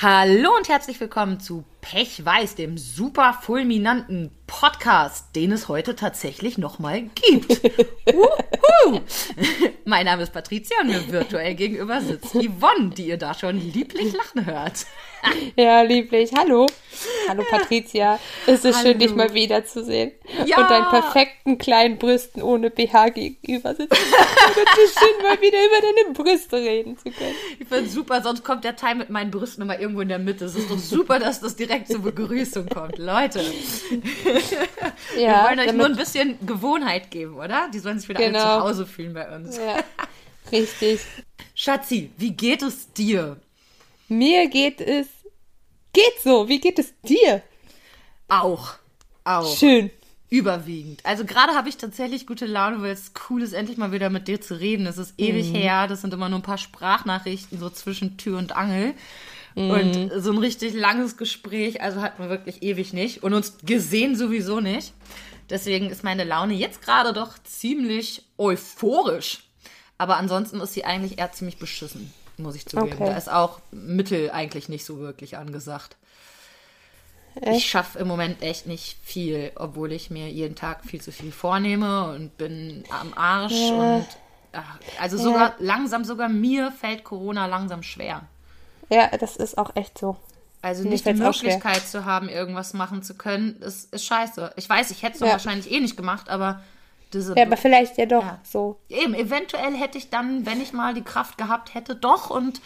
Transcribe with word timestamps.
Hallo 0.00 0.54
und 0.56 0.68
herzlich 0.68 1.00
willkommen 1.00 1.40
zu 1.40 1.64
Pech 1.80 2.24
Weiß, 2.24 2.54
dem 2.54 2.78
super 2.78 3.36
fulminanten 3.42 4.30
Podcast, 4.46 5.34
den 5.34 5.50
es 5.50 5.66
heute 5.66 5.96
tatsächlich 5.96 6.56
nochmal 6.56 7.10
gibt. 7.16 7.60
Mein 9.84 10.06
Name 10.06 10.22
ist 10.22 10.32
Patricia 10.32 10.76
und 10.82 10.86
mir 10.86 11.10
virtuell 11.10 11.56
gegenüber 11.56 12.00
sitzt 12.00 12.32
Yvonne, 12.32 12.90
die 12.96 13.08
ihr 13.08 13.16
da 13.16 13.34
schon 13.34 13.58
lieblich 13.58 14.12
lachen 14.12 14.46
hört. 14.46 14.86
Ja, 15.56 15.82
lieblich. 15.82 16.30
Hallo. 16.38 16.66
Hallo 17.28 17.44
Patricia. 17.48 18.18
Es 18.46 18.64
ist 18.64 18.76
Hallo. 18.78 18.88
schön, 18.88 18.98
dich 18.98 19.14
mal 19.14 19.32
wiederzusehen. 19.34 20.12
Ja. 20.46 20.58
Und 20.58 20.70
deinen 20.70 20.88
perfekten 20.88 21.58
kleinen 21.58 21.98
Brüsten 21.98 22.42
ohne 22.42 22.70
BH 22.70 23.10
gegenüber 23.10 23.74
sitzen. 23.74 23.90
Es 23.92 24.84
ist 24.84 24.98
schön, 24.98 25.22
mal 25.22 25.40
wieder 25.40 25.58
über 25.58 25.80
deine 25.80 26.14
Brüste 26.14 26.56
reden 26.56 26.96
zu 26.96 27.04
können. 27.04 27.34
Ich 27.58 27.68
finde 27.68 27.88
super, 27.90 28.22
sonst 28.22 28.42
kommt 28.44 28.64
der 28.64 28.76
Teil 28.76 28.94
mit 28.94 29.10
meinen 29.10 29.30
Brüsten 29.30 29.62
immer 29.62 29.78
irgendwo 29.78 30.00
in 30.00 30.08
der 30.08 30.18
Mitte. 30.18 30.46
Es 30.46 30.54
ist 30.54 30.70
doch 30.70 30.78
super, 30.78 31.18
dass 31.18 31.40
das 31.40 31.54
direkt 31.56 31.88
zur 31.88 32.00
Begrüßung 32.00 32.68
kommt. 32.68 32.98
Leute, 32.98 33.40
wir 35.14 35.20
Ja, 35.22 35.44
wollen 35.48 35.60
euch 35.60 35.72
nur 35.72 35.86
ein 35.86 35.96
bisschen 35.96 36.38
Gewohnheit 36.46 37.10
geben, 37.10 37.36
oder? 37.36 37.68
Die 37.72 37.78
sollen 37.78 37.98
sich 37.98 38.08
wieder 38.08 38.20
alle 38.20 38.28
Genau. 38.32 38.58
zu 38.60 38.64
Hause 38.64 38.86
fühlen 38.86 39.12
bei 39.14 39.28
uns. 39.36 39.56
Ja, 39.58 39.76
richtig. 40.50 41.00
Schatzi, 41.54 42.10
wie 42.16 42.30
geht 42.32 42.62
es 42.62 42.92
dir? 42.92 43.36
Mir 44.08 44.46
geht 44.48 44.80
es. 44.80 45.06
Geht 45.98 46.22
so. 46.22 46.48
Wie 46.48 46.60
geht 46.60 46.78
es 46.78 46.94
dir? 47.02 47.42
Auch. 48.28 48.74
Auch. 49.24 49.56
Schön. 49.56 49.90
Überwiegend. 50.30 51.04
Also 51.04 51.24
gerade 51.24 51.54
habe 51.54 51.68
ich 51.68 51.76
tatsächlich 51.76 52.24
gute 52.24 52.46
Laune, 52.46 52.82
weil 52.82 52.92
es 52.92 53.10
cool 53.28 53.42
ist, 53.42 53.52
endlich 53.52 53.78
mal 53.78 53.90
wieder 53.90 54.08
mit 54.08 54.28
dir 54.28 54.40
zu 54.40 54.60
reden. 54.60 54.86
Es 54.86 54.96
ist 54.96 55.14
ewig 55.18 55.52
her. 55.52 55.88
Das 55.88 56.02
sind 56.02 56.14
immer 56.14 56.28
nur 56.28 56.38
ein 56.38 56.42
paar 56.42 56.58
Sprachnachrichten 56.58 57.58
so 57.58 57.68
zwischen 57.68 58.16
Tür 58.16 58.38
und 58.38 58.54
Angel. 58.54 58.94
Und 59.56 60.12
so 60.18 60.30
ein 60.30 60.38
richtig 60.38 60.74
langes 60.74 61.16
Gespräch, 61.16 61.82
also 61.82 62.00
hatten 62.00 62.22
wir 62.22 62.30
wirklich 62.30 62.62
ewig 62.62 62.92
nicht. 62.92 63.24
Und 63.24 63.34
uns 63.34 63.58
gesehen 63.64 64.14
sowieso 64.14 64.60
nicht. 64.60 64.92
Deswegen 65.50 65.90
ist 65.90 66.04
meine 66.04 66.22
Laune 66.22 66.54
jetzt 66.54 66.80
gerade 66.80 67.12
doch 67.12 67.42
ziemlich 67.42 68.22
euphorisch. 68.36 69.40
Aber 69.96 70.16
ansonsten 70.16 70.60
ist 70.60 70.74
sie 70.74 70.84
eigentlich 70.84 71.18
eher 71.18 71.32
ziemlich 71.32 71.58
beschissen, 71.58 72.12
muss 72.38 72.54
ich 72.56 72.66
zugeben. 72.66 72.92
Okay. 72.94 73.06
Da 73.06 73.16
ist 73.16 73.30
auch 73.30 73.60
Mittel 73.70 74.30
eigentlich 74.30 74.68
nicht 74.68 74.84
so 74.84 74.98
wirklich 74.98 75.36
angesagt. 75.36 75.96
Ich 77.40 77.46
Echt? 77.46 77.66
schaffe 77.68 77.98
im 78.00 78.08
Moment 78.08 78.42
echt 78.42 78.66
nicht 78.66 78.98
viel, 79.04 79.52
obwohl 79.54 79.92
ich 79.92 80.10
mir 80.10 80.28
jeden 80.28 80.56
Tag 80.56 80.84
viel 80.84 81.00
zu 81.00 81.12
viel 81.12 81.30
vornehme 81.30 82.10
und 82.10 82.36
bin 82.36 82.82
am 82.90 83.12
Arsch 83.14 83.52
Ja. 83.52 83.74
und 83.96 84.06
ach, 84.52 84.78
also 85.00 85.16
sogar 85.18 85.54
langsam, 85.58 86.04
sogar 86.04 86.28
mir 86.28 86.72
fällt 86.72 87.04
Corona 87.04 87.46
langsam 87.46 87.82
schwer. 87.84 88.22
Ja, 88.88 89.08
das 89.16 89.36
ist 89.36 89.56
auch 89.56 89.76
echt 89.76 89.98
so. 89.98 90.16
Also 90.62 90.82
Mir 90.82 90.90
nicht 90.90 91.06
die. 91.06 91.12
Möglichkeit 91.14 91.86
zu 91.86 92.04
haben, 92.04 92.28
irgendwas 92.28 92.72
machen 92.74 93.04
zu 93.04 93.14
können, 93.14 93.60
ist, 93.62 93.94
ist 93.94 94.04
scheiße. 94.06 94.54
Ich 94.56 94.68
weiß, 94.68 94.90
ich 94.90 95.04
hätte 95.04 95.14
es 95.14 95.20
Ja. 95.20 95.28
wahrscheinlich 95.28 95.70
eh 95.70 95.78
nicht 95.78 95.96
gemacht, 95.96 96.28
aber 96.30 96.60
diese 97.12 97.36
Ja, 97.36 97.44
aber 97.44 97.56
vielleicht 97.56 97.98
ja 97.98 98.06
doch 98.06 98.22
Ja. 98.24 98.40
so. 98.42 98.78
eben, 98.88 99.14
eventuell 99.14 99.74
hätte 99.74 99.98
ich 99.98 100.10
dann, 100.10 100.46
wenn 100.46 100.60
ich 100.60 100.72
mal 100.72 100.94
die 100.94 101.02
Kraft 101.02 101.38
gehabt 101.38 101.74
hätte, 101.74 101.94
doch 101.96 102.30
und 102.30 102.60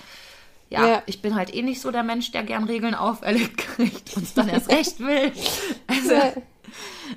ja, 0.71 0.87
Ja. 0.87 1.03
ich 1.07 1.21
bin 1.23 1.35
halt 1.35 1.55
eh 1.55 1.63
nicht 1.63 1.81
so 1.81 1.91
der 1.91 2.03
Mensch, 2.03 2.31
der 2.33 2.43
gern 2.45 2.65
Regeln 2.65 2.95
auferlegt 2.95 3.59
kriegt 3.59 4.17
und 4.17 4.23
es 4.25 4.35
dann 4.35 4.49
erst 4.49 4.71
recht 4.71 5.01
will. 5.01 5.33
Also, 5.87 6.15
Ja, 6.15 6.33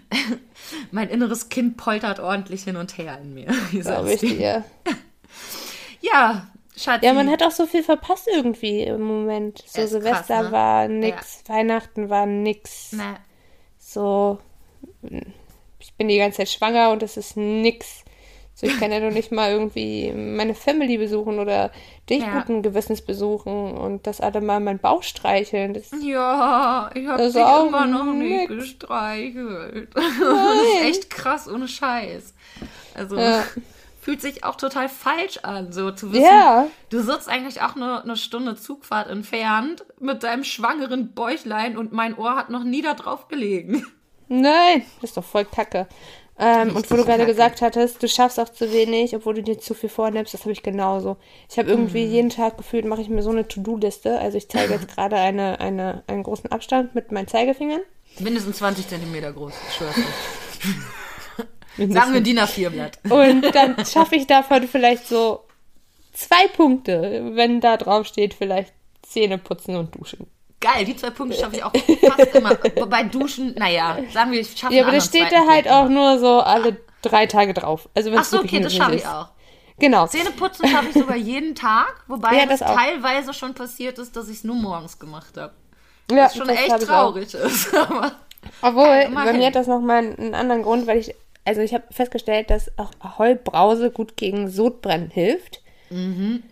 mein 0.92 1.10
inneres 1.10 1.50
Kind 1.50 1.78
poltert 1.78 2.20
ordentlich 2.20 2.64
hin 2.64 2.76
und 2.76 2.98
her 2.98 3.18
in 3.22 3.34
mir. 3.34 3.48
Ich 3.72 3.84
du? 3.84 4.28
dir. 4.28 4.64
Ja, 6.02 6.48
Schatzi. 6.78 7.06
Ja, 7.06 7.14
man 7.14 7.30
hat 7.32 7.42
auch 7.42 7.52
so 7.52 7.66
viel 7.66 7.84
verpasst 7.84 8.28
irgendwie 8.28 8.82
im 8.82 9.02
Moment. 9.02 9.64
So 9.66 9.86
Silvester 9.86 10.36
krass, 10.36 10.46
ne? 10.48 10.52
war 10.52 10.88
nix, 10.90 11.44
Weihnachten 11.48 12.10
war 12.10 12.26
nix. 12.26 12.92
Ne, 12.92 13.16
So, 13.78 14.40
bin 15.98 16.08
die 16.08 16.18
ganze 16.18 16.38
Zeit 16.38 16.50
schwanger 16.50 16.92
und 16.92 17.04
es 17.04 17.18
ist 17.18 17.38
nix. 17.38 18.04
So, 18.58 18.68
ich 18.68 18.80
kann 18.80 18.90
ja 18.92 19.02
doch 19.02 19.12
nicht 19.14 19.34
mal 19.34 19.52
irgendwie 19.52 20.14
meine 20.14 20.56
Family 20.56 20.98
besuchen 20.98 21.40
oder 21.40 21.72
dich 22.10 22.22
Ja. 22.22 22.40
guten 22.40 22.62
Gewissens 22.62 23.02
besuchen 23.02 23.74
und 23.76 24.08
das 24.08 24.22
alle 24.22 24.40
mal 24.40 24.62
meinen 24.62 24.80
Bauch 24.80 25.04
streicheln. 25.04 25.74
Das, 25.74 25.92
ja, 26.02 26.90
ich 26.94 27.06
habe 27.06 27.22
Das 27.22 27.34
dich 27.34 27.42
auch 27.44 27.68
immer 27.68 27.86
noch 27.86 28.06
nicht 28.14 28.50
nix. 28.50 28.64
gestreichelt. 28.64 29.90
Das 29.96 30.62
ist 30.80 30.84
echt 30.84 31.10
krass, 31.10 31.50
ohne 31.50 31.68
Scheiß. 31.68 32.34
Also, 32.94 33.18
Ja. 33.18 33.44
fühlt 34.02 34.22
sich 34.22 34.44
auch 34.44 34.56
total 34.56 34.88
falsch 34.88 35.40
an, 35.42 35.72
so 35.74 35.90
zu 35.92 36.14
wissen, 36.14 36.24
Ja. 36.24 36.68
du 36.92 37.02
sitzt 37.02 37.28
eigentlich 37.28 37.62
auch 37.62 37.76
nur 37.76 38.04
eine 38.04 38.16
Stunde 38.16 38.56
Zugfahrt 38.56 39.10
entfernt 39.10 39.84
mit 40.00 40.22
deinem 40.24 40.44
schwangeren 40.44 41.12
Bäuchlein 41.14 41.76
und 41.78 41.92
mein 41.92 42.16
Ohr 42.18 42.36
hat 42.36 42.50
noch 42.52 42.64
nie 42.64 42.84
da 42.84 42.94
drauf 42.94 43.28
gelegen. 43.28 43.86
Nein, 44.28 44.84
das 45.02 45.12
ist 45.12 45.18
doch 45.18 45.24
voll 45.24 45.46
kacke. 45.46 45.88
Ähm, 46.38 46.76
und 46.76 46.92
wo 46.92 46.96
du 46.98 47.04
gerade 47.06 47.20
kacke. 47.20 47.32
gesagt 47.32 47.62
hattest, 47.62 48.04
du 48.04 48.10
schaffst 48.10 48.40
auch 48.40 48.50
zu 48.50 48.72
wenig, 48.74 49.16
obwohl 49.16 49.36
du 49.36 49.44
dir 49.44 49.58
zu 49.58 49.74
viel 49.74 49.88
vornimmst, 49.90 50.34
das 50.34 50.42
habe 50.42 50.52
ich 50.52 50.64
genauso. 50.64 51.16
Ich 51.50 51.58
habe 51.58 51.70
irgendwie 51.70 52.06
Mhm. 52.06 52.12
jeden 52.12 52.30
Tag 52.30 52.58
gefühlt, 52.58 52.84
mache 52.86 53.02
ich 53.02 53.08
mir 53.10 53.22
so 53.24 53.30
eine 53.30 53.48
To-Do-Liste. 53.48 54.20
Also 54.20 54.38
ich 54.38 54.50
zeige 54.50 54.74
jetzt 54.74 54.88
gerade 54.96 55.16
eine, 55.16 55.60
eine, 55.62 56.04
einen 56.08 56.24
großen 56.24 56.52
Abstand 56.52 56.94
mit 56.94 57.12
meinen 57.12 57.28
Zeigefingern. 57.28 57.82
Mindestens 58.20 58.58
20 58.58 58.88
Zentimeter 58.88 59.32
groß, 59.32 59.54
ich 59.70 59.76
schwör's 59.76 59.96
dir. 59.96 61.88
Sagen 61.94 62.14
wir 62.14 62.22
DIN 62.22 62.40
A4-Blatt. 62.40 63.00
Und 63.10 63.54
dann 63.54 63.86
schaffe 63.86 64.16
ich 64.16 64.28
davon 64.28 64.68
vielleicht 64.68 65.08
so 65.08 65.42
zwei 66.14 66.48
Punkte, 66.56 67.32
wenn 67.34 67.60
da 67.60 67.76
drauf 67.78 68.08
steht, 68.08 68.34
vielleicht 68.34 68.74
Zähne 69.02 69.38
putzen 69.38 69.76
und 69.76 69.96
duschen. 69.96 70.28
Geil, 70.66 70.84
die 70.84 70.96
zwei 70.96 71.12
Punkte 71.12 71.38
schaffe 71.38 71.58
ich 71.58 71.64
auch 71.64 71.72
fast 71.72 72.34
immer. 72.36 72.56
Bei 72.88 73.04
Duschen, 73.04 73.54
naja, 73.56 74.00
sagen 74.12 74.32
wir, 74.32 74.40
ich 74.40 74.58
schaffe 74.58 74.74
Ja, 74.74 74.82
aber 74.84 74.94
das 74.94 75.06
steht 75.06 75.32
da 75.32 75.46
halt 75.48 75.66
Punkt 75.66 75.70
auch 75.70 75.90
nur 75.90 76.18
so 76.18 76.40
alle 76.42 76.78
drei 77.04 77.28
Tage 77.28 77.54
drauf. 77.54 77.88
Also 77.94 78.12
Ach 78.16 78.22
es 78.22 78.32
so, 78.32 78.40
okay, 78.40 78.60
das 78.60 78.74
schaffe 78.74 78.96
ich 78.96 79.06
auch. 79.06 79.30
Genau. 79.78 80.08
Zähneputzen 80.08 80.68
schaffe 80.68 80.88
ich 80.88 80.94
sogar 80.94 81.18
jeden 81.18 81.54
Tag, 81.54 81.94
wobei 82.08 82.36
Ja, 82.38 82.46
das 82.48 82.64
auch. 82.64 82.76
teilweise 82.76 83.34
schon 83.34 83.54
passiert 83.54 84.00
ist, 84.00 84.16
dass 84.16 84.28
ich 84.28 84.38
es 84.38 84.44
nur 84.44 84.56
morgens 84.56 84.98
gemacht 84.98 85.38
habe. 85.38 85.54
Ja, 86.10 86.26
Was 86.26 86.36
schon 86.36 86.48
das 86.48 86.58
echt 86.58 86.88
traurig 86.88 87.34
ist. 87.34 87.70
Obwohl, 88.62 89.10
bei 89.14 89.34
mir 89.34 89.48
hat 89.48 89.56
das 89.56 89.68
nochmal 89.68 90.16
einen 90.18 90.34
anderen 90.34 90.64
Grund, 90.64 90.88
weil 90.88 90.98
ich, 90.98 91.14
also 91.44 91.62
ich 91.62 91.74
habe 91.74 91.84
festgestellt, 91.92 92.50
dass 92.50 92.72
auch 92.78 92.92
Ahoi-Brause 93.00 93.92
gut 93.92 94.18
gegen 94.18 94.50
Sodbrennen 94.50 95.10
hilft. 95.12 95.62
Mhm. 95.90 96.44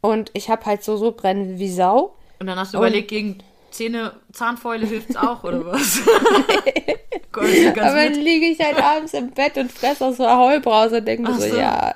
Und 0.00 0.30
ich 0.34 0.48
habe 0.48 0.64
halt 0.64 0.82
so 0.82 0.96
Sodbrennen 0.96 1.58
wie 1.58 1.70
Sau. 1.70 2.14
Und 2.44 2.48
dann 2.48 2.58
hast 2.58 2.74
du 2.74 2.78
Und- 2.78 2.84
überlegt, 2.84 3.08
gegen 3.08 3.38
Zähne, 3.70 4.12
Zahnfäule 4.32 4.86
hilft's 4.86 5.16
auch, 5.16 5.42
oder 5.44 5.64
was? 5.72 5.98
Gott, 7.32 7.46
Aber 7.80 8.04
dann 8.04 8.14
liege 8.20 8.46
ich 8.46 8.60
halt 8.60 8.76
abends 8.76 9.14
im 9.14 9.30
Bett 9.30 9.56
und 9.56 9.72
fresse 9.72 10.04
aus 10.04 10.18
so 10.18 10.24
Ahoi-Brause 10.26 10.98
und 10.98 11.08
denke 11.08 11.32
so, 11.32 11.40
so. 11.48 11.56
ja, 11.56 11.94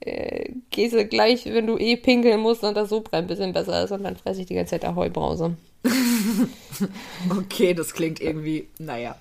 äh, 0.00 0.50
gehst 0.70 0.92
du 0.94 1.04
gleich, 1.06 1.46
wenn 1.46 1.66
du 1.66 1.78
eh 1.78 1.96
pinkeln 1.96 2.38
musst 2.40 2.62
und 2.64 2.76
das 2.76 2.90
Sodbrennen 2.90 3.24
ein 3.24 3.28
bisschen 3.28 3.54
besser 3.54 3.82
ist. 3.82 3.90
Und 3.92 4.04
dann 4.04 4.16
fresse 4.16 4.40
ich 4.42 4.46
die 4.46 4.54
ganze 4.56 4.72
Zeit 4.72 4.84
Ahoi-Brause. 4.84 5.56
Okay, 7.36 7.74
das 7.74 7.92
klingt 7.92 8.20
irgendwie, 8.20 8.68
naja. 8.78 9.16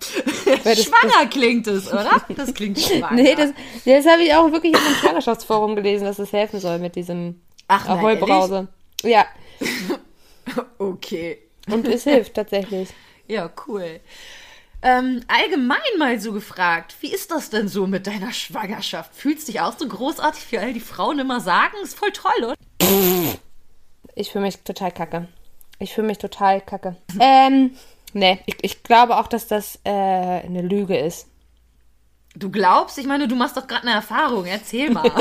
Das- 0.63 0.83
schwanger 0.83 1.25
klingt 1.29 1.65
es, 1.67 1.87
oder? 1.91 2.21
Das 2.35 2.53
klingt 2.53 2.77
schwanger. 2.79 3.13
Nee, 3.13 3.33
das, 3.35 3.51
das 3.85 4.05
habe 4.05 4.21
ich 4.21 4.33
auch 4.35 4.51
wirklich 4.51 4.73
in 4.73 4.79
einem 4.79 4.95
Schwangerschaftsforum 4.95 5.75
gelesen, 5.75 6.03
dass 6.05 6.19
es 6.19 6.31
helfen 6.33 6.59
soll 6.59 6.77
mit 6.79 6.95
diesem 6.95 7.41
Ach, 7.67 7.87
nein, 7.87 7.97
Ahoi-Brause. 7.97 8.67
Ja, 9.03 9.25
Okay. 10.77 11.39
und 11.69 11.87
es 11.87 12.03
hilft 12.03 12.33
tatsächlich. 12.35 12.89
Ja, 13.29 13.51
cool. 13.67 13.99
Ähm, 14.81 15.21
allgemein 15.27 15.79
mal 15.99 16.17
so 16.17 16.31
gefragt, 16.31 16.95
wie 17.01 17.11
ist 17.11 17.29
das 17.29 17.49
denn 17.49 17.67
so 17.67 17.87
mit 17.87 18.07
deiner 18.07 18.31
Schwangerschaft? 18.31 19.13
Fühlst 19.13 19.49
dich 19.49 19.59
auch 19.59 19.77
so 19.77 19.85
großartig, 19.85 20.49
wie 20.49 20.59
all 20.59 20.71
die 20.71 20.79
Frauen 20.79 21.19
immer 21.19 21.41
sagen? 21.41 21.75
Ist 21.83 21.99
voll 21.99 22.11
toll, 22.11 22.31
oder? 22.45 22.55
Ich 24.15 24.31
fühle 24.31 24.45
mich 24.45 24.59
total 24.59 24.93
kacke. 24.93 25.27
Ich 25.79 25.93
fühle 25.93 26.07
mich 26.07 26.19
total 26.19 26.61
kacke. 26.61 26.95
Ähm, 27.19 27.71
nee, 28.13 28.39
ich, 28.45 28.55
ich 28.61 28.83
glaube 28.83 29.17
auch, 29.17 29.27
dass 29.27 29.47
das 29.47 29.79
äh, 29.83 29.89
eine 29.89 30.61
Lüge 30.61 30.97
ist. 30.97 31.27
Du 32.37 32.51
glaubst? 32.51 32.97
Ich 32.99 33.07
meine, 33.07 33.27
du 33.27 33.35
machst 33.35 33.57
doch 33.57 33.67
gerade 33.67 33.83
eine 33.83 33.95
Erfahrung. 33.95 34.45
Erzähl 34.45 34.91
mal. 34.91 35.05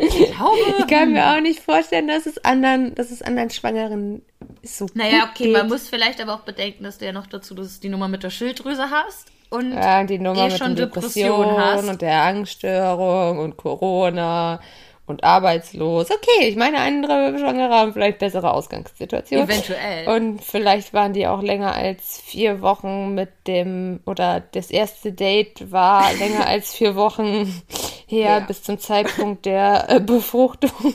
ich 0.00 0.32
glaube. 0.32 0.56
Ich 0.78 0.86
kann 0.88 1.12
mir 1.12 1.30
auch 1.30 1.40
nicht 1.40 1.60
vorstellen, 1.60 2.08
dass 2.08 2.26
es 2.26 2.44
anderen, 2.44 2.94
dass 2.96 3.10
es 3.12 3.22
anderen 3.22 3.50
Schwangeren 3.50 4.22
so 4.64 4.86
Naja, 4.94 5.30
okay, 5.30 5.44
geht. 5.44 5.52
man 5.52 5.68
muss 5.68 5.88
vielleicht 5.88 6.20
aber 6.20 6.34
auch 6.34 6.40
bedenken, 6.40 6.82
dass 6.82 6.98
du 6.98 7.04
ja 7.04 7.12
noch 7.12 7.26
dazu 7.26 7.54
das, 7.54 7.78
die 7.78 7.88
Nummer 7.88 8.08
mit 8.08 8.24
der 8.24 8.30
Schilddrüse 8.30 8.90
hast. 8.90 9.28
Und 9.50 9.72
ja, 9.72 10.02
die 10.04 10.18
Nummer 10.18 10.46
eh 10.46 10.48
mit 10.48 10.58
schon 10.58 10.74
Depression 10.74 11.40
Depressionen 11.40 11.58
hast. 11.58 11.88
und 11.88 12.02
der 12.02 12.22
Angststörung 12.22 13.38
und 13.38 13.56
Corona 13.56 14.60
und 15.10 15.24
arbeitslos. 15.24 16.10
Okay, 16.10 16.48
ich 16.48 16.56
meine, 16.56 16.78
andere 16.78 17.38
Schwangere 17.38 17.74
haben 17.74 17.92
vielleicht 17.92 18.18
bessere 18.18 18.52
Ausgangssituationen. 18.52 19.48
Eventuell. 19.48 20.08
Und 20.08 20.42
vielleicht 20.42 20.94
waren 20.94 21.12
die 21.12 21.26
auch 21.26 21.42
länger 21.42 21.74
als 21.74 22.18
vier 22.24 22.62
Wochen 22.62 23.14
mit 23.14 23.28
dem, 23.46 24.00
oder 24.06 24.40
das 24.40 24.70
erste 24.70 25.12
Date 25.12 25.70
war 25.70 26.12
länger 26.14 26.46
als 26.46 26.74
vier 26.74 26.94
Wochen 26.94 27.62
her 28.06 28.30
her. 28.30 28.44
bis 28.46 28.62
zum 28.62 28.78
Zeitpunkt 28.78 29.46
der 29.46 29.88
äh, 29.88 30.00
Befruchtung. 30.00 30.70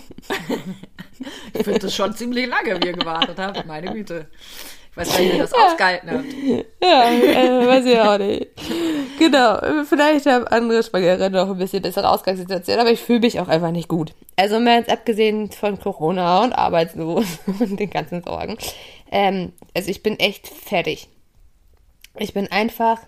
Ich 1.53 1.63
finde 1.63 1.79
das 1.79 1.95
schon 1.95 2.13
ziemlich 2.13 2.45
lange, 2.45 2.77
wie 2.81 2.87
ihr 2.87 2.93
gewartet 2.93 3.39
habt. 3.39 3.65
Meine 3.65 3.93
Güte. 3.93 4.27
Ich 4.95 5.01
weiß 5.01 5.19
nicht, 5.19 5.33
wie 5.33 5.35
ihr 5.35 5.43
das 5.43 5.51
ausgehalten 5.51 6.09
habt. 6.09 6.25
Ja, 6.81 7.11
äh, 7.11 7.67
weiß 7.67 7.85
ich 7.85 7.99
auch 7.99 8.17
nicht. 8.17 8.47
Genau, 9.19 9.59
vielleicht 9.83 10.25
haben 10.25 10.47
andere 10.47 10.83
Schwangere 10.83 11.29
noch 11.29 11.49
ein 11.49 11.57
bisschen 11.57 11.81
bessere 11.81 12.09
Ausgangssituation, 12.09 12.79
aber 12.79 12.91
ich 12.91 13.01
fühle 13.01 13.19
mich 13.19 13.39
auch 13.41 13.49
einfach 13.49 13.71
nicht 13.71 13.89
gut. 13.89 14.13
Also 14.37 14.57
mal 14.59 14.77
jetzt 14.77 14.89
abgesehen 14.89 15.51
von 15.51 15.77
Corona 15.79 16.43
und 16.43 16.53
arbeitslos 16.53 17.25
und 17.59 17.77
den 17.77 17.89
ganzen 17.89 18.23
Sorgen. 18.23 18.57
Ähm, 19.11 19.51
also 19.73 19.91
ich 19.91 20.01
bin 20.01 20.17
echt 20.17 20.47
fertig. 20.47 21.09
Ich 22.17 22.33
bin 22.33 22.49
einfach 22.49 22.99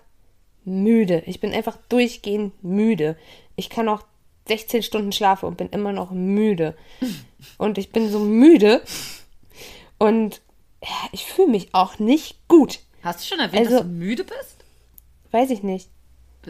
müde. 0.66 1.22
Ich 1.24 1.40
bin 1.40 1.54
einfach 1.54 1.78
durchgehend 1.88 2.62
müde. 2.62 3.16
Ich 3.56 3.70
kann 3.70 3.88
auch 3.88 4.02
16 4.48 4.82
Stunden 4.82 5.12
schlafen 5.12 5.46
und 5.46 5.56
bin 5.56 5.70
immer 5.70 5.92
noch 5.92 6.10
müde. 6.10 6.76
Und 7.56 7.78
ich 7.78 7.92
bin 7.92 8.10
so 8.10 8.18
müde 8.18 8.82
und 9.98 10.40
ja, 10.40 10.42
ich 11.12 11.24
fühle 11.24 11.48
mich 11.48 11.74
auch 11.74 11.98
nicht 11.98 12.36
gut. 12.48 12.80
Hast 13.02 13.20
du 13.20 13.24
schon 13.26 13.40
erwähnt, 13.40 13.66
Also- 13.66 13.78
dass 13.78 13.86
du 13.86 13.92
müde 13.92 14.24
bist? 14.24 14.56
Weiß 15.30 15.50
ich 15.50 15.62
nicht. 15.62 15.88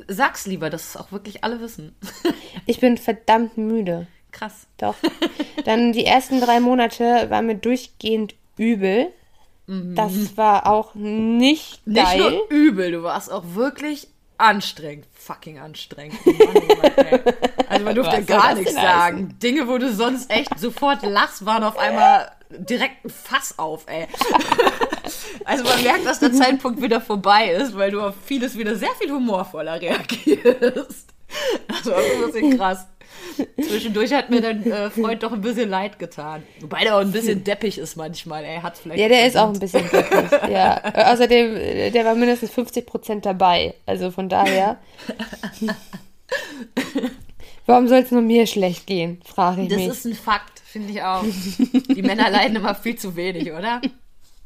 Sag's 0.07 0.47
lieber, 0.47 0.71
dass 0.71 0.91
es 0.91 0.97
auch 0.97 1.11
wirklich 1.13 1.43
alle 1.45 1.61
wissen. 1.61 1.95
Ich 2.67 2.81
bin 2.81 2.99
verdammt 2.99 3.57
müde. 3.57 4.07
Krass. 4.31 4.67
Doch. 4.77 4.95
Dann 5.65 5.93
die 5.93 6.05
ersten 6.05 6.39
drei 6.41 6.61
Monate 6.61 7.31
war 7.31 7.41
mir 7.41 7.55
durchgehend 7.55 8.35
übel. 8.59 9.09
Das 9.67 10.37
war 10.37 10.67
auch 10.67 10.95
nicht 10.95 11.87
Nicht 11.87 11.97
geil. 12.05 12.19
nur 12.21 12.49
übel, 12.51 12.91
du 12.93 13.03
warst 13.03 13.31
auch 13.33 13.45
wirklich 13.55 14.09
anstrengend. 14.39 15.07
Fucking 15.15 15.59
anstrengend. 15.59 16.19
Mann, 16.25 16.37
oh 16.39 16.75
Mann. 16.77 17.21
Also 17.69 17.85
man 17.85 17.95
durfte 17.95 18.19
Was 18.19 18.27
gar 18.27 18.55
nichts 18.55 18.75
sagen. 18.75 19.39
Dinge, 19.43 19.69
wo 19.69 19.77
du 19.79 19.93
sonst 19.93 20.31
echt 20.31 20.59
sofort 20.59 21.03
lachst, 21.03 21.45
waren 21.45 21.65
auf 21.65 21.77
einmal 21.79 22.31
direkt 22.50 23.05
ein 23.05 23.11
Fass 23.11 23.59
auf, 23.59 23.85
ey. 23.87 24.06
Also 25.45 25.65
man 25.65 25.83
merkt, 25.83 26.05
dass 26.05 26.21
der 26.21 26.33
Zeitpunkt 26.33 26.83
wieder 26.83 27.00
vorbei 27.00 27.50
ist, 27.53 27.75
weil 27.75 27.91
du 27.91 28.03
auf 28.03 28.15
vieles 28.27 28.59
wieder 28.59 28.77
sehr 28.77 28.91
viel 29.00 29.11
humorvoller 29.11 29.81
reagierst. 29.81 31.09
Das 31.69 31.87
war 31.87 32.03
so 32.03 32.25
ein 32.25 32.27
bisschen 32.33 32.59
krass. 32.59 32.87
Zwischendurch 33.61 34.12
hat 34.12 34.31
mir 34.31 34.41
dein 34.41 34.71
äh, 34.71 34.91
Freund 34.91 35.23
doch 35.23 35.33
ein 35.33 35.41
bisschen 35.41 35.71
leid 35.71 35.99
getan. 35.99 36.43
Wobei 36.61 36.83
der 36.85 36.97
auch 36.97 37.00
ein 37.00 37.12
bisschen 37.12 37.45
deppig 37.45 37.79
ist 37.79 37.97
manchmal. 37.97 38.45
Er 38.45 38.62
hat 38.62 38.77
vielleicht. 38.77 39.01
Ja, 39.01 39.09
der 39.09 39.27
ist 39.27 39.37
auch 39.37 39.49
ein 39.49 39.59
bisschen 39.59 39.89
glücklich. 39.89 40.31
ja. 40.51 40.83
Außerdem, 41.12 41.56
äh, 41.56 41.91
der 41.91 42.05
war 42.05 42.15
mindestens 42.15 42.51
50 42.51 42.87
Prozent 42.87 43.27
dabei. 43.27 43.75
Also 43.87 44.11
von 44.11 44.29
daher. 44.29 44.79
Warum 47.69 47.87
soll 47.87 47.99
es 47.99 48.11
nur 48.11 48.23
mir 48.23 48.47
schlecht 48.47 48.87
gehen, 48.87 49.20
frage 49.25 49.62
ich 49.62 49.69
Das 49.69 49.76
mich. 49.76 49.88
ist 49.88 50.05
ein 50.06 50.15
Fakt, 50.15 50.59
finde 50.65 50.91
ich 50.91 51.03
auch. 51.03 51.23
Die 51.94 52.03
Männer 52.03 52.31
leiden 52.31 52.56
immer 52.56 52.75
viel 52.75 52.97
zu 52.97 53.15
wenig, 53.15 53.53
oder? 53.53 53.82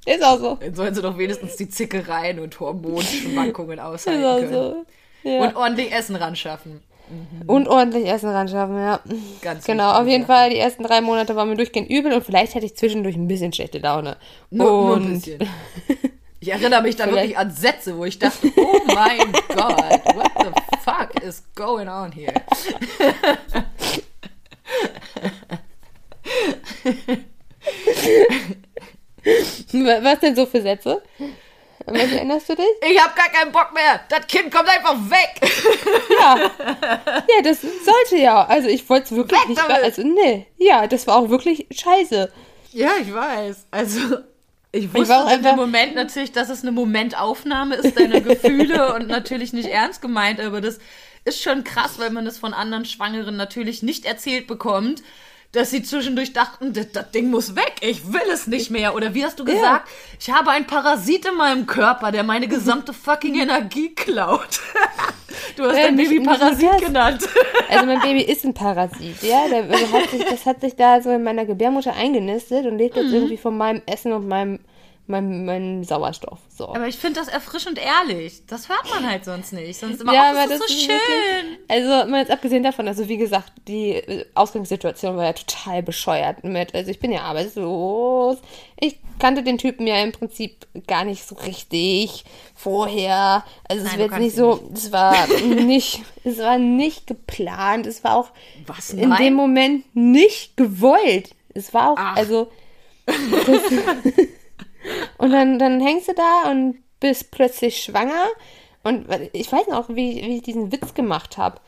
Ist 0.05 0.25
auch 0.25 0.39
so. 0.41 0.55
Dann 0.57 0.75
sollen 0.75 0.93
sie 0.93 1.01
doch 1.03 1.17
wenigstens 1.17 1.55
die 1.57 1.69
Zickereien 1.69 2.41
und 2.41 2.59
Hormonschwankungen 2.59 3.79
Ist 3.79 3.85
aushalten 3.85 4.25
auch 4.25 4.39
können. 4.39 4.53
so. 4.53 4.85
Ja. 5.29 5.41
Und 5.47 5.55
ordentlich 5.55 5.93
Essen 5.93 6.17
ran 6.17 6.35
schaffen. 6.35 6.83
Und 7.47 7.69
ordentlich 7.69 8.07
Essen 8.09 8.31
ran 8.31 8.49
schaffen, 8.49 8.77
ja. 8.77 8.99
Ganz 9.41 9.65
Genau, 9.65 9.85
wichtige 9.91 10.03
auf 10.03 10.09
jeden 10.09 10.27
Sache. 10.27 10.33
Fall, 10.39 10.51
die 10.51 10.59
ersten 10.59 10.83
drei 10.83 11.01
Monate 11.01 11.37
waren 11.37 11.49
mir 11.49 11.57
durchgehend 11.57 11.91
übel 11.91 12.13
und 12.13 12.25
vielleicht 12.25 12.57
hatte 12.57 12.67
ich 12.67 12.75
zwischendurch 12.77 13.15
ein 13.15 13.29
bisschen 13.29 13.53
schlechte 13.53 13.79
Laune. 13.79 14.17
Nur, 14.51 14.67
nur 14.67 14.93
und 14.95 15.05
ein 15.05 15.13
bisschen. 15.15 15.39
Ich 16.43 16.49
erinnere 16.49 16.83
mich 16.83 16.97
da 16.97 17.05
Vielleicht- 17.05 17.19
wirklich 17.29 17.39
an 17.39 17.51
Sätze, 17.53 17.97
wo 17.97 18.05
ich 18.05 18.19
dachte, 18.19 18.51
oh 18.57 18.81
mein 18.87 19.31
Gott, 19.49 20.17
what 20.17 20.33
the 20.41 20.51
fuck 20.85 21.23
is 21.23 21.45
going 21.55 21.89
on 21.89 22.11
here? 22.11 22.35
Wa- 29.73 30.03
Was 30.03 30.21
denn 30.21 30.35
so 30.37 30.47
für 30.47 30.61
Sätze? 30.63 31.03
An 31.87 31.95
was 31.95 32.13
erinnerst 32.13 32.49
du 32.49 32.55
dich? 32.55 32.67
Ich 32.89 33.01
habe 33.03 33.13
gar 33.17 33.29
keinen 33.29 33.51
Bock 33.53 33.73
mehr. 33.75 34.01
Das 34.09 34.27
Kind 34.27 34.53
kommt 34.55 34.69
einfach 34.69 34.95
weg. 35.11 35.41
Ja. 36.21 36.37
Ja, 36.37 37.43
das 37.43 37.61
sollte 37.63 38.17
ja. 38.23 38.45
Also 38.45 38.69
ich 38.69 38.89
wollte 38.89 39.07
es 39.07 39.11
wirklich 39.13 39.41
Weg 39.41 39.49
nicht. 39.49 39.61
damit! 39.61 39.83
Also 39.83 40.03
nee. 40.03 40.47
Ja, 40.59 40.87
das 40.87 41.07
war 41.07 41.17
auch 41.17 41.29
wirklich 41.29 41.67
scheiße. 41.73 42.33
Ja, 42.73 42.91
ich 43.01 43.13
weiß. 43.13 43.67
Also, 43.71 44.19
ich 44.73 44.93
war 44.93 45.01
wusste 45.01 45.17
auch 45.17 45.31
in 45.31 45.43
dem 45.43 45.57
Moment 45.57 45.95
natürlich, 45.95 46.33
dass 46.33 46.49
es 46.49 46.63
eine 46.63 46.73
Momentaufnahme 46.73 47.77
ist 47.77 47.99
deiner 47.99 48.21
Gefühle 48.21 48.95
und 48.95 49.07
natürlich 49.07 49.53
nicht 49.53 49.69
ernst 49.69 50.01
gemeint, 50.01 50.41
aber 50.41 50.61
das 50.61 50.79
ist 51.25 51.43
schon 51.43 51.63
krass, 51.63 51.99
weil 51.99 52.11
man 52.11 52.27
es 52.27 52.39
von 52.39 52.55
anderen 52.55 52.87
Schwangeren 52.87 53.37
natürlich 53.37 53.83
nicht 53.83 54.07
erzählt 54.07 54.47
bekommt, 54.47 55.03
dass 55.53 55.71
sie 55.71 55.83
zwischendurch 55.83 56.33
dachten, 56.33 56.73
das, 56.73 56.91
das 56.93 57.11
Ding 57.11 57.31
muss 57.31 57.55
weg, 57.57 57.75
ich 57.83 58.11
will 58.13 58.23
es 58.33 58.47
nicht 58.47 58.71
mehr. 58.71 58.95
Oder 58.95 59.15
wie 59.15 59.25
hast 59.25 59.39
du 59.39 59.45
gesagt, 59.45 59.89
ich 60.19 60.31
habe 60.31 60.51
einen 60.51 60.67
Parasit 60.67 61.27
in 61.27 61.37
meinem 61.37 61.67
Körper, 61.67 62.11
der 62.11 62.25
meine 62.25 62.49
gesamte 62.49 62.93
fucking 62.93 63.39
Energie 63.41 63.95
klaut. 63.95 64.61
Du 65.57 65.65
hast 65.65 65.77
Ja, 65.77 65.85
dein 65.85 65.97
nicht- 65.97 66.11
Baby 66.11 66.25
Parasit 66.25 66.69
das. 66.73 66.81
genannt. 66.83 67.29
Also 67.69 67.87
mein 67.87 68.01
Baby 68.01 68.23
ist 68.23 68.45
ein 68.45 68.55
Parasit, 68.55 69.23
ja. 69.23 69.49
Der, 69.49 69.65
also 69.65 69.93
hat 69.93 70.11
sich, 70.11 70.25
das 70.25 70.47
hat 70.47 70.61
sich 70.61 70.77
da 70.77 71.01
so 71.03 71.11
in 71.11 71.23
meiner 71.23 71.45
Gebärmutter 71.45 71.93
eingenistet 71.95 72.65
und 72.67 72.79
lebt 72.79 72.97
jetzt 72.97 73.09
Mhm. 73.09 73.15
irgendwie 73.15 73.37
von 73.37 73.57
meinem 73.57 73.83
Essen 73.87 74.13
und 74.13 74.29
meinem, 74.29 74.61
meinem, 75.13 75.45
meinem 75.45 75.85
Sauerstoff. 75.85 76.39
So. 76.57 76.69
Aber 76.69 76.89
ich 76.89 76.97
finde 76.97 77.21
das 77.21 77.29
erfrischend 77.29 77.79
ehrlich. 77.79 78.43
Das 78.49 78.69
hört 78.69 78.91
man 78.91 79.09
halt 79.09 79.25
sonst 79.25 79.53
nicht. 79.53 79.79
Sonst 79.79 80.01
immer, 80.01 80.13
Ja, 80.13 80.33
oh, 80.35 80.37
aber 80.39 80.49
das 80.49 80.53
ist 80.53 80.61
das 80.61 80.69
so 80.69 80.75
ist 80.75 80.81
schön. 80.83 80.89
wirklich- 80.91 81.59
Also 81.69 82.11
mal 82.11 82.19
jetzt 82.21 82.31
abgesehen 82.33 82.63
davon, 82.63 82.89
also 82.89 83.09
wie 83.09 83.17
gesagt, 83.19 83.53
die 83.69 83.91
äh, 83.93 84.25
Ausgangssituation 84.35 85.17
war 85.17 85.25
ja 85.27 85.33
total 85.33 85.83
bescheuert 85.83 86.43
mit. 86.43 86.75
Also 86.75 86.91
ich 86.91 86.99
bin 86.99 87.13
ja 87.13 87.21
arbeitslos. 87.23 88.39
Ich 88.81 88.99
kannte 89.19 89.43
den 89.45 89.59
Typen 89.59 89.87
ja 89.87 90.03
im 90.03 90.11
Prinzip 90.11 90.67
gar 90.89 91.05
nicht 91.05 91.25
so 91.25 91.37
richtig 91.37 92.25
vorher. 92.55 93.45
Also 93.69 93.85
es 93.87 93.93
Nein, 93.93 94.01
war 94.01 94.09
du 94.09 94.15
jetzt 94.15 94.23
nicht 94.25 94.37
so, 94.37 94.69
es 94.75 94.91
war 94.91 95.27
nicht, 95.45 96.01
es 96.25 96.39
war 96.39 96.59
nicht 96.59 97.07
geplant. 97.07 97.87
Es 97.87 98.03
war 98.03 98.17
auch 98.17 98.31
Was, 98.67 98.91
in 98.91 99.15
dem 99.17 99.35
Moment 99.35 99.85
nicht 99.95 100.57
gewollt. 100.57 101.31
Es 101.55 101.73
war 101.75 101.93
auch, 101.93 101.97
Ach. 101.99 102.17
also 102.17 102.51
das, 103.07 103.63
und 105.23 105.31
dann, 105.31 105.59
dann 105.59 105.81
hängst 105.81 106.09
du 106.09 106.13
da 106.15 106.51
und 106.51 106.79
bist 107.01 107.31
plötzlich 107.31 107.83
schwanger. 107.83 108.27
Und 108.83 109.07
ich 109.33 109.51
weiß 109.51 109.69
noch, 109.69 109.89
wie, 109.91 110.17
wie 110.17 110.37
ich 110.39 110.43
diesen 110.43 110.73
Witz 110.73 110.93
gemacht 110.95 111.39
habe. 111.39 111.61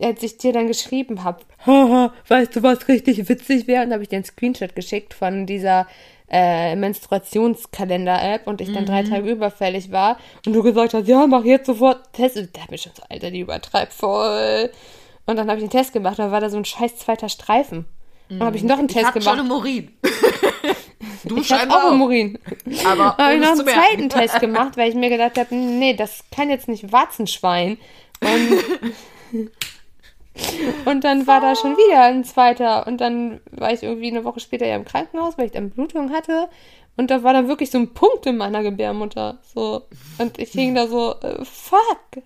Als 0.00 0.22
ich 0.22 0.38
dir 0.38 0.52
dann 0.52 0.66
geschrieben 0.66 1.22
habe, 1.22 1.42
haha, 1.66 2.12
weißt 2.28 2.56
du, 2.56 2.62
was 2.62 2.88
richtig 2.88 3.28
witzig 3.28 3.66
wäre? 3.66 3.84
Und 3.84 3.92
habe 3.92 4.02
ich 4.02 4.08
dir 4.08 4.16
einen 4.16 4.24
Screenshot 4.24 4.74
geschickt 4.74 5.12
von 5.14 5.46
dieser 5.46 5.86
äh, 6.30 6.74
Menstruationskalender-App 6.74 8.46
und 8.46 8.60
ich 8.60 8.72
dann 8.72 8.86
drei 8.86 9.02
Tage 9.02 9.30
überfällig 9.30 9.92
war 9.92 10.18
und 10.46 10.54
du 10.54 10.62
gesagt 10.62 10.94
hast, 10.94 11.06
ja, 11.06 11.26
mach 11.26 11.44
jetzt 11.44 11.66
sofort 11.66 12.12
Test. 12.12 12.36
Und 12.38 12.56
da 12.56 12.62
hab 12.62 12.72
ich 12.72 12.82
schon 12.82 12.92
so, 12.96 13.02
Alter, 13.08 13.30
die 13.30 13.40
übertreibt 13.40 13.92
voll. 13.92 14.70
Und 15.26 15.36
dann 15.36 15.48
habe 15.48 15.58
ich 15.60 15.64
den 15.64 15.70
Test 15.70 15.92
gemacht, 15.92 16.18
dann 16.18 16.32
war 16.32 16.40
da 16.40 16.48
so 16.50 16.56
ein 16.56 16.64
scheiß 16.64 16.96
zweiter 16.96 17.28
Streifen. 17.28 17.84
Und 18.30 18.38
dann 18.38 18.46
habe 18.46 18.56
ich 18.56 18.62
noch 18.64 18.78
einen 18.78 18.88
Ich 18.88 18.94
Test 18.94 19.12
gemacht. 19.12 19.28
schon 19.28 19.38
Hämorrhoiden. 19.38 19.92
Du 21.24 21.38
Ich 21.38 21.50
habe 21.50 21.60
scheinbar 21.60 21.84
auch. 21.84 21.92
Hämorrhoiden. 21.92 22.38
Aber 22.86 23.16
habe 23.16 23.34
ich 23.34 23.40
noch 23.40 23.50
einen 23.50 23.66
zweiten 23.66 24.08
Test 24.08 24.40
gemacht, 24.40 24.76
weil 24.76 24.88
ich 24.88 24.94
mir 24.94 25.10
gedacht 25.10 25.38
habe, 25.38 25.54
nee, 25.54 25.94
das 25.94 26.24
kann 26.34 26.50
jetzt 26.50 26.68
nicht 26.68 26.92
Warzenschwein. 26.92 27.78
Und, 28.20 29.44
und 30.84 31.04
dann 31.04 31.26
war 31.26 31.40
da 31.40 31.54
schon 31.54 31.76
wieder 31.76 32.04
ein 32.04 32.24
zweiter. 32.24 32.86
Und 32.86 33.00
dann 33.00 33.40
war 33.50 33.72
ich 33.72 33.82
irgendwie 33.82 34.10
eine 34.10 34.24
Woche 34.24 34.40
später 34.40 34.66
ja 34.66 34.76
im 34.76 34.84
Krankenhaus, 34.84 35.38
weil 35.38 35.46
ich 35.46 35.52
dann 35.52 35.70
Blutung 35.70 36.12
hatte. 36.12 36.48
Und 36.96 37.10
da 37.10 37.22
war 37.22 37.32
dann 37.32 37.48
wirklich 37.48 37.70
so 37.70 37.78
ein 37.78 37.92
Punkt 37.92 38.26
in 38.26 38.36
meiner 38.36 38.62
Gebärmutter. 38.62 39.38
So. 39.54 39.82
Und 40.18 40.38
ich 40.38 40.50
hing 40.50 40.74
da 40.74 40.86
so, 40.86 41.14
äh, 41.20 41.44
fuck. 41.44 42.22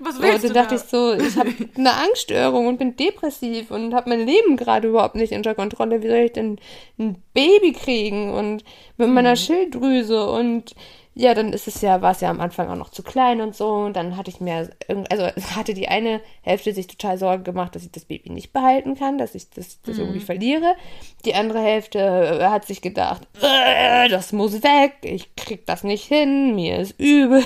Was 0.00 0.20
willst 0.20 0.44
da 0.44 0.48
du 0.48 0.54
dachte 0.54 0.74
da? 0.76 0.80
ich 0.82 0.88
so, 0.88 1.12
ich 1.14 1.36
habe 1.36 1.52
eine 1.76 1.92
Angststörung 1.92 2.66
und 2.66 2.78
bin 2.78 2.96
depressiv 2.96 3.70
und 3.70 3.94
habe 3.94 4.10
mein 4.10 4.26
Leben 4.26 4.56
gerade 4.56 4.88
überhaupt 4.88 5.14
nicht 5.14 5.32
unter 5.32 5.54
Kontrolle. 5.54 6.02
Wie 6.02 6.08
soll 6.08 6.16
ich 6.18 6.32
denn 6.32 6.58
ein 6.98 7.22
Baby 7.34 7.72
kriegen 7.72 8.32
und 8.32 8.64
mit 8.96 9.08
Mhm. 9.08 9.14
meiner 9.14 9.36
Schilddrüse 9.36 10.28
und 10.30 10.74
ja, 11.16 11.34
dann 11.34 11.52
ist 11.52 11.66
es 11.66 11.80
ja, 11.82 12.00
war 12.02 12.12
es 12.12 12.20
ja 12.20 12.30
am 12.30 12.40
Anfang 12.40 12.70
auch 12.70 12.76
noch 12.76 12.90
zu 12.90 13.02
klein 13.02 13.40
und 13.40 13.54
so. 13.54 13.66
Und 13.68 13.96
dann 13.96 14.16
hatte 14.16 14.30
ich 14.30 14.40
mir, 14.40 14.70
also 15.10 15.26
hatte 15.56 15.74
die 15.74 15.88
eine 15.88 16.20
Hälfte 16.40 16.72
sich 16.72 16.86
total 16.86 17.18
Sorgen 17.18 17.42
gemacht, 17.44 17.74
dass 17.74 17.82
ich 17.82 17.90
das 17.90 18.04
Baby 18.04 18.30
nicht 18.30 18.52
behalten 18.52 18.94
kann, 18.96 19.18
dass 19.18 19.34
ich 19.34 19.50
das, 19.50 19.82
das 19.82 19.96
Mhm. 19.96 20.02
irgendwie 20.04 20.20
verliere. 20.20 20.76
Die 21.24 21.34
andere 21.34 21.60
Hälfte 21.60 21.98
äh, 21.98 22.44
hat 22.46 22.64
sich 22.64 22.80
gedacht, 22.80 23.22
äh, 23.42 24.08
das 24.08 24.32
muss 24.32 24.62
weg, 24.62 24.94
ich 25.02 25.34
krieg 25.34 25.66
das 25.66 25.82
nicht 25.82 26.04
hin, 26.04 26.54
mir 26.54 26.78
ist 26.78 26.94
übel. 26.98 27.42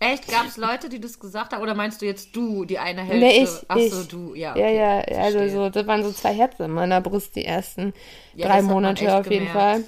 Echt? 0.00 0.28
Gab 0.28 0.46
es 0.46 0.56
Leute, 0.56 0.88
die 0.88 1.00
das 1.00 1.18
gesagt 1.18 1.52
haben? 1.52 1.62
Oder 1.62 1.74
meinst 1.74 2.02
du 2.02 2.06
jetzt 2.06 2.34
du, 2.36 2.64
die 2.64 2.78
eine 2.78 3.02
Hälfte? 3.02 3.16
Nee, 3.26 3.42
ich, 3.44 3.48
Ach 3.68 3.78
so, 3.80 4.02
ich. 4.02 4.08
du, 4.08 4.34
ja. 4.34 4.56
Ja, 4.56 4.66
okay, 4.66 4.76
ja, 4.76 4.98
also 5.22 5.38
verstehe. 5.38 5.50
so, 5.50 5.70
das 5.70 5.86
waren 5.86 6.02
so 6.02 6.12
zwei 6.12 6.34
Herzen 6.34 6.64
in 6.64 6.70
meiner 6.72 7.00
Brust 7.00 7.36
die 7.36 7.44
ersten 7.44 7.94
Ja, 8.34 8.46
drei 8.48 8.62
Monate 8.62 9.14
auf 9.14 9.30
jeden 9.30 9.46
gemerkt. 9.46 9.86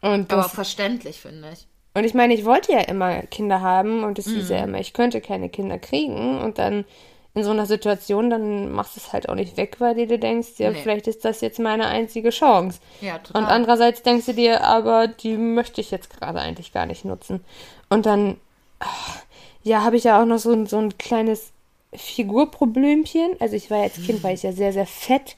Fall. 0.00 0.12
Und, 0.14 0.32
Aber 0.32 0.42
das, 0.42 0.52
verständlich, 0.52 1.20
finde 1.20 1.50
ich. 1.52 1.66
und 1.94 2.04
ich 2.04 2.14
meine, 2.14 2.34
ich 2.34 2.44
wollte 2.44 2.72
ja 2.72 2.80
immer 2.80 3.22
Kinder 3.22 3.60
haben 3.60 4.04
und 4.04 4.18
es 4.18 4.26
Mhm. 4.26 4.34
hieß 4.34 4.48
ja 4.50 4.62
immer, 4.64 4.78
ich 4.78 4.92
könnte 4.92 5.20
keine 5.20 5.48
Kinder 5.48 5.78
kriegen. 5.78 6.38
Und 6.40 6.58
dann 6.58 6.84
in 7.34 7.44
so 7.44 7.50
einer 7.50 7.66
Situation, 7.66 8.30
dann 8.30 8.70
machst 8.72 8.96
du 8.96 9.00
es 9.00 9.12
halt 9.12 9.28
auch 9.28 9.34
nicht 9.34 9.56
weg, 9.56 9.76
weil 9.80 9.94
du 9.94 10.06
dir 10.06 10.18
denkst, 10.18 10.58
ja, 10.58 10.70
Nee. 10.70 10.78
vielleicht 10.82 11.06
ist 11.08 11.24
das 11.24 11.40
jetzt 11.40 11.58
meine 11.58 11.86
einzige 11.86 12.30
Chance. 12.30 12.80
Ja, 13.00 13.18
total. 13.18 13.42
Und 13.42 13.48
andererseits 13.48 14.02
denkst 14.02 14.26
du 14.26 14.34
dir, 14.34 14.62
aber 14.64 15.08
die 15.08 15.36
möchte 15.36 15.80
ich 15.80 15.90
jetzt 15.90 16.10
gerade 16.10 16.40
eigentlich 16.40 16.72
gar 16.72 16.86
nicht 16.86 17.04
nutzen. 17.04 17.44
Und 17.88 18.06
dann, 18.06 18.38
ja, 19.62 19.82
habe 19.84 19.96
ich 19.96 20.04
ja 20.04 20.20
auch 20.20 20.26
noch 20.26 20.38
so, 20.38 20.52
ein- 20.52 20.66
so 20.66 20.78
ein 20.78 20.96
kleines 20.98 21.52
Figurproblemchen. 21.94 23.36
Also 23.40 23.56
ich 23.56 23.70
war 23.70 23.82
als 23.82 24.00
Kind, 24.02 24.22
war 24.22 24.32
ich 24.32 24.42
ja 24.42 24.52
sehr, 24.52 24.72
sehr 24.72 24.86
fett. 24.86 25.36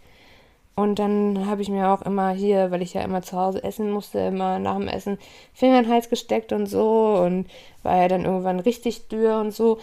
Und 0.76 0.98
dann 0.98 1.46
habe 1.46 1.62
ich 1.62 1.68
mir 1.68 1.88
auch 1.90 2.02
immer 2.02 2.30
hier, 2.30 2.70
weil 2.70 2.80
ich 2.80 2.94
ja 2.94 3.02
immer 3.02 3.22
zu 3.22 3.36
Hause 3.36 3.62
essen 3.62 3.90
musste, 3.90 4.18
immer 4.20 4.58
nach 4.58 4.76
dem 4.78 4.88
Essen 4.88 5.18
Finger 5.52 5.78
in 5.78 5.84
den 5.84 5.92
Hals 5.92 6.08
gesteckt 6.08 6.52
und 6.52 6.66
so. 6.66 7.14
Und 7.24 7.46
war 7.82 7.96
ja 8.00 8.08
dann 8.08 8.24
irgendwann 8.24 8.60
richtig 8.60 9.08
dürr 9.08 9.38
und 9.40 9.52
so. 9.52 9.78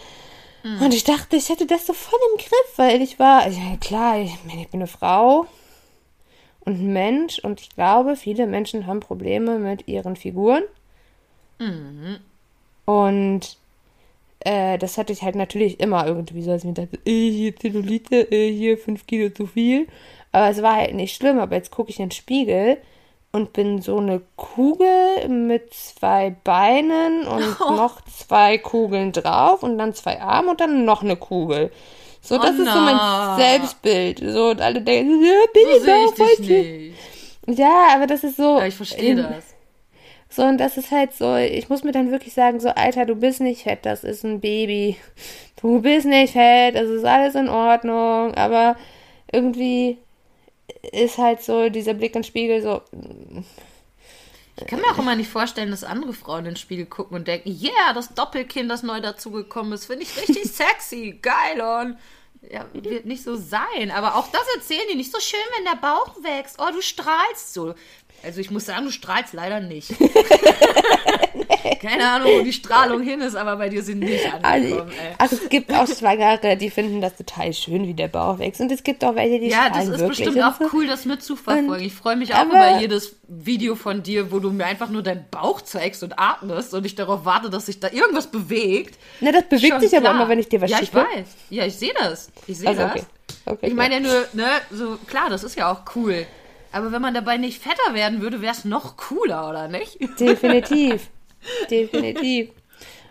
Und 0.80 0.92
ich 0.94 1.04
dachte, 1.04 1.36
ich 1.36 1.48
hätte 1.50 1.66
das 1.66 1.86
so 1.86 1.92
voll 1.92 2.18
im 2.32 2.38
Griff, 2.38 2.72
weil 2.76 3.00
ich 3.00 3.18
war, 3.18 3.46
ja 3.48 3.76
klar, 3.80 4.18
ich, 4.18 4.32
meine, 4.46 4.62
ich 4.62 4.68
bin 4.68 4.80
eine 4.80 4.86
Frau 4.88 5.46
und 6.60 6.80
ein 6.80 6.92
Mensch 6.92 7.38
und 7.38 7.60
ich 7.60 7.70
glaube, 7.70 8.16
viele 8.16 8.46
Menschen 8.46 8.86
haben 8.86 9.00
Probleme 9.00 9.58
mit 9.58 9.86
ihren 9.88 10.16
Figuren. 10.16 10.62
Und 12.88 13.58
äh, 14.40 14.78
das 14.78 14.96
hatte 14.96 15.12
ich 15.12 15.20
halt 15.20 15.34
natürlich 15.34 15.78
immer 15.78 16.06
irgendwie 16.06 16.40
so, 16.40 16.52
dass 16.52 16.62
ich 16.62 16.68
mir 16.68 16.72
dachte, 16.72 16.98
äh, 17.04 17.30
hier 17.30 17.54
Zellulite, 17.54 18.32
äh, 18.32 18.50
hier 18.50 18.78
fünf 18.78 19.06
Kilo 19.06 19.28
zu 19.28 19.46
viel. 19.46 19.86
Aber 20.32 20.48
es 20.48 20.62
war 20.62 20.76
halt 20.76 20.94
nicht 20.94 21.14
schlimm, 21.14 21.38
aber 21.38 21.54
jetzt 21.54 21.70
gucke 21.70 21.90
ich 21.90 21.98
in 21.98 22.06
den 22.06 22.12
Spiegel 22.12 22.78
und 23.30 23.52
bin 23.52 23.82
so 23.82 23.98
eine 23.98 24.22
Kugel 24.36 25.28
mit 25.28 25.74
zwei 25.74 26.34
Beinen 26.44 27.26
und 27.26 27.60
noch 27.76 28.00
zwei 28.06 28.56
Kugeln 28.56 29.12
drauf 29.12 29.62
und 29.62 29.76
dann 29.76 29.92
zwei 29.92 30.22
Arme 30.22 30.52
und 30.52 30.60
dann 30.62 30.86
noch 30.86 31.02
eine 31.02 31.16
Kugel. 31.16 31.70
So, 32.22 32.36
Oh 32.36 32.38
das 32.38 32.52
ist 32.52 32.72
so 32.72 32.80
mein. 32.80 33.36
Selbstbild. 33.38 34.20
So, 34.32 34.48
und 34.48 34.62
alle 34.62 34.80
denken, 34.80 35.22
ja, 35.22 35.34
bin 35.52 35.84
so 35.84 35.90
ich 35.90 36.18
ich 36.18 36.46
dich 36.46 36.48
nicht. 37.46 37.58
Ja, 37.58 37.88
aber 37.94 38.06
das 38.06 38.24
ist 38.24 38.38
so. 38.38 38.58
Ja, 38.58 38.66
ich 38.66 38.74
verstehe 38.74 39.14
das. 39.14 39.57
So, 40.30 40.42
und 40.42 40.58
das 40.58 40.76
ist 40.76 40.90
halt 40.90 41.14
so, 41.14 41.36
ich 41.36 41.68
muss 41.68 41.84
mir 41.84 41.92
dann 41.92 42.10
wirklich 42.10 42.34
sagen, 42.34 42.60
so, 42.60 42.68
Alter, 42.68 43.06
du 43.06 43.14
bist 43.16 43.40
nicht 43.40 43.62
fett, 43.62 43.80
das 43.86 44.04
ist 44.04 44.24
ein 44.24 44.40
Baby. 44.40 44.96
Du 45.60 45.80
bist 45.80 46.06
nicht 46.06 46.34
fett, 46.34 46.76
es 46.76 46.88
ist 46.88 47.04
alles 47.04 47.34
in 47.34 47.48
Ordnung, 47.48 48.34
aber 48.34 48.76
irgendwie 49.32 49.98
ist 50.92 51.18
halt 51.18 51.42
so 51.42 51.68
dieser 51.68 51.94
Blick 51.94 52.14
in 52.14 52.22
den 52.22 52.24
Spiegel 52.24 52.62
so, 52.62 52.82
Ich 54.56 54.66
kann 54.66 54.80
mir 54.80 54.90
auch 54.90 54.98
immer 54.98 55.16
nicht 55.16 55.30
vorstellen, 55.30 55.70
dass 55.70 55.82
andere 55.82 56.12
Frauen 56.12 56.40
in 56.40 56.44
den 56.46 56.56
Spiegel 56.56 56.86
gucken 56.86 57.16
und 57.16 57.26
denken, 57.26 57.58
yeah, 57.60 57.92
das 57.94 58.14
Doppelkind, 58.14 58.70
das 58.70 58.82
neu 58.82 59.00
dazugekommen 59.00 59.72
ist, 59.72 59.86
finde 59.86 60.02
ich 60.04 60.16
richtig 60.16 60.44
sexy, 60.52 61.18
geil 61.22 61.60
und 61.60 61.96
ja, 62.50 62.66
wird 62.72 63.06
nicht 63.06 63.24
so 63.24 63.36
sein. 63.36 63.90
Aber 63.90 64.16
auch 64.16 64.28
das 64.30 64.44
erzählen 64.56 64.86
die 64.90 64.96
nicht 64.96 65.12
so 65.12 65.20
schön, 65.20 65.40
wenn 65.56 65.64
der 65.64 65.80
Bauch 65.80 66.14
wächst. 66.22 66.56
Oh, 66.60 66.70
du 66.72 66.80
strahlst 66.80 67.52
so. 67.52 67.74
Also 68.22 68.40
ich 68.40 68.50
muss 68.50 68.66
sagen, 68.66 68.84
du 68.86 68.90
strahlst 68.90 69.32
leider 69.32 69.60
nicht. 69.60 69.90
Keine 71.80 72.08
Ahnung, 72.08 72.28
wo 72.40 72.42
die 72.42 72.52
Strahlung 72.52 73.02
hin 73.02 73.20
ist, 73.20 73.36
aber 73.36 73.56
bei 73.56 73.68
dir 73.68 73.82
sind 73.82 74.00
nicht 74.00 74.24
also, 74.42 74.46
angekommen, 74.46 74.90
ey. 74.90 75.14
also 75.18 75.36
es 75.36 75.48
gibt 75.48 75.72
auch 75.72 75.86
Schwangere, 75.86 76.56
die 76.56 76.70
finden 76.70 77.00
das 77.00 77.14
total 77.16 77.52
schön, 77.52 77.86
wie 77.86 77.94
der 77.94 78.08
Bauch 78.08 78.38
wächst. 78.38 78.60
Und 78.60 78.72
es 78.72 78.82
gibt 78.82 79.04
auch 79.04 79.14
welche, 79.14 79.38
die 79.38 79.48
Ja, 79.48 79.68
das 79.70 79.84
ist 79.84 79.98
wirklich. 79.98 80.24
bestimmt 80.24 80.42
auch 80.42 80.54
cool, 80.72 80.86
das 80.88 81.04
mitzuverfolgen. 81.04 81.80
Ich 81.80 81.94
freue 81.94 82.16
mich 82.16 82.34
auch 82.34 82.38
aber- 82.38 82.50
über 82.70 82.80
jedes 82.80 83.16
Video 83.28 83.76
von 83.76 84.02
dir, 84.02 84.32
wo 84.32 84.40
du 84.40 84.50
mir 84.50 84.66
einfach 84.66 84.88
nur 84.88 85.02
deinen 85.02 85.26
Bauch 85.30 85.60
zeigst 85.60 86.02
und 86.02 86.18
atmest 86.18 86.74
und 86.74 86.84
ich 86.84 86.94
darauf 86.96 87.24
warte, 87.24 87.48
dass 87.50 87.66
sich 87.66 87.78
da 87.78 87.88
irgendwas 87.90 88.26
bewegt. 88.28 88.98
Na, 89.20 89.30
das 89.30 89.44
bewegt 89.48 89.68
Schon 89.72 89.80
sich 89.80 89.92
aber 89.92 90.00
klar. 90.02 90.14
immer, 90.16 90.28
wenn 90.28 90.38
ich 90.40 90.48
dir 90.48 90.60
was 90.60 90.70
Ja, 90.70 90.78
ich 90.80 90.86
schicke. 90.88 90.98
weiß. 91.14 91.26
Ja, 91.50 91.64
ich 91.66 91.76
sehe 91.76 91.92
das. 91.98 92.30
Ich 92.46 92.58
sehe 92.58 92.68
Also, 92.68 92.82
das. 92.82 92.90
okay. 92.92 93.02
okay. 93.46 93.66
Ich 93.68 93.74
meine 93.74 93.94
ja 93.94 94.00
nur, 94.00 94.26
ne, 94.32 94.46
so 94.72 94.98
klar, 95.06 95.30
das 95.30 95.44
ist 95.44 95.56
ja 95.56 95.70
auch 95.70 95.82
cool. 95.94 96.26
Aber 96.72 96.92
wenn 96.92 97.00
man 97.02 97.14
dabei 97.14 97.36
nicht 97.38 97.62
fetter 97.62 97.94
werden 97.94 98.20
würde, 98.20 98.40
wäre 98.42 98.52
es 98.52 98.64
noch 98.64 98.96
cooler, 98.96 99.48
oder 99.48 99.68
nicht? 99.68 99.98
Definitiv. 100.20 101.08
Definitiv. 101.70 102.50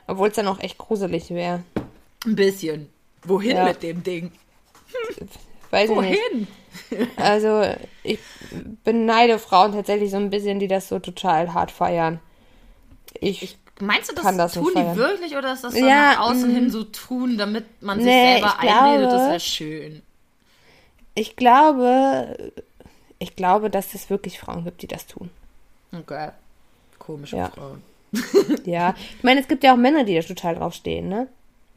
Obwohl 0.06 0.30
es 0.30 0.36
dann 0.36 0.48
auch 0.48 0.60
echt 0.60 0.78
gruselig 0.78 1.30
wäre. 1.32 1.64
Ein 2.26 2.36
bisschen. 2.36 2.90
Wohin 3.24 3.58
Ja. 3.58 3.64
mit 3.66 3.82
dem 3.84 4.04
Ding? 4.04 4.32
Weiß 5.72 5.90
ich 5.90 5.96
nicht. 5.98 6.20
Wohin? 6.20 6.48
Also, 7.18 7.64
ich 8.04 8.20
beneide 8.84 9.40
Frauen 9.40 9.74
tatsächlich 9.74 10.12
so 10.12 10.18
ein 10.18 10.30
bisschen, 10.30 10.60
die 10.60 10.68
das 10.68 10.88
so 10.88 11.00
total 11.00 11.54
hart 11.54 11.72
feiern. 11.72 12.20
Ich, 13.20 13.58
Meinst 13.80 14.10
du, 14.10 14.16
das, 14.16 14.24
Kann 14.24 14.38
das 14.40 14.54
tun 14.54 14.72
die 14.76 14.96
wirklich 14.98 15.36
oder 15.36 15.54
ist 15.54 15.64
das 15.64 15.74
so 15.74 15.80
Ja, 15.86 16.14
nach 16.14 16.20
außen 16.32 16.52
mm. 16.52 16.56
hin 16.56 16.70
so 16.72 16.84
tun, 16.84 17.38
damit 17.38 17.66
man 17.82 17.98
sich 18.00 18.08
Nee, 18.08 18.34
selber 18.34 18.56
ich 18.64 18.70
einredet, 18.70 19.06
das 19.06 19.12
glaube- 19.14 19.30
wäre 19.30 19.40
schön? 19.40 20.02
ich 21.14 21.36
glaube, 21.36 22.54
ich 23.20 23.36
glaube, 23.36 23.70
dass 23.70 23.94
es 23.94 24.10
wirklich 24.10 24.40
Frauen 24.40 24.64
gibt, 24.64 24.82
die 24.82 24.88
das 24.88 25.08
tun. 25.08 25.30
Okay. 25.92 26.30
Komische 27.00 27.38
Ja. 27.38 27.50
Frauen. 27.50 27.82
Ja. 28.66 28.96
Ich 29.18 29.24
meine, 29.24 29.40
es 29.42 29.48
gibt 29.48 29.64
ja 29.64 29.74
auch 29.74 29.78
Männer, 29.78 30.04
die 30.04 30.16
da 30.16 30.22
total 30.22 30.56
drauf 30.56 30.74
stehen, 30.74 31.10
ne? 31.10 31.28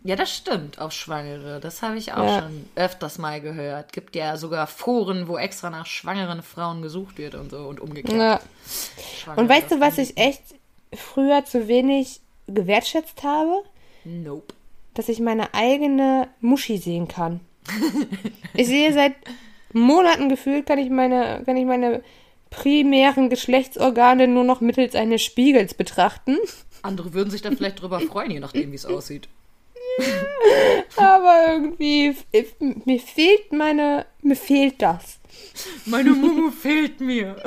Ja, 0.02 0.16
das 0.16 0.34
stimmt, 0.34 0.78
auf 0.80 0.92
Schwangere. 0.92 1.60
Das 1.60 1.82
habe 1.82 1.98
ich 1.98 2.12
auch 2.14 2.24
Ja. 2.24 2.40
schon 2.40 2.64
öfters 2.74 3.18
mal 3.18 3.40
gehört. 3.40 3.92
Gibt 3.92 4.16
ja 4.16 4.36
sogar 4.38 4.66
Foren, 4.66 5.28
wo 5.28 5.36
extra 5.36 5.68
nach 5.68 5.84
schwangeren 5.86 6.42
Frauen 6.42 6.80
gesucht 6.80 7.18
wird 7.18 7.34
und 7.34 7.50
so 7.50 7.58
und 7.68 7.80
umgekehrt. 7.80 8.16
Ja. 8.18 8.40
Schwangere 9.18 9.42
Und 9.42 9.48
weißt 9.50 9.70
du, 9.72 9.80
was 9.80 9.98
ich 9.98 10.16
echt 10.16 10.42
früher 10.94 11.44
zu 11.44 11.68
wenig 11.68 12.20
gewertschätzt 12.46 13.22
habe? 13.22 13.62
Nope. 14.04 14.54
dass 14.94 15.08
ich 15.08 15.20
meine 15.20 15.52
eigene 15.54 16.28
Muschi 16.40 16.78
sehen 16.78 17.06
kann. 17.08 17.40
Ich 18.54 18.66
sehe 18.68 18.92
seit 18.92 19.14
Monaten 19.72 20.28
gefühlt, 20.28 20.66
kann 20.66 20.78
ich 20.78 20.90
meine, 20.90 21.42
kann 21.44 21.56
ich 21.56 21.64
meine 21.64 22.02
primären 22.50 23.30
Geschlechtsorgane 23.30 24.26
nur 24.26 24.44
noch 24.44 24.60
mittels 24.60 24.94
eines 24.94 25.22
Spiegels 25.22 25.74
betrachten. 25.74 26.36
Andere 26.82 27.14
würden 27.14 27.30
sich 27.30 27.42
da 27.42 27.50
vielleicht 27.50 27.80
drüber 27.80 28.00
freuen, 28.00 28.30
je 28.30 28.40
nachdem, 28.40 28.72
wie 28.72 28.76
es 28.76 28.86
aussieht. 28.86 29.28
Aber 30.96 31.52
irgendwie, 31.52 32.14
mir 32.84 33.00
fehlt 33.00 33.52
meine, 33.52 34.06
mir 34.22 34.36
fehlt 34.36 34.80
das. 34.82 35.20
Meine 35.86 36.10
Mumu 36.10 36.50
fehlt 36.50 37.00
mir. 37.00 37.36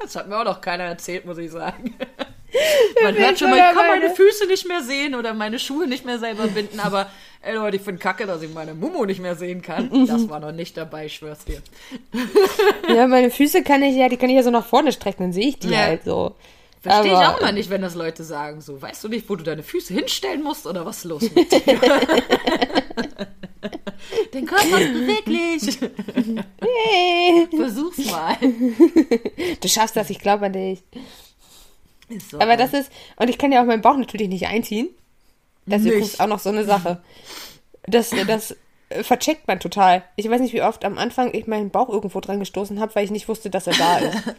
Das 0.00 0.14
hat 0.16 0.28
mir 0.28 0.38
auch 0.38 0.44
noch 0.44 0.60
keiner 0.62 0.84
erzählt, 0.84 1.26
muss 1.26 1.36
ich 1.36 1.50
sagen. 1.50 1.94
Man 3.02 3.14
hört 3.16 3.38
schon 3.38 3.50
mal, 3.50 3.56
ich 3.56 3.62
sogar 3.62 3.74
kann 3.74 3.86
meine 3.88 4.00
meine- 4.06 4.14
Füße 4.14 4.46
nicht 4.46 4.66
mehr 4.66 4.82
sehen 4.82 5.14
oder 5.14 5.34
meine 5.34 5.58
Schuhe 5.58 5.86
nicht 5.86 6.04
mehr 6.04 6.18
selber 6.18 6.46
binden, 6.48 6.80
aber 6.80 7.10
ey 7.42 7.54
Leute, 7.54 7.76
ich 7.76 7.82
finde 7.82 8.00
kacke, 8.00 8.26
dass 8.26 8.42
ich 8.42 8.52
meine 8.52 8.74
Mumu 8.74 9.04
nicht 9.04 9.20
mehr 9.20 9.34
sehen 9.36 9.60
kann. 9.62 10.06
Das 10.06 10.28
war 10.28 10.40
noch 10.40 10.52
nicht 10.52 10.76
dabei, 10.76 11.06
ich 11.06 11.14
schwör's 11.14 11.44
dir. 11.44 11.60
Ja, 12.94 13.06
meine 13.06 13.30
Füße 13.30 13.62
kann 13.62 13.82
ich 13.82 13.94
ja, 13.96 14.08
die 14.08 14.16
kann 14.16 14.30
ich 14.30 14.36
ja 14.36 14.42
so 14.42 14.50
nach 14.50 14.64
vorne 14.66 14.92
strecken, 14.92 15.24
dann 15.24 15.32
sehe 15.32 15.48
ich 15.48 15.58
die 15.58 15.68
Ja. 15.68 15.80
halt 15.80 16.04
so. 16.04 16.34
Verstehe 16.80 17.12
ich 17.12 17.18
auch 17.18 17.40
immer 17.40 17.52
nicht, 17.52 17.68
wenn 17.70 17.82
das 17.82 17.94
Leute 17.96 18.22
sagen 18.24 18.60
so. 18.60 18.80
Weißt 18.80 19.02
du 19.04 19.08
nicht, 19.08 19.28
wo 19.28 19.34
du 19.36 19.42
deine 19.44 19.62
Füße 19.64 19.92
hinstellen 19.92 20.42
musst 20.42 20.64
oder 20.66 20.86
was 20.86 20.98
ist 20.98 21.04
los 21.04 21.22
mit 21.34 21.50
dir? 21.66 21.78
Dein 24.32 24.46
Körper 24.46 24.78
ist 24.80 24.92
beweglich. 24.92 25.78
Hey, 26.60 27.48
Versuch's 27.54 27.98
mal. 28.10 28.36
du 29.60 29.68
schaffst 29.68 29.96
das, 29.96 30.08
ich 30.10 30.18
glaube 30.20 30.46
an 30.46 30.52
dich. 30.52 30.82
Ist 32.08 32.30
so. 32.30 32.40
Aber 32.40 32.56
das 32.56 32.72
ist, 32.72 32.90
und 33.16 33.28
ich 33.28 33.38
kann 33.38 33.52
ja 33.52 33.60
auch 33.62 33.66
meinen 33.66 33.82
Bauch 33.82 33.96
natürlich 33.96 34.28
nicht 34.28 34.46
einziehen. 34.46 34.88
Das 35.66 35.80
ist 35.80 35.84
Nicht. 35.84 35.94
übrigens 35.94 36.20
auch 36.20 36.26
noch 36.26 36.38
so 36.38 36.48
eine 36.48 36.64
Sache. 36.64 37.02
Das, 37.86 38.10
das 38.26 38.56
äh, 38.88 39.02
vercheckt 39.02 39.46
man 39.46 39.60
total. 39.60 40.02
Ich 40.16 40.28
weiß 40.28 40.40
nicht, 40.40 40.54
wie 40.54 40.62
oft 40.62 40.84
am 40.84 40.96
Anfang 40.96 41.34
ich 41.34 41.46
meinen 41.46 41.70
Bauch 41.70 41.90
irgendwo 41.90 42.20
dran 42.20 42.38
gestoßen 42.38 42.80
habe, 42.80 42.94
weil 42.94 43.04
ich 43.04 43.10
nicht 43.10 43.28
wusste, 43.28 43.50
dass 43.50 43.66
er 43.66 43.74
da 43.74 43.98
ist. 43.98 44.16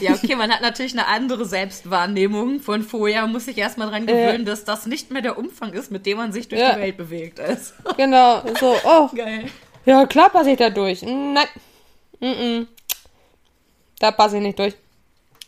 Ja, 0.00 0.12
okay, 0.12 0.34
man 0.34 0.50
hat 0.50 0.60
natürlich 0.62 0.92
eine 0.92 1.06
andere 1.06 1.44
Selbstwahrnehmung 1.44 2.60
von 2.60 2.82
vorher 2.82 3.26
muss 3.26 3.44
sich 3.44 3.56
erstmal 3.56 3.88
dran 3.88 4.06
gewöhnen, 4.06 4.44
dass 4.44 4.64
das 4.64 4.86
nicht 4.86 5.10
mehr 5.10 5.22
der 5.22 5.38
Umfang 5.38 5.72
ist, 5.72 5.90
mit 5.90 6.06
dem 6.06 6.18
man 6.18 6.32
sich 6.32 6.48
durch 6.48 6.60
Ja. 6.60 6.74
die 6.74 6.80
Welt 6.80 6.96
bewegt. 6.96 7.38
Also, 7.40 7.72
genau, 7.96 8.42
so, 8.58 8.74
oh, 8.84 9.08
geil. 9.14 9.44
ja, 9.84 10.06
klar 10.06 10.30
passe 10.30 10.50
ich 10.50 10.56
da 10.58 10.70
durch. 10.70 11.02
Nein, 11.02 11.46
mm 12.20 12.24
-mm. 12.26 12.66
da 14.00 14.10
passe 14.10 14.36
ich 14.38 14.42
nicht 14.42 14.58
durch. 14.58 14.74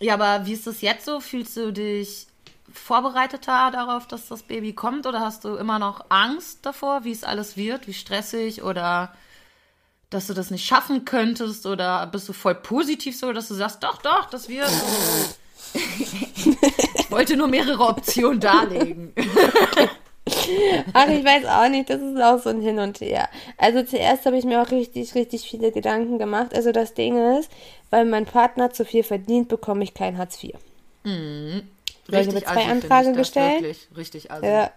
Ja, 0.00 0.14
aber 0.14 0.46
wie 0.46 0.52
ist 0.52 0.66
das 0.66 0.80
jetzt 0.80 1.06
so? 1.06 1.20
Fühlst 1.20 1.56
du 1.56 1.72
dich 1.72 2.26
vorbereiteter 2.72 3.70
darauf, 3.70 4.06
dass 4.06 4.28
das 4.28 4.42
Baby 4.42 4.72
kommt 4.74 5.06
oder 5.06 5.20
hast 5.20 5.44
du 5.44 5.56
immer 5.56 5.78
noch 5.78 6.04
Angst 6.08 6.66
davor, 6.66 7.04
wie 7.04 7.12
es 7.12 7.24
alles 7.24 7.56
wird, 7.56 7.86
wie 7.86 7.94
stressig 7.94 8.62
oder 8.62 9.14
dass 10.10 10.26
du 10.26 10.34
das 10.34 10.50
nicht 10.50 10.66
schaffen 10.66 11.04
könntest 11.04 11.66
oder 11.66 12.06
bist 12.06 12.28
du 12.28 12.32
voll 12.32 12.54
positiv 12.54 13.18
so, 13.18 13.32
dass 13.32 13.48
du 13.48 13.54
sagst, 13.54 13.82
doch, 13.82 14.02
doch, 14.02 14.26
das 14.30 14.48
wird. 14.48 14.70
ich 15.74 17.10
wollte 17.10 17.36
nur 17.36 17.48
mehrere 17.48 17.82
Optionen 17.82 18.40
darlegen. 18.40 19.12
Ach, 20.92 21.08
ich 21.08 21.24
weiß 21.24 21.44
auch 21.46 21.68
nicht, 21.68 21.90
das 21.90 22.00
ist 22.00 22.20
auch 22.20 22.38
so 22.40 22.50
ein 22.50 22.60
Hin 22.60 22.78
und 22.78 23.00
Her. 23.00 23.28
Also 23.58 23.82
zuerst 23.82 24.26
habe 24.26 24.36
ich 24.38 24.44
mir 24.44 24.60
auch 24.62 24.70
richtig, 24.70 25.14
richtig 25.14 25.48
viele 25.48 25.72
Gedanken 25.72 26.18
gemacht. 26.18 26.54
Also 26.54 26.72
das 26.72 26.94
Ding 26.94 27.38
ist, 27.38 27.50
weil 27.90 28.04
mein 28.04 28.26
Partner 28.26 28.70
zu 28.72 28.84
viel 28.84 29.02
verdient, 29.02 29.48
bekomme 29.48 29.84
ich 29.84 29.94
kein 29.94 30.18
Hartz 30.18 30.42
IV. 30.42 30.52
Weil 31.04 32.20
ich 32.22 32.28
habe 32.28 32.42
zwei 32.44 32.64
Anträge 32.66 33.12
gestellt. 33.12 33.62
Wirklich, 33.62 33.88
richtig, 33.96 34.30
also. 34.30 34.46
Ja. 34.46 34.70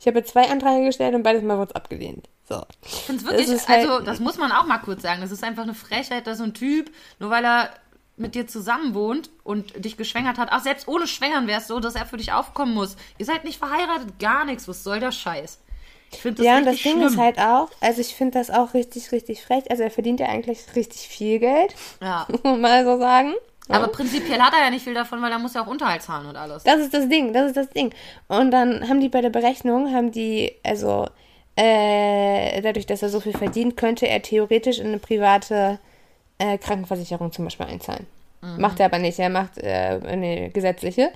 Ich 0.00 0.06
habe 0.06 0.22
zwei 0.24 0.50
Anträge 0.50 0.84
gestellt 0.86 1.14
und 1.14 1.22
beides 1.22 1.42
Mal 1.42 1.56
wurde 1.56 1.70
es 1.70 1.76
abgelehnt. 1.76 2.28
So. 2.46 2.62
Ich 2.84 2.90
finde 2.92 3.22
es 3.22 3.26
wirklich, 3.26 3.46
Das 3.46 3.56
ist 3.56 3.68
halt- 3.68 3.88
also 3.88 4.04
das 4.04 4.20
muss 4.20 4.36
man 4.36 4.52
auch 4.52 4.66
mal 4.66 4.78
kurz 4.78 5.00
sagen. 5.02 5.22
Das 5.22 5.30
ist 5.30 5.42
einfach 5.42 5.62
eine 5.62 5.72
Frechheit, 5.72 6.26
dass 6.26 6.38
so 6.38 6.44
ein 6.44 6.52
Typ, 6.52 6.90
nur 7.18 7.30
weil 7.30 7.42
er 7.44 7.70
mit 8.16 8.34
dir 8.34 8.46
zusammen 8.46 8.94
wohnt 8.94 9.30
und 9.42 9.84
dich 9.84 9.96
geschwängert 9.96 10.38
hat, 10.38 10.52
auch 10.52 10.60
selbst 10.60 10.86
ohne 10.86 11.06
Schwängern 11.06 11.46
wäre 11.46 11.60
es 11.60 11.66
so, 11.66 11.80
dass 11.80 11.94
er 11.96 12.06
für 12.06 12.16
dich 12.16 12.32
aufkommen 12.32 12.74
muss. 12.74 12.96
Ihr 13.18 13.26
seid 13.26 13.44
nicht 13.44 13.58
verheiratet, 13.58 14.18
gar 14.18 14.44
nichts. 14.44 14.68
Was 14.68 14.84
soll 14.84 15.00
der 15.00 15.12
Scheiß? 15.12 15.60
Ich 16.12 16.18
finde 16.20 16.36
das 16.38 16.46
Ja, 16.46 16.58
und 16.58 16.64
das 16.64 16.76
Ding 16.76 16.92
schlimm. 16.98 17.06
ist 17.08 17.16
halt 17.16 17.38
auch, 17.38 17.70
also 17.80 18.00
ich 18.00 18.14
finde 18.14 18.38
das 18.38 18.50
auch 18.50 18.72
richtig, 18.74 19.10
richtig 19.10 19.42
frech. 19.42 19.68
Also 19.70 19.82
er 19.82 19.90
verdient 19.90 20.20
ja 20.20 20.26
eigentlich 20.26 20.60
richtig 20.76 21.08
viel 21.08 21.40
Geld, 21.40 21.74
ja. 22.00 22.26
muss 22.30 22.42
man 22.44 22.60
mal 22.60 22.84
so 22.84 22.98
sagen. 22.98 23.34
Aber 23.68 23.88
prinzipiell 23.88 24.40
hat 24.40 24.52
er 24.52 24.64
ja 24.64 24.70
nicht 24.70 24.84
viel 24.84 24.92
davon, 24.94 25.22
weil 25.22 25.32
er 25.32 25.38
muss 25.38 25.54
ja 25.54 25.62
auch 25.62 25.66
Unterhalt 25.66 26.02
zahlen 26.02 26.26
und 26.26 26.36
alles. 26.36 26.64
Das 26.64 26.80
ist 26.80 26.92
das 26.92 27.08
Ding, 27.08 27.32
das 27.32 27.46
ist 27.48 27.56
das 27.56 27.70
Ding. 27.70 27.94
Und 28.28 28.50
dann 28.50 28.88
haben 28.88 29.00
die 29.00 29.08
bei 29.08 29.22
der 29.22 29.30
Berechnung, 29.30 29.92
haben 29.92 30.12
die, 30.12 30.52
also 30.62 31.08
äh, 31.56 32.60
dadurch, 32.60 32.84
dass 32.84 33.02
er 33.02 33.08
so 33.08 33.20
viel 33.20 33.32
verdient, 33.32 33.76
könnte 33.78 34.06
er 34.06 34.20
theoretisch 34.20 34.78
in 34.78 34.88
eine 34.88 34.98
private 34.98 35.78
äh, 36.44 36.58
Krankenversicherung 36.58 37.32
zum 37.32 37.44
Beispiel 37.44 37.66
einzahlen. 37.66 38.06
Macht 38.58 38.78
er 38.78 38.86
aber 38.86 38.98
nicht, 38.98 39.18
er 39.18 39.30
macht 39.30 39.56
äh, 39.58 40.00
eine 40.06 40.50
gesetzliche. 40.50 41.12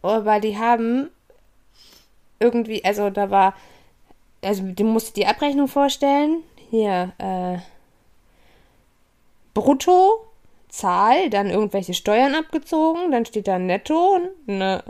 Aber 0.00 0.40
die 0.40 0.56
haben 0.56 1.10
irgendwie, 2.38 2.82
also 2.84 3.10
da 3.10 3.30
war, 3.30 3.54
also 4.42 4.62
du 4.64 4.84
musst 4.84 5.16
dir 5.16 5.24
die 5.24 5.26
Abrechnung 5.26 5.68
vorstellen. 5.68 6.42
Hier, 6.70 7.12
äh, 7.18 7.58
Brutto, 9.52 10.24
Zahl, 10.68 11.28
dann 11.28 11.50
irgendwelche 11.50 11.92
Steuern 11.92 12.34
abgezogen, 12.34 13.10
dann 13.10 13.26
steht 13.26 13.48
da 13.48 13.58
Netto, 13.58 14.18
eine 14.46 14.82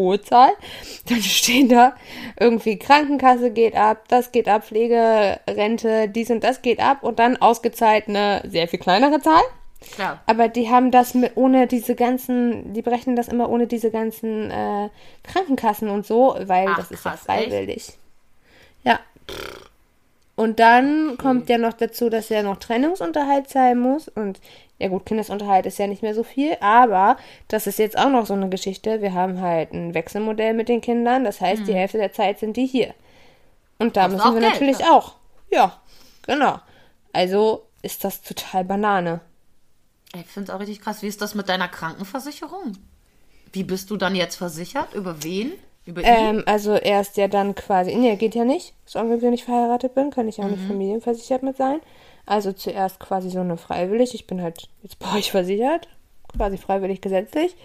hohe 0.00 0.20
Zahl. 0.20 0.50
Dann 1.08 1.22
stehen 1.22 1.68
da 1.68 1.94
irgendwie 2.38 2.78
Krankenkasse 2.78 3.50
geht 3.50 3.74
ab, 3.74 4.04
das 4.08 4.32
geht 4.32 4.48
ab, 4.48 4.64
Pflegerente, 4.64 6.08
dies 6.08 6.30
und 6.30 6.42
das 6.44 6.62
geht 6.62 6.80
ab 6.80 7.02
und 7.02 7.18
dann 7.18 7.36
ausgezahlt 7.36 8.08
eine 8.08 8.42
sehr 8.46 8.68
viel 8.68 8.78
kleinere 8.78 9.20
Zahl. 9.20 9.42
Klar. 9.92 10.20
Aber 10.26 10.48
die 10.48 10.68
haben 10.68 10.90
das 10.90 11.14
mit, 11.14 11.32
ohne 11.36 11.66
diese 11.66 11.94
ganzen, 11.94 12.72
die 12.74 12.82
berechnen 12.82 13.16
das 13.16 13.28
immer 13.28 13.48
ohne 13.48 13.66
diese 13.66 13.90
ganzen 13.90 14.50
äh, 14.50 14.90
Krankenkassen 15.24 15.88
und 15.88 16.06
so, 16.06 16.36
weil 16.44 16.68
Ach, 16.68 16.76
das 16.76 16.90
ist 16.90 17.04
ja 17.04 17.12
krass, 17.12 17.20
freiwillig. 17.24 17.92
Ja. 18.84 19.00
Und 20.36 20.58
dann 20.58 21.16
kommt 21.18 21.48
ja 21.48 21.58
noch 21.58 21.74
dazu, 21.74 22.08
dass 22.08 22.30
er 22.30 22.42
noch 22.42 22.56
Trennungsunterhalt 22.56 23.48
zahlen 23.48 23.80
muss. 23.80 24.08
Und 24.08 24.40
ja 24.80 24.88
gut, 24.88 25.06
Kindesunterhalt 25.06 25.66
ist 25.66 25.78
ja 25.78 25.86
nicht 25.86 26.02
mehr 26.02 26.14
so 26.14 26.22
viel, 26.24 26.56
aber 26.60 27.16
das 27.48 27.66
ist 27.66 27.78
jetzt 27.78 27.98
auch 27.98 28.08
noch 28.08 28.26
so 28.26 28.34
eine 28.34 28.48
Geschichte. 28.48 29.02
Wir 29.02 29.14
haben 29.14 29.40
halt 29.40 29.72
ein 29.72 29.94
Wechselmodell 29.94 30.54
mit 30.54 30.68
den 30.68 30.80
Kindern. 30.80 31.24
Das 31.24 31.40
heißt, 31.40 31.66
die 31.66 31.74
Hälfte 31.74 31.98
der 31.98 32.12
Zeit 32.12 32.38
sind 32.38 32.56
die 32.56 32.66
hier. 32.66 32.94
Und 33.78 33.96
da 33.96 34.04
Kostet 34.08 34.16
müssen 34.18 34.28
auch 34.28 34.34
wir 34.34 34.40
Geld, 34.40 34.52
natürlich 34.52 34.78
ja. 34.78 34.90
auch. 34.92 35.14
Ja, 35.50 35.76
genau. 36.26 36.58
Also 37.12 37.62
ist 37.82 38.04
das 38.04 38.22
total 38.22 38.64
Banane. 38.64 39.20
Ich 40.14 40.26
finde 40.26 40.50
es 40.50 40.54
auch 40.56 40.60
richtig 40.60 40.80
krass. 40.80 41.02
Wie 41.02 41.06
ist 41.08 41.20
das 41.22 41.34
mit 41.34 41.48
deiner 41.48 41.68
Krankenversicherung? 41.68 42.72
Wie 43.52 43.64
bist 43.64 43.90
du 43.90 43.96
dann 43.96 44.14
jetzt 44.14 44.36
versichert? 44.36 44.94
Über 44.94 45.22
wen? 45.22 45.52
Über 45.86 46.02
ihn? 46.02 46.06
Ähm, 46.08 46.42
also 46.46 46.72
er 46.72 47.00
ist 47.00 47.16
ja 47.16 47.28
dann 47.28 47.54
quasi, 47.54 47.94
nee, 47.94 48.16
geht 48.16 48.34
ja 48.34 48.44
nicht. 48.44 48.74
Solange 48.86 49.20
wir 49.22 49.30
nicht 49.30 49.44
verheiratet 49.44 49.94
bin, 49.94 50.10
kann 50.10 50.28
ich 50.28 50.38
ja 50.38 50.44
Mhm. 50.44 50.50
nicht 50.52 50.66
familienversichert 50.66 51.42
mit 51.42 51.56
sein. 51.56 51.80
Also 52.26 52.52
zuerst 52.52 53.00
quasi 53.00 53.30
so 53.30 53.40
eine 53.40 53.56
freiwillig. 53.56 54.14
Ich 54.14 54.26
bin 54.26 54.42
halt 54.42 54.68
jetzt 54.82 54.98
bei 54.98 55.14
euch 55.16 55.30
versichert. 55.30 55.88
Quasi 56.36 56.58
freiwillig 56.58 57.00
gesetzlich. 57.00 57.56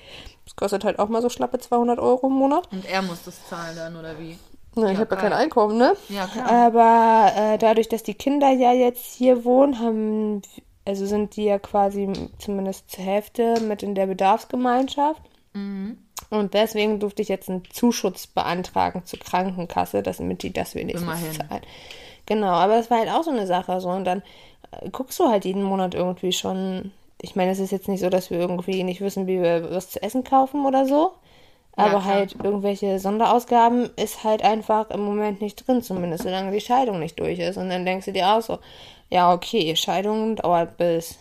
Das 0.45 0.55
kostet 0.55 0.83
halt 0.83 1.00
auch 1.00 1.09
mal 1.09 1.21
so 1.21 1.29
schlappe 1.29 1.59
200 1.59 2.00
Euro 2.00 2.27
im 2.27 2.33
Monat. 2.33 2.71
Und 2.71 2.85
er 2.85 3.01
muss 3.01 3.24
das 3.24 3.47
zahlen 3.47 3.75
dann, 3.75 3.95
oder 3.95 4.17
wie? 4.19 4.38
Na, 4.75 4.91
ich 4.91 4.97
habe 4.97 5.15
ja 5.15 5.21
kein 5.21 5.33
Einkommen, 5.33 5.77
ne? 5.77 5.95
Ja, 6.09 6.27
klar. 6.27 6.51
Aber 6.51 7.31
äh, 7.35 7.57
dadurch, 7.57 7.88
dass 7.88 8.03
die 8.03 8.13
Kinder 8.13 8.50
ja 8.51 8.74
jetzt 8.74 9.13
hier 9.13 9.45
wohnen, 9.45 9.79
haben, 9.79 10.41
also 10.83 11.05
sind 11.05 11.35
die 11.35 11.45
ja 11.45 11.59
quasi 11.59 12.12
zumindest 12.39 12.91
zur 12.91 13.03
Hälfte 13.03 13.62
mit 13.62 13.83
in 13.83 13.95
der 13.95 14.07
Bedarfsgemeinschaft. 14.07 15.21
Mhm. 15.53 15.97
Und 16.29 16.53
deswegen 16.53 17.00
durfte 17.00 17.21
ich 17.21 17.29
jetzt 17.29 17.50
einen 17.50 17.63
Zuschuss 17.72 18.27
beantragen 18.27 19.03
zur 19.05 19.20
Krankenkasse, 19.20 20.03
damit 20.03 20.44
die 20.44 20.51
das 20.51 20.75
wenigstens 20.75 21.03
Immerhin. 21.03 21.33
zahlen. 21.33 21.61
Genau, 22.25 22.48
aber 22.48 22.75
das 22.75 22.90
war 22.90 23.00
halt 23.00 23.09
auch 23.09 23.24
so 23.24 23.31
eine 23.31 23.48
Sache. 23.48 23.79
So. 23.81 23.90
Und 23.90 24.05
dann 24.05 24.24
äh, 24.72 24.90
guckst 24.90 25.20
du 25.20 25.27
halt 25.29 25.46
jeden 25.46 25.64
Monat 25.64 25.94
irgendwie 25.94 26.31
schon. 26.31 26.92
Ich 27.22 27.35
meine, 27.35 27.51
es 27.51 27.59
ist 27.59 27.72
jetzt 27.72 27.88
nicht 27.88 28.01
so, 28.01 28.09
dass 28.09 28.29
wir 28.29 28.40
irgendwie 28.40 28.83
nicht 28.83 29.01
wissen, 29.01 29.27
wie 29.27 29.42
wir 29.42 29.72
was 29.72 29.90
zu 29.90 30.01
essen 30.03 30.24
kaufen 30.24 30.66
oder 30.66 30.85
so. 30.85 31.14
Ja, 31.77 31.85
Aber 31.85 32.01
klar. 32.01 32.05
halt 32.05 32.35
irgendwelche 32.42 33.00
Sonderausgaben 33.00 33.90
ist 33.98 34.24
halt 34.24 34.44
einfach 34.44 34.90
im 34.92 35.01
Moment 35.01 35.42
nicht 35.42 35.68
drin, 35.68 35.81
zumindest 35.81 36.24
solange 36.24 36.51
die 36.51 36.61
Scheidung 36.61 37.00
nicht 37.00 37.20
durch 37.20 37.40
ist. 37.40 37.57
Und 37.57 37.70
dann 37.70 37.85
denkst 37.85 38.05
du 38.05 38.14
dir 38.14 38.29
auch 38.29 38.42
so, 38.42 38.59
ja, 39.09 39.33
okay, 39.33 39.75
Scheidung 39.75 40.38
dauert 40.38 40.77
bis 40.77 41.20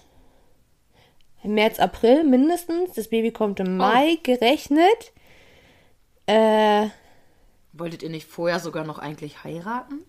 März, 1.43 1.79
April 1.79 2.25
mindestens. 2.25 2.93
Das 2.95 3.09
Baby 3.09 3.31
kommt 3.33 3.61
im 3.61 3.77
Mai 3.77 4.19
gerechnet. 4.23 5.12
Äh, 6.27 6.88
Wolltet 7.73 8.03
ihr 8.03 8.11
nicht 8.11 8.27
vorher 8.27 8.61
sogar 8.61 8.85
noch 8.85 8.99
eigentlich 8.99 9.45
heiraten? 9.45 10.05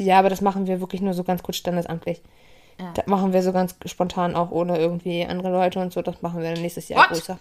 Ja, 0.00 0.18
aber 0.18 0.28
das 0.30 0.40
machen 0.40 0.66
wir 0.66 0.80
wirklich 0.80 1.00
nur 1.00 1.14
so 1.14 1.24
ganz 1.24 1.42
kurz 1.42 1.56
standesamtlich. 1.56 2.22
Ja. 2.78 2.92
Das 2.94 3.06
machen 3.06 3.32
wir 3.32 3.42
so 3.42 3.52
ganz 3.52 3.74
spontan 3.86 4.34
auch 4.34 4.50
ohne 4.50 4.78
irgendwie 4.78 5.24
andere 5.24 5.50
Leute 5.50 5.80
und 5.80 5.92
so. 5.92 6.02
Das 6.02 6.22
machen 6.22 6.42
wir 6.42 6.52
dann 6.52 6.62
nächstes 6.62 6.88
Jahr 6.88 7.00
What? 7.02 7.10
größer. 7.10 7.38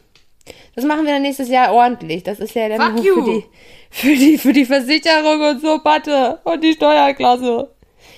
Das 0.75 0.83
machen 0.85 1.05
wir 1.05 1.13
dann 1.13 1.21
nächstes 1.21 1.49
Jahr 1.49 1.73
ordentlich. 1.73 2.23
Das 2.23 2.39
ist 2.39 2.55
ja 2.55 2.67
dann 2.69 2.97
Fuck 2.97 3.05
für 3.05 3.23
die, 3.23 3.45
für 3.89 4.15
die, 4.15 4.37
für 4.37 4.53
die 4.53 4.65
Versicherung 4.65 5.41
und 5.41 5.61
so, 5.61 5.79
Patte. 5.79 6.39
Und 6.43 6.63
die 6.63 6.73
Steuerklasse. 6.73 7.69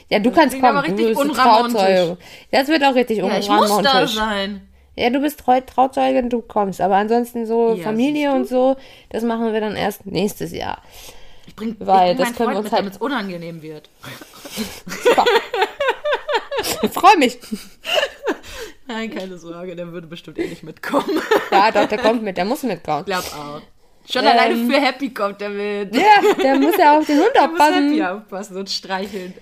Ja, 0.10 0.20
du 0.20 0.32
kannst 0.32 0.52
klingt 0.52 0.66
aber 0.66 0.82
kommen. 0.82 0.96
richtig 0.98 1.16
du 1.16 1.22
bist 1.24 1.38
unromantisch. 1.38 1.74
Trauzeuge. 1.74 2.18
Das 2.52 2.68
wird 2.68 2.84
auch 2.84 2.96
richtig 2.96 3.18
Ja, 3.18 3.38
ich 3.38 3.50
muss 3.50 3.70
da 3.70 3.76
unromantisch. 3.76 4.16
sein. 4.16 4.68
Ja, 4.96 5.10
du 5.10 5.20
bist 5.22 5.40
Trau 5.40 5.60
Trauzeugin, 5.62 6.30
du 6.30 6.42
kommst. 6.42 6.82
Aber 6.82 6.96
ansonsten 6.96 7.46
so 7.46 7.76
Ja, 7.76 7.84
Familie 7.84 8.34
und 8.34 8.48
so, 8.48 8.76
das 9.10 9.24
machen 9.24 9.52
wir 9.54 9.62
dann 9.62 9.76
erst 9.76 10.06
nächstes 10.06 10.52
Jahr. 10.54 10.82
Ich 11.52 11.56
bring, 11.58 11.76
Weil 11.80 12.12
ich 12.12 12.18
bring 12.18 12.28
das 12.30 12.38
können 12.38 12.50
wir 12.50 12.54
Freund 12.54 12.58
uns 12.60 12.64
mit, 12.64 12.72
halt- 12.72 12.80
damit 12.80 12.94
es 12.94 13.02
unangenehm 13.02 13.62
wird. 13.62 13.90
Ich 16.84 16.92
freue 16.92 17.18
mich. 17.18 17.38
Nein, 18.88 19.12
keine 19.14 19.38
Sorge, 19.38 19.76
der 19.76 19.92
würde 19.92 20.08
bestimmt 20.08 20.38
eh 20.40 20.48
nicht 20.48 20.64
mitkommen. 20.64 21.22
Ja, 21.52 21.72
doch, 21.72 21.88
der 21.88 21.98
kommt 21.98 22.24
mit, 22.24 22.38
der 22.38 22.46
muss 22.46 22.64
mitkommen. 22.64 23.06
Glaub 23.06 23.24
auch. 23.36 23.62
Schon 24.10 24.24
Ähm, 24.24 24.30
alleine 24.32 24.56
für 24.72 24.82
Happy 24.82 25.14
kommt 25.14 25.42
der 25.42 25.50
mit. 25.50 25.94
Ja, 25.96 26.34
der 26.42 26.56
muss 26.56 26.76
ja 26.78 26.98
auf 26.98 27.06
den 27.06 27.18
Hund 27.20 27.30
Der 27.36 27.48
muss 27.48 27.60
aufpassen. 27.60 27.90
Happy 27.90 28.04
aufpassen 28.04 28.58
und 28.58 28.70
streicheln. 28.70 29.34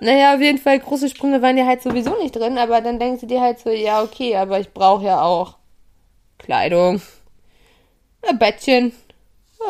Naja, 0.00 0.34
auf 0.34 0.40
jeden 0.40 0.58
Fall, 0.58 0.78
große 0.80 1.08
Sprünge 1.08 1.40
waren 1.40 1.56
ja 1.56 1.64
halt 1.66 1.82
sowieso 1.82 2.16
nicht 2.20 2.34
drin, 2.36 2.58
aber 2.58 2.80
dann 2.80 2.98
denkst 2.98 3.20
du 3.22 3.26
dir 3.26 3.40
halt 3.40 3.60
so, 3.60 3.70
ja, 3.70 4.02
okay, 4.02 4.36
aber 4.36 4.58
ich 4.60 4.70
brauche 4.72 5.04
ja 5.06 5.22
auch 5.22 5.56
Kleidung, 6.38 7.00
ein 8.28 8.38
Bettchen, 8.38 8.92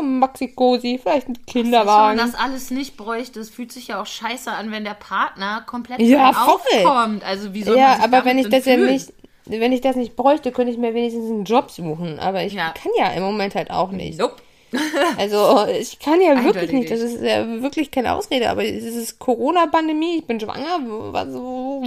ein 0.00 0.18
Maxi-Cosi, 0.18 0.98
vielleicht 1.02 1.28
ein 1.28 1.34
Wenn 1.46 1.62
Kinderwagen. 1.62 2.16
man 2.16 2.26
das 2.26 2.34
alles 2.38 2.70
nicht 2.70 2.96
bräuchte, 2.96 3.40
es 3.40 3.50
fühlt 3.50 3.72
sich 3.72 3.88
ja 3.88 4.00
auch 4.00 4.06
scheiße 4.06 4.50
an, 4.50 4.70
wenn 4.70 4.84
der 4.84 4.94
Partner 4.94 5.62
komplett 5.66 6.00
Ja, 6.00 6.30
aufkommt. 6.30 7.24
Also 7.24 7.54
wie 7.54 7.62
soll 7.62 7.74
man 7.74 7.82
Ja, 7.82 7.96
sich 7.96 8.04
aber 8.04 8.24
wenn 8.24 8.38
ich 8.38 8.48
das 8.48 8.64
ja 8.66 8.74
fühlen? 8.76 8.92
nicht, 8.92 9.12
wenn 9.46 9.72
ich 9.72 9.80
das 9.80 9.96
nicht 9.96 10.16
bräuchte, 10.16 10.52
könnte 10.52 10.72
ich 10.72 10.78
mir 10.78 10.94
wenigstens 10.94 11.30
einen 11.30 11.44
Job 11.44 11.70
suchen, 11.70 12.18
aber 12.18 12.42
ich 12.44 12.54
Ja. 12.54 12.72
kann 12.72 12.92
ja 12.98 13.08
im 13.12 13.22
Moment 13.22 13.54
halt 13.54 13.70
auch 13.70 13.90
nicht. 13.90 14.18
Nope. 14.18 14.36
Also 15.18 15.66
ich 15.68 16.00
kann 16.00 16.20
ja 16.20 16.42
wirklich 16.44 16.72
nicht, 16.72 16.90
das 16.90 16.98
ist 17.00 17.22
ja 17.22 17.46
wirklich 17.62 17.90
keine 17.92 18.14
Ausrede, 18.14 18.50
aber 18.50 18.64
es 18.64 18.82
ist 18.82 19.20
Corona-Pandemie, 19.20 20.18
ich 20.18 20.26
bin 20.26 20.40
schwanger, 20.40 20.80
wo, 20.84 21.12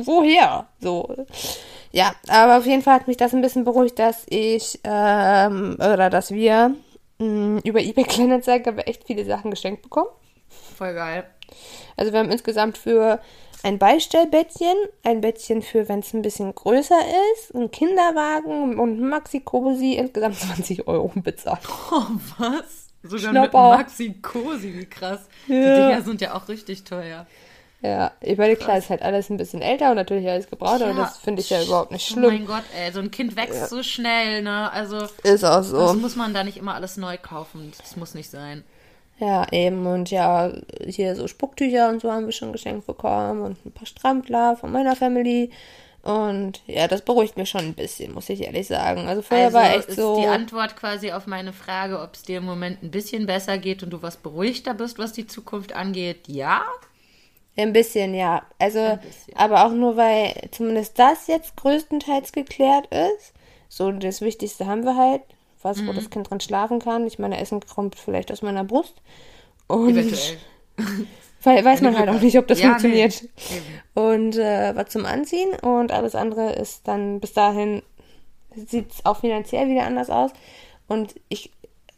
woher? 0.05 0.67
So. 0.79 1.13
Ja, 1.91 2.13
aber 2.29 2.57
auf 2.59 2.65
jeden 2.65 2.81
Fall 2.81 2.95
hat 2.95 3.07
mich 3.07 3.17
das 3.17 3.33
ein 3.33 3.41
bisschen 3.41 3.65
beruhigt, 3.65 3.99
dass 3.99 4.23
ich, 4.29 4.79
ähm, 4.85 5.75
oder 5.75 6.09
dass 6.09 6.31
wir 6.31 6.75
mh, 7.19 7.61
über 7.63 7.79
eBay 7.81 8.03
Kleinanzeigen 8.03 8.65
haben 8.67 8.77
wir 8.77 8.87
echt 8.87 9.05
viele 9.05 9.25
Sachen 9.25 9.51
geschenkt 9.51 9.81
bekommen. 9.83 10.09
Voll 10.77 10.93
geil. 10.93 11.25
Also 11.95 12.11
wir 12.11 12.19
haben 12.19 12.31
insgesamt 12.31 12.77
für 12.77 13.19
ein 13.63 13.79
Beistellbettchen, 13.79 14.75
ein 15.03 15.21
Bettchen 15.21 15.61
für, 15.61 15.89
wenn 15.89 15.99
es 15.99 16.13
ein 16.13 16.21
bisschen 16.21 16.53
größer 16.53 16.99
ist, 17.35 17.55
einen 17.55 17.71
Kinderwagen 17.71 18.79
und 18.79 18.99
Maxi-Cosi 19.01 19.93
insgesamt 19.95 20.35
20 20.39 20.87
Euro 20.87 21.11
bezahlt. 21.15 21.61
Oh, 21.91 22.03
was? 22.37 22.87
Sogar 23.03 23.31
Schnapper. 23.31 23.69
mit 23.69 23.77
Maxi 23.79 24.13
Cosi, 24.21 24.73
wie 24.77 24.85
krass. 24.85 25.27
Die 25.47 25.53
Ja. 25.53 25.87
Dinger 25.89 26.01
sind 26.01 26.21
ja 26.21 26.35
auch 26.35 26.47
richtig 26.49 26.83
teuer. 26.83 27.25
Ja, 27.81 28.11
ich 28.21 28.37
meine, 28.39 28.55
klar, 28.55 28.77
ist 28.79 28.89
halt 28.89 29.03
alles 29.03 29.29
ein 29.29 29.37
bisschen 29.37 29.61
älter 29.61 29.91
und 29.91 29.97
natürlich 29.97 30.27
alles 30.27 30.49
gebraucht, 30.49 30.81
aber 30.81 30.91
Ja. 30.91 30.97
das 30.97 31.17
finde 31.19 31.41
ich 31.41 31.49
ja 31.51 31.61
überhaupt 31.63 31.91
nicht 31.91 32.11
Oh 32.15 32.19
mein 32.19 32.29
schlimm. 32.29 32.47
Gott, 32.47 32.63
ey, 32.75 32.91
so 32.91 32.99
ein 32.99 33.11
Kind 33.11 33.35
wächst 33.35 33.69
so 33.69 33.83
schnell, 33.83 34.41
ne? 34.41 34.71
Also, 34.71 35.07
Ist 35.23 35.43
auch 35.43 35.57
das 35.57 35.67
so. 35.69 35.93
muss 35.93 36.15
man 36.15 36.33
da 36.33 36.43
nicht 36.43 36.57
immer 36.57 36.73
alles 36.73 36.97
neu 36.97 37.17
kaufen. 37.21 37.71
Das 37.77 37.95
muss 37.95 38.15
nicht 38.15 38.31
sein. 38.31 38.63
Ja, 39.19 39.45
eben. 39.51 39.85
Und 39.85 40.09
ja, 40.09 40.51
hier 40.85 41.15
so 41.15 41.27
Spucktücher 41.27 41.89
und 41.89 42.01
so 42.01 42.11
haben 42.11 42.25
wir 42.25 42.31
schon 42.33 42.51
geschenkt 42.51 42.87
bekommen 42.87 43.41
und 43.41 43.63
ein 43.65 43.71
paar 43.71 43.85
Strampler 43.87 44.55
von 44.57 44.71
meiner 44.71 44.95
Family. 44.95 45.51
Und 46.03 46.61
ja, 46.67 46.87
das 46.87 47.01
beruhigt 47.01 47.35
mich 47.37 47.49
schon 47.49 47.61
ein 47.61 47.73
bisschen, 47.73 48.13
muss 48.13 48.29
ich 48.29 48.41
ehrlich 48.43 48.67
sagen. 48.67 49.07
Also 49.07 49.21
vorher 49.21 49.47
also 49.47 49.57
war 49.57 49.75
echt 49.75 49.89
ist 49.89 49.97
so. 49.97 50.19
die 50.19 50.27
Antwort 50.27 50.75
quasi 50.77 51.11
auf 51.11 51.27
meine 51.27 51.51
Frage, 51.53 51.99
ob 51.99 52.13
es 52.15 52.23
dir 52.23 52.37
im 52.37 52.45
Moment 52.45 52.81
ein 52.81 52.91
bisschen 52.91 53.25
besser 53.25 53.57
geht 53.57 53.83
und 53.83 53.89
du 53.91 54.01
was 54.01 54.17
beruhigter 54.17 54.73
bist, 54.73 54.97
was 54.99 55.13
die 55.13 55.27
Zukunft 55.27 55.73
angeht, 55.73 56.27
ja? 56.27 56.61
Ein 57.57 57.73
bisschen, 57.73 58.13
ja. 58.13 58.43
Also, 58.59 58.79
bisschen. 58.79 59.35
aber 59.35 59.65
auch 59.65 59.71
nur, 59.71 59.97
weil 59.97 60.33
zumindest 60.51 60.97
das 60.99 61.27
jetzt 61.27 61.55
größtenteils 61.57 62.31
geklärt 62.31 62.87
ist. 62.93 63.33
So, 63.67 63.91
das 63.91 64.21
Wichtigste 64.21 64.67
haben 64.67 64.85
wir 64.85 64.95
halt, 64.95 65.21
was, 65.61 65.77
mhm. 65.77 65.87
wo 65.87 65.93
das 65.93 66.09
Kind 66.09 66.29
dran 66.29 66.39
schlafen 66.39 66.79
kann. 66.79 67.07
Ich 67.07 67.19
meine, 67.19 67.39
Essen 67.39 67.59
kommt 67.61 67.95
vielleicht 67.95 68.31
aus 68.31 68.41
meiner 68.41 68.63
Brust. 68.63 68.95
Und 69.67 69.89
Eventuell. 69.89 70.37
Weil 71.43 71.63
weiß 71.63 71.81
man 71.81 71.97
halt 71.97 72.09
auch 72.09 72.21
nicht, 72.21 72.37
ob 72.37 72.47
das 72.47 72.59
ja, 72.61 72.69
funktioniert. 72.69 73.23
Nee. 73.23 74.01
Und 74.01 74.37
äh, 74.37 74.75
was 74.75 74.89
zum 74.89 75.05
Anziehen 75.05 75.49
und 75.61 75.91
alles 75.91 76.15
andere 76.15 76.53
ist 76.53 76.87
dann 76.87 77.19
bis 77.19 77.33
dahin 77.33 77.83
sieht 78.55 78.91
es 78.91 79.05
auch 79.05 79.19
finanziell 79.19 79.69
wieder 79.69 79.85
anders 79.85 80.09
aus. 80.09 80.31
Und 80.87 81.15
ich, 81.29 81.51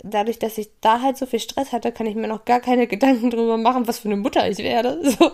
dadurch, 0.04 0.40
dass 0.40 0.58
ich 0.58 0.70
da 0.82 1.02
halt 1.02 1.18
so 1.18 1.26
viel 1.26 1.40
Stress 1.40 1.72
hatte, 1.72 1.92
kann 1.92 2.08
ich 2.08 2.16
mir 2.16 2.28
noch 2.28 2.46
gar 2.46 2.60
keine 2.60 2.88
Gedanken 2.88 3.30
drüber 3.30 3.58
machen, 3.58 3.88
was 3.88 4.00
für 4.00 4.08
eine 4.08 4.18
Mutter 4.18 4.50
ich 4.50 4.58
werde. 4.60 5.00
So. 5.20 5.32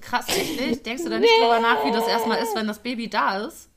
Krass, 0.00 0.26
echt? 0.28 0.86
Denkst 0.86 1.04
du 1.04 1.10
da 1.10 1.18
nicht 1.18 1.30
nee. 1.30 1.44
drüber 1.44 1.60
nach, 1.60 1.84
wie 1.84 1.90
das 1.90 2.08
erstmal 2.08 2.42
ist, 2.42 2.56
wenn 2.56 2.66
das 2.66 2.78
Baby 2.78 3.10
da 3.10 3.40
ist? 3.40 3.68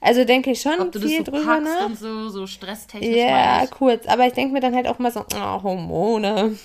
Also 0.00 0.24
denke 0.24 0.50
ich 0.50 0.60
schon 0.60 0.80
Ob 0.80 0.90
du 0.90 0.98
viel 0.98 1.18
das 1.18 1.26
so 1.26 1.32
drüber 1.32 1.60
nach. 1.60 1.86
und 1.86 1.96
so, 1.96 2.28
so 2.28 2.48
stresstechnisch. 2.48 3.16
Ja, 3.16 3.64
kurz. 3.68 4.08
Aber 4.08 4.26
ich 4.26 4.32
denke 4.32 4.52
mir 4.52 4.60
dann 4.60 4.74
halt 4.74 4.88
auch 4.88 4.98
mal 4.98 5.12
so, 5.12 5.20
oh, 5.20 5.62
Hormone. 5.62 6.58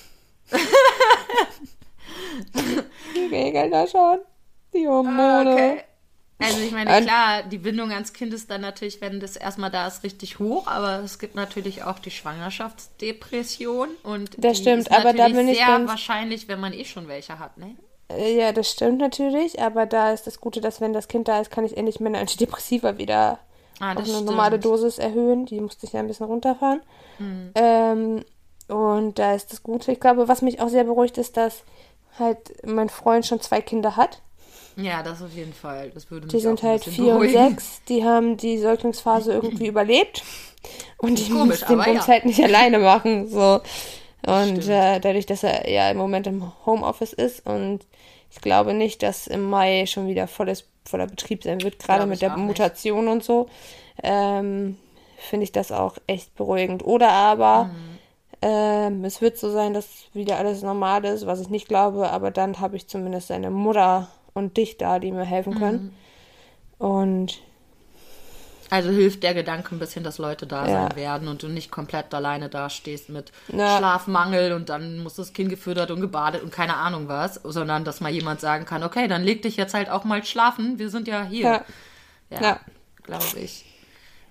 die 3.14 3.34
regeln 3.34 3.70
das 3.70 3.92
schon. 3.92 4.18
Die 4.74 4.88
Hormone. 4.88 5.52
Okay. 5.52 5.84
Also 6.40 6.60
ich 6.60 6.70
meine, 6.70 7.02
klar, 7.02 7.42
die 7.42 7.58
Bindung 7.58 7.90
ans 7.90 8.12
Kind 8.12 8.32
ist 8.32 8.50
dann 8.50 8.60
natürlich, 8.60 9.00
wenn 9.00 9.18
das 9.18 9.36
erstmal 9.36 9.70
da 9.70 9.88
ist, 9.88 10.04
richtig 10.04 10.38
hoch, 10.38 10.68
aber 10.68 11.00
es 11.00 11.18
gibt 11.18 11.34
natürlich 11.34 11.82
auch 11.82 11.98
die 11.98 12.12
Schwangerschaftsdepression 12.12 13.88
und 14.04 14.30
das 14.38 14.58
stimmt, 14.58 14.90
aber 14.92 15.12
da 15.12 15.28
bin 15.28 15.48
ich 15.48 15.58
sehr 15.58 15.86
wahrscheinlich, 15.88 16.46
wenn 16.46 16.60
man 16.60 16.72
eh 16.72 16.84
schon 16.84 17.08
welche 17.08 17.38
hat, 17.38 17.58
ne? 17.58 17.74
Äh, 18.08 18.38
ja, 18.38 18.52
das 18.52 18.70
stimmt 18.70 18.98
natürlich, 18.98 19.60
aber 19.60 19.86
da 19.86 20.12
ist 20.12 20.26
das 20.26 20.40
Gute, 20.40 20.60
dass 20.60 20.80
wenn 20.80 20.92
das 20.92 21.08
Kind 21.08 21.28
da 21.28 21.40
ist, 21.40 21.50
kann 21.50 21.64
ich 21.64 21.76
endlich 21.76 22.00
meine 22.00 22.18
Antidepressiva 22.18 22.98
wieder 22.98 23.38
ah, 23.80 23.92
auf 23.92 23.98
eine 23.98 24.06
stimmt. 24.06 24.26
normale 24.26 24.58
Dosis 24.58 24.98
erhöhen. 24.98 25.46
Die 25.46 25.60
musste 25.60 25.86
ich 25.86 25.92
ja 25.92 26.00
ein 26.00 26.06
bisschen 26.06 26.26
runterfahren. 26.26 26.80
Mhm. 27.18 27.50
Ähm, 27.54 28.24
und 28.68 29.18
da 29.18 29.34
ist 29.34 29.52
das 29.52 29.62
Gute. 29.62 29.92
Ich 29.92 30.00
glaube, 30.00 30.28
was 30.28 30.42
mich 30.42 30.60
auch 30.60 30.68
sehr 30.68 30.84
beruhigt, 30.84 31.18
ist, 31.18 31.36
dass 31.36 31.62
halt 32.18 32.66
mein 32.66 32.88
Freund 32.88 33.26
schon 33.26 33.40
zwei 33.40 33.60
Kinder 33.60 33.96
hat. 33.96 34.22
Ja, 34.78 35.02
das 35.02 35.22
auf 35.22 35.32
jeden 35.34 35.52
Fall. 35.52 35.90
Das 35.90 36.10
würde 36.10 36.26
mich 36.26 36.34
Die 36.34 36.40
sind 36.40 36.62
halt 36.62 36.84
vier 36.84 37.14
beruhigen. 37.14 37.36
und 37.36 37.50
sechs. 37.50 37.82
Die 37.88 38.04
haben 38.04 38.36
die 38.36 38.58
Säuglingsphase 38.58 39.32
irgendwie 39.42 39.66
überlebt. 39.66 40.22
Und 40.98 41.18
ich 41.18 41.30
Komisch, 41.30 41.60
muss 41.60 41.68
den 41.68 41.78
Bums 41.78 42.06
ja. 42.06 42.12
halt 42.12 42.24
nicht 42.24 42.42
alleine 42.42 42.78
machen. 42.78 43.28
So. 43.28 43.60
Und 44.26 44.68
äh, 44.68 45.00
dadurch, 45.00 45.26
dass 45.26 45.42
er 45.42 45.68
ja 45.68 45.90
im 45.90 45.96
Moment 45.96 46.26
im 46.26 46.52
Homeoffice 46.64 47.12
ist 47.12 47.46
und 47.46 47.80
ich 48.30 48.40
glaube 48.40 48.74
nicht, 48.74 49.02
dass 49.02 49.26
im 49.26 49.48
Mai 49.48 49.86
schon 49.86 50.06
wieder 50.06 50.28
volles, 50.28 50.68
voller 50.84 51.06
Betrieb 51.06 51.44
sein 51.44 51.62
wird, 51.62 51.78
gerade 51.78 52.06
mit 52.06 52.20
der 52.20 52.36
Mutation 52.36 53.04
nicht. 53.04 53.12
und 53.12 53.24
so, 53.24 53.48
ähm, 54.02 54.76
finde 55.16 55.44
ich 55.44 55.52
das 55.52 55.72
auch 55.72 55.96
echt 56.06 56.34
beruhigend. 56.34 56.84
Oder 56.84 57.10
aber 57.10 57.64
mhm. 57.64 57.98
ähm, 58.42 59.04
es 59.04 59.20
wird 59.22 59.38
so 59.38 59.50
sein, 59.50 59.72
dass 59.72 59.88
wieder 60.12 60.36
alles 60.36 60.62
normal 60.62 61.04
ist, 61.04 61.26
was 61.26 61.40
ich 61.40 61.48
nicht 61.48 61.68
glaube, 61.68 62.10
aber 62.10 62.30
dann 62.30 62.60
habe 62.60 62.76
ich 62.76 62.86
zumindest 62.86 63.28
seine 63.28 63.50
Mutter 63.50 64.08
und 64.38 64.56
dich 64.56 64.78
da, 64.78 64.98
die 64.98 65.12
mir 65.12 65.24
helfen 65.24 65.58
können. 65.58 65.92
Mhm. 66.78 66.86
Und 66.86 67.40
also 68.70 68.90
hilft 68.90 69.22
der 69.22 69.34
Gedanke 69.34 69.74
ein 69.74 69.78
bisschen, 69.78 70.04
dass 70.04 70.18
Leute 70.18 70.46
da 70.46 70.66
ja. 70.66 70.72
sein 70.72 70.96
werden 70.96 71.28
und 71.28 71.42
du 71.42 71.48
nicht 71.48 71.70
komplett 71.70 72.12
alleine 72.12 72.48
dastehst 72.48 73.08
mit 73.08 73.32
ja. 73.48 73.78
Schlafmangel 73.78 74.52
und 74.52 74.68
dann 74.68 74.98
muss 74.98 75.14
das 75.14 75.32
Kind 75.32 75.48
gefüttert 75.48 75.90
und 75.90 76.00
gebadet 76.00 76.42
und 76.42 76.52
keine 76.52 76.76
Ahnung 76.76 77.08
was, 77.08 77.34
sondern 77.44 77.84
dass 77.84 78.00
mal 78.00 78.12
jemand 78.12 78.40
sagen 78.40 78.66
kann, 78.66 78.82
okay, 78.82 79.08
dann 79.08 79.24
leg 79.24 79.42
dich 79.42 79.56
jetzt 79.56 79.72
halt 79.72 79.88
auch 79.88 80.04
mal 80.04 80.22
schlafen, 80.24 80.78
wir 80.78 80.90
sind 80.90 81.08
ja 81.08 81.24
hier. 81.24 81.64
Ja, 82.30 82.40
ja, 82.40 82.60
glaube 83.02 83.38
ich. 83.38 83.64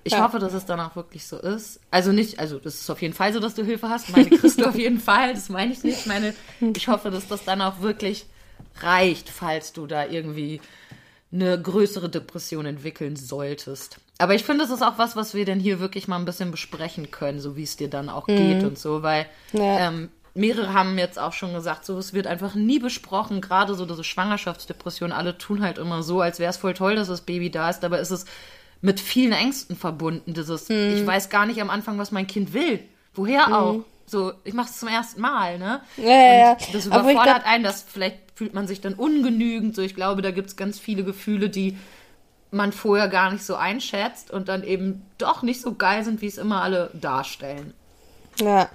Ich 0.03 0.17
hoffe, 0.21 0.39
dass 0.39 0.53
es 0.53 0.65
dann 0.65 0.79
auch 0.79 0.95
wirklich 0.95 1.27
so 1.27 1.37
ist. 1.37 1.81
Also 1.91 2.13
nicht, 2.13 2.39
also 2.39 2.59
das 2.59 2.75
ist 2.75 2.89
auf 2.89 3.01
jeden 3.01 3.13
Fall 3.13 3.33
so, 3.33 3.41
dass 3.41 3.55
du 3.55 3.65
Hilfe 3.65 3.89
hast. 3.89 4.09
Meine 4.15 4.29
kriegst 4.29 4.61
du 4.61 4.65
auf 4.69 4.77
jeden 4.77 5.01
Fall, 5.01 5.33
das 5.33 5.49
meine 5.49 5.73
ich 5.73 5.83
nicht. 5.83 6.07
Meine, 6.07 6.33
ich 6.61 6.87
hoffe, 6.87 7.11
dass 7.11 7.27
das 7.27 7.43
dann 7.43 7.61
auch 7.61 7.81
wirklich 7.81 8.25
reicht, 8.83 9.29
falls 9.29 9.73
du 9.73 9.87
da 9.87 10.05
irgendwie 10.05 10.61
eine 11.31 11.61
größere 11.61 12.09
Depression 12.09 12.65
entwickeln 12.65 13.15
solltest. 13.15 13.99
Aber 14.17 14.33
ich 14.33 14.43
finde, 14.43 14.63
das 14.63 14.71
ist 14.71 14.81
auch 14.81 14.97
was, 14.97 15.15
was 15.15 15.33
wir 15.33 15.45
denn 15.45 15.59
hier 15.59 15.79
wirklich 15.79 16.07
mal 16.07 16.17
ein 16.17 16.25
bisschen 16.25 16.51
besprechen 16.51 17.11
können, 17.11 17.39
so 17.39 17.55
wie 17.55 17.63
es 17.63 17.75
dir 17.75 17.89
dann 17.89 18.09
auch 18.09 18.27
mhm. 18.27 18.35
geht 18.37 18.63
und 18.63 18.79
so, 18.79 19.03
weil 19.03 19.25
ja. 19.51 19.87
ähm, 19.87 20.09
mehrere 20.33 20.73
haben 20.73 20.97
jetzt 20.97 21.19
auch 21.19 21.33
schon 21.33 21.53
gesagt, 21.53 21.85
so 21.85 21.97
es 21.97 22.13
wird 22.13 22.27
einfach 22.27 22.55
nie 22.55 22.79
besprochen, 22.79 23.41
gerade 23.41 23.75
so 23.75 23.85
diese 23.85 24.03
Schwangerschaftsdepression, 24.03 25.11
alle 25.11 25.37
tun 25.37 25.61
halt 25.61 25.77
immer 25.77 26.01
so, 26.01 26.21
als 26.21 26.39
wäre 26.39 26.49
es 26.49 26.57
voll 26.57 26.73
toll, 26.73 26.95
dass 26.95 27.09
das 27.09 27.21
Baby 27.21 27.51
da 27.51 27.69
ist, 27.69 27.83
aber 27.83 27.99
ist 27.99 28.11
es 28.11 28.25
mit 28.81 28.99
vielen 28.99 29.33
Ängsten 29.33 29.75
verbunden, 29.75 30.33
dieses, 30.33 30.69
mhm. 30.69 30.95
ich 30.95 31.05
weiß 31.05 31.29
gar 31.29 31.45
nicht 31.45 31.61
am 31.61 31.69
Anfang, 31.69 31.97
was 31.97 32.11
mein 32.11 32.27
Kind 32.27 32.53
will. 32.53 32.79
Woher 33.13 33.47
mhm. 33.47 33.53
auch? 33.53 33.79
So, 34.05 34.33
ich 34.45 34.53
mache 34.53 34.69
es 34.69 34.79
zum 34.79 34.87
ersten 34.87 35.19
Mal, 35.19 35.59
ne? 35.59 35.81
Ja, 35.97 36.05
ja, 36.05 36.33
ja. 36.39 36.57
Das 36.71 36.85
überfordert 36.85 37.43
glaub... 37.43 37.45
einen, 37.45 37.63
das 37.63 37.81
vielleicht 37.81 38.19
fühlt 38.37 38.53
man 38.53 38.67
sich 38.67 38.81
dann 38.81 38.93
ungenügend. 38.93 39.75
So, 39.75 39.81
ich 39.81 39.95
glaube, 39.95 40.21
da 40.21 40.29
gibt 40.29 40.49
es 40.49 40.55
ganz 40.55 40.77
viele 40.77 41.03
Gefühle, 41.03 41.49
die 41.49 41.75
man 42.51 42.71
vorher 42.71 43.07
gar 43.07 43.31
nicht 43.31 43.43
so 43.43 43.55
einschätzt 43.55 44.29
und 44.29 44.47
dann 44.47 44.63
eben 44.63 45.01
doch 45.17 45.41
nicht 45.41 45.59
so 45.59 45.73
geil 45.73 46.03
sind, 46.03 46.21
wie 46.21 46.27
es 46.27 46.37
immer 46.37 46.61
alle 46.61 46.91
darstellen. 46.93 47.73
Ja, 48.39 48.69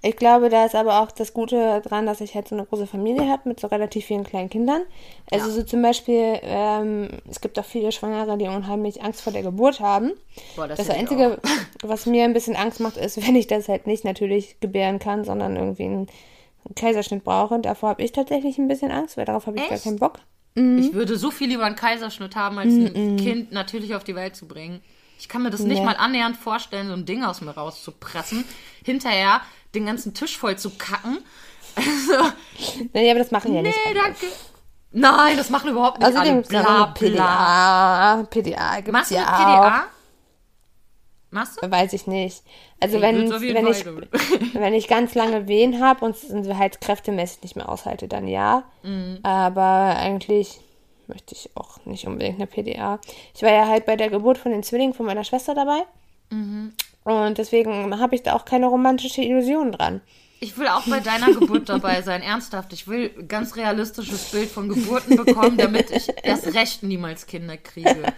ich 0.00 0.16
glaube, 0.16 0.48
da 0.48 0.64
ist 0.64 0.74
aber 0.74 1.02
auch 1.02 1.12
das 1.12 1.34
Gute 1.34 1.82
dran, 1.82 2.06
dass 2.06 2.22
ich 2.22 2.34
halt 2.34 2.48
so 2.48 2.54
eine 2.54 2.64
große 2.64 2.86
Familie 2.86 3.28
habe 3.28 3.50
mit 3.50 3.60
so 3.60 3.66
relativ 3.66 4.06
vielen 4.06 4.24
kleinen 4.24 4.48
Kindern. 4.48 4.80
Also 5.30 5.48
ja. 5.48 5.52
so 5.52 5.62
zum 5.64 5.82
Beispiel, 5.82 6.38
ähm, 6.42 7.08
es 7.30 7.42
gibt 7.42 7.58
auch 7.58 7.64
viele 7.66 7.92
Schwangere, 7.92 8.38
die 8.38 8.48
unheimlich 8.48 9.02
Angst 9.02 9.20
vor 9.20 9.34
der 9.34 9.42
Geburt 9.42 9.80
haben. 9.80 10.12
Boah, 10.56 10.66
das, 10.66 10.78
das 10.78 10.88
Einzige, 10.88 11.38
was 11.82 12.06
mir 12.06 12.24
ein 12.24 12.32
bisschen 12.32 12.56
Angst 12.56 12.80
macht, 12.80 12.96
ist, 12.96 13.26
wenn 13.26 13.36
ich 13.36 13.46
das 13.46 13.68
halt 13.68 13.86
nicht 13.86 14.04
natürlich 14.04 14.58
gebären 14.60 14.98
kann, 14.98 15.24
sondern 15.24 15.56
irgendwie 15.56 15.84
einen, 15.84 16.06
einen 16.64 16.74
Kaiserschnitt 16.74 17.24
brauche. 17.24 17.58
Davor 17.60 17.90
habe 17.90 18.02
ich 18.02 18.12
tatsächlich 18.12 18.58
ein 18.58 18.68
bisschen 18.68 18.90
Angst, 18.90 19.16
weil 19.16 19.24
darauf 19.24 19.46
habe 19.46 19.56
ich 19.56 19.62
Echt? 19.62 19.70
gar 19.70 19.78
keinen 19.78 19.98
Bock. 19.98 20.18
Mhm. 20.54 20.78
Ich 20.78 20.92
würde 20.94 21.16
so 21.16 21.30
viel 21.30 21.48
lieber 21.48 21.64
einen 21.64 21.76
Kaiserschnitt 21.76 22.36
haben, 22.36 22.58
als 22.58 22.72
mhm. 22.72 22.92
ein 22.94 23.16
Kind 23.16 23.52
natürlich 23.52 23.94
auf 23.94 24.04
die 24.04 24.14
Welt 24.14 24.36
zu 24.36 24.46
bringen. 24.46 24.80
Ich 25.18 25.28
kann 25.28 25.42
mir 25.42 25.50
das 25.50 25.60
nicht 25.60 25.78
nee. 25.78 25.84
mal 25.84 25.96
annähernd 25.96 26.36
vorstellen, 26.36 26.88
so 26.88 26.94
ein 26.94 27.06
Ding 27.06 27.24
aus 27.24 27.40
mir 27.40 27.52
rauszupressen, 27.52 28.44
hinterher 28.84 29.40
den 29.74 29.86
ganzen 29.86 30.14
Tisch 30.14 30.36
voll 30.36 30.56
zu 30.56 30.70
kacken. 30.70 31.18
Also, 31.76 32.30
nee, 32.92 33.10
aber 33.10 33.18
das 33.18 33.32
machen 33.32 33.52
ja 33.52 33.60
nee, 33.60 33.68
nicht. 33.68 33.78
Nee, 33.88 33.94
danke. 33.94 34.26
Nein, 34.92 35.36
das 35.36 35.50
machen 35.50 35.70
überhaupt 35.70 35.98
nicht 35.98 36.06
Außerdem 36.06 36.34
alle. 36.34 36.42
Bla, 36.42 36.86
PDA. 36.94 38.26
PDA 38.30 38.76
gibt's 38.76 38.92
Machst 38.92 39.10
ja 39.10 39.24
du 39.24 39.26
PDA? 39.26 39.84
Machst 41.34 41.60
du? 41.60 41.68
Weiß 41.68 41.92
ich 41.92 42.06
nicht. 42.06 42.44
Also 42.78 42.98
ich 42.98 43.02
wenn, 43.02 43.28
wenn, 43.28 43.66
ich, 43.66 43.84
wenn 44.54 44.72
ich 44.72 44.86
ganz 44.86 45.16
lange 45.16 45.48
Wehen 45.48 45.82
habe 45.82 46.04
und 46.04 46.14
es 46.14 46.32
halt 46.56 46.80
kräftemäßig 46.80 47.42
nicht 47.42 47.56
mehr 47.56 47.68
aushalte, 47.68 48.06
dann 48.06 48.28
ja. 48.28 48.62
Mhm. 48.84 49.18
Aber 49.24 49.96
eigentlich 49.96 50.60
möchte 51.08 51.34
ich 51.34 51.50
auch 51.56 51.84
nicht 51.86 52.06
unbedingt 52.06 52.36
eine 52.36 52.46
PDA. 52.46 53.00
Ich 53.34 53.42
war 53.42 53.50
ja 53.50 53.66
halt 53.66 53.84
bei 53.84 53.96
der 53.96 54.10
Geburt 54.10 54.38
von 54.38 54.52
den 54.52 54.62
Zwillingen 54.62 54.94
von 54.94 55.06
meiner 55.06 55.24
Schwester 55.24 55.56
dabei. 55.56 55.82
Mhm. 56.30 56.72
Und 57.02 57.36
deswegen 57.36 57.98
habe 57.98 58.14
ich 58.14 58.22
da 58.22 58.34
auch 58.34 58.44
keine 58.44 58.66
romantische 58.66 59.22
Illusion 59.22 59.72
dran. 59.72 60.02
Ich 60.44 60.58
will 60.58 60.68
auch 60.68 60.86
bei 60.86 61.00
deiner 61.00 61.32
Geburt 61.32 61.70
dabei 61.70 62.02
sein, 62.02 62.20
ernsthaft. 62.20 62.74
Ich 62.74 62.86
will 62.86 63.10
ein 63.18 63.28
ganz 63.28 63.56
realistisches 63.56 64.30
Bild 64.30 64.50
von 64.50 64.68
Geburten 64.68 65.16
bekommen, 65.16 65.56
damit 65.56 65.90
ich 65.90 66.06
erst 66.22 66.52
recht 66.54 66.82
niemals 66.82 67.26
Kinder 67.26 67.56
kriege. 67.56 68.12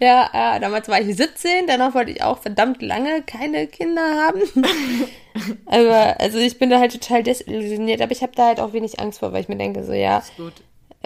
Ja, 0.00 0.28
ja, 0.32 0.58
damals 0.58 0.88
war 0.88 1.00
ich 1.00 1.16
17, 1.16 1.68
danach 1.68 1.94
wollte 1.94 2.10
ich 2.10 2.22
auch 2.22 2.38
verdammt 2.38 2.82
lange 2.82 3.22
keine 3.22 3.68
Kinder 3.68 4.02
haben. 4.02 4.42
aber, 5.66 6.20
also 6.20 6.38
ich 6.38 6.58
bin 6.58 6.70
da 6.70 6.80
halt 6.80 6.92
total 6.92 7.22
desillusioniert, 7.22 8.02
aber 8.02 8.12
ich 8.12 8.22
habe 8.22 8.32
da 8.34 8.46
halt 8.46 8.58
auch 8.58 8.72
wenig 8.72 8.98
Angst 8.98 9.20
vor, 9.20 9.32
weil 9.32 9.42
ich 9.42 9.48
mir 9.48 9.56
denke, 9.56 9.84
so 9.84 9.92
ja, 9.92 10.24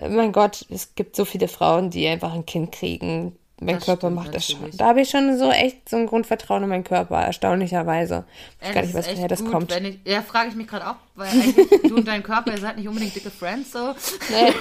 mein 0.00 0.32
Gott, 0.32 0.64
es 0.70 0.94
gibt 0.94 1.14
so 1.14 1.26
viele 1.26 1.46
Frauen, 1.46 1.90
die 1.90 2.08
einfach 2.08 2.32
ein 2.32 2.46
Kind 2.46 2.72
kriegen. 2.72 3.36
Mein 3.64 3.77
das 3.77 3.85
Körper 3.85 4.11
macht 4.11 4.35
das 4.35 4.46
schon. 4.46 4.70
Da 4.77 4.87
habe 4.87 5.03
ich 5.03 5.11
schon 5.11 5.38
so 5.38 5.51
echt 5.51 5.88
so 5.88 5.96
ein 5.96 6.07
Grundvertrauen 6.07 6.64
in 6.64 6.68
meinen 6.68 6.85
Körper, 6.85 7.22
erstaunlicherweise. 7.22 8.25
Ich 8.61 8.66
weiß 8.66 8.75
gar 8.75 8.83
nicht, 8.83 8.94
was 8.94 9.09
woher 9.09 9.29
das 9.29 9.42
gut, 9.42 9.53
kommt. 9.53 9.72
Ich, 9.72 9.98
ja, 10.05 10.22
frage 10.22 10.48
ich 10.48 10.55
mich 10.55 10.66
gerade 10.66 10.88
auch, 10.88 10.96
weil 11.14 11.29
eigentlich 11.29 11.68
du 11.83 11.96
und 11.96 12.09
dein 12.09 12.22
Körper, 12.22 12.53
ihr 12.53 12.59
seid 12.59 12.77
nicht 12.77 12.88
unbedingt 12.88 13.14
dicke 13.14 13.31
Friends 13.31 13.72
so. 13.72 13.94
Nee. 14.31 14.53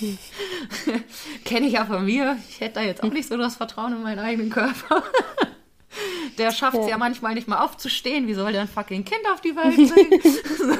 Kenne 1.44 1.66
ich 1.66 1.74
ja 1.74 1.84
von 1.84 2.04
mir. 2.04 2.36
Ich 2.48 2.60
hätte 2.60 2.74
da 2.74 2.82
jetzt 2.82 3.02
auch 3.02 3.10
nicht 3.12 3.28
so 3.28 3.36
das 3.36 3.56
Vertrauen 3.56 3.92
in 3.92 4.02
meinen 4.02 4.18
eigenen 4.18 4.50
Körper. 4.50 5.02
Der 6.38 6.52
schafft 6.52 6.76
es 6.76 6.84
ja. 6.84 6.90
ja. 6.90 6.98
manchmal 6.98 7.34
nicht 7.34 7.48
mal 7.48 7.64
aufzustehen. 7.64 8.28
Wie 8.28 8.34
soll 8.34 8.52
der 8.52 8.60
ein 8.60 8.68
fucking 8.68 9.04
Kind 9.04 9.22
auf 9.32 9.40
die 9.40 9.56
Welt 9.56 9.74
bringen? 9.74 10.20
so. 10.22 10.76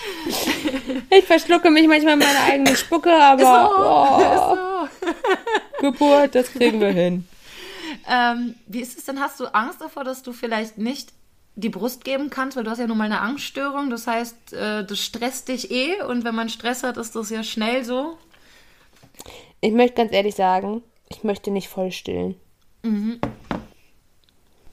Ich 1.10 1.24
verschlucke 1.24 1.70
mich 1.70 1.86
manchmal 1.86 2.14
in 2.14 2.18
meine 2.20 2.40
eigene 2.40 2.76
Spucke, 2.76 3.12
aber 3.12 3.70
oh, 3.70 4.88
so. 5.80 5.90
Geburt, 5.90 6.34
das 6.34 6.52
kriegen 6.52 6.80
wir 6.80 6.90
hin. 6.90 7.26
Ähm, 8.08 8.54
wie 8.66 8.80
ist 8.80 8.98
es 8.98 9.04
denn? 9.04 9.20
Hast 9.20 9.40
du 9.40 9.46
Angst 9.46 9.80
davor, 9.80 10.04
dass 10.04 10.22
du 10.22 10.32
vielleicht 10.32 10.78
nicht 10.78 11.12
die 11.54 11.68
Brust 11.68 12.04
geben 12.04 12.30
kannst? 12.30 12.56
Weil 12.56 12.64
du 12.64 12.70
hast 12.70 12.78
ja 12.78 12.86
nun 12.86 12.98
mal 12.98 13.04
eine 13.04 13.20
Angststörung. 13.20 13.90
Das 13.90 14.06
heißt, 14.06 14.52
äh, 14.52 14.84
das 14.84 15.00
stresst 15.00 15.48
dich 15.48 15.70
eh. 15.70 16.02
Und 16.02 16.24
wenn 16.24 16.34
man 16.34 16.48
Stress 16.48 16.82
hat, 16.82 16.96
ist 16.96 17.16
das 17.16 17.30
ja 17.30 17.42
schnell 17.42 17.84
so. 17.84 18.16
Ich 19.60 19.72
möchte 19.72 19.96
ganz 19.96 20.12
ehrlich 20.12 20.34
sagen, 20.34 20.82
ich 21.08 21.24
möchte 21.24 21.50
nicht 21.50 21.68
voll 21.68 21.92
stillen. 21.92 22.36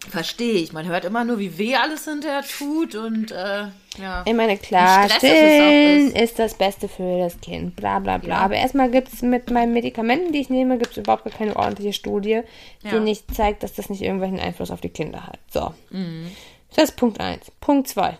Verstehe 0.09 0.53
ich. 0.53 0.73
Man 0.73 0.85
hört 0.87 1.05
immer 1.05 1.23
nur, 1.23 1.39
wie 1.39 1.57
weh 1.57 1.75
alles 1.75 2.05
hinterher 2.05 2.43
tut. 2.43 2.95
Und 2.95 3.31
äh, 3.31 3.65
ja. 3.99 4.23
Ich 4.25 4.33
meine, 4.33 4.57
klar, 4.57 5.09
stillen 5.09 6.11
ist. 6.11 6.21
ist 6.21 6.39
das 6.39 6.53
Beste 6.55 6.87
für 6.87 7.19
das 7.19 7.39
Kind, 7.41 7.75
bla 7.75 7.99
bla 7.99 8.17
bla. 8.17 8.35
Ja. 8.35 8.37
Aber 8.41 8.55
erstmal 8.55 8.89
gibt 8.89 9.11
es 9.13 9.21
mit 9.21 9.51
meinen 9.51 9.73
Medikamenten, 9.73 10.31
die 10.31 10.39
ich 10.39 10.49
nehme, 10.49 10.77
gibt 10.77 10.91
es 10.91 10.97
überhaupt 10.97 11.25
gar 11.25 11.33
keine 11.33 11.55
ordentliche 11.55 11.93
Studie, 11.93 12.41
die 12.83 12.87
Ja. 12.87 12.99
nicht 12.99 13.33
zeigt, 13.35 13.63
dass 13.63 13.73
das 13.73 13.89
nicht 13.89 14.01
irgendwelchen 14.01 14.39
Einfluss 14.39 14.71
auf 14.71 14.81
die 14.81 14.89
Kinder 14.89 15.25
hat. 15.27 15.39
So. 15.51 15.73
Mhm. 15.89 16.31
Das 16.75 16.85
ist 16.89 16.95
Punkt 16.95 17.19
1. 17.19 17.51
Punkt 17.59 17.87
2. 17.87 18.17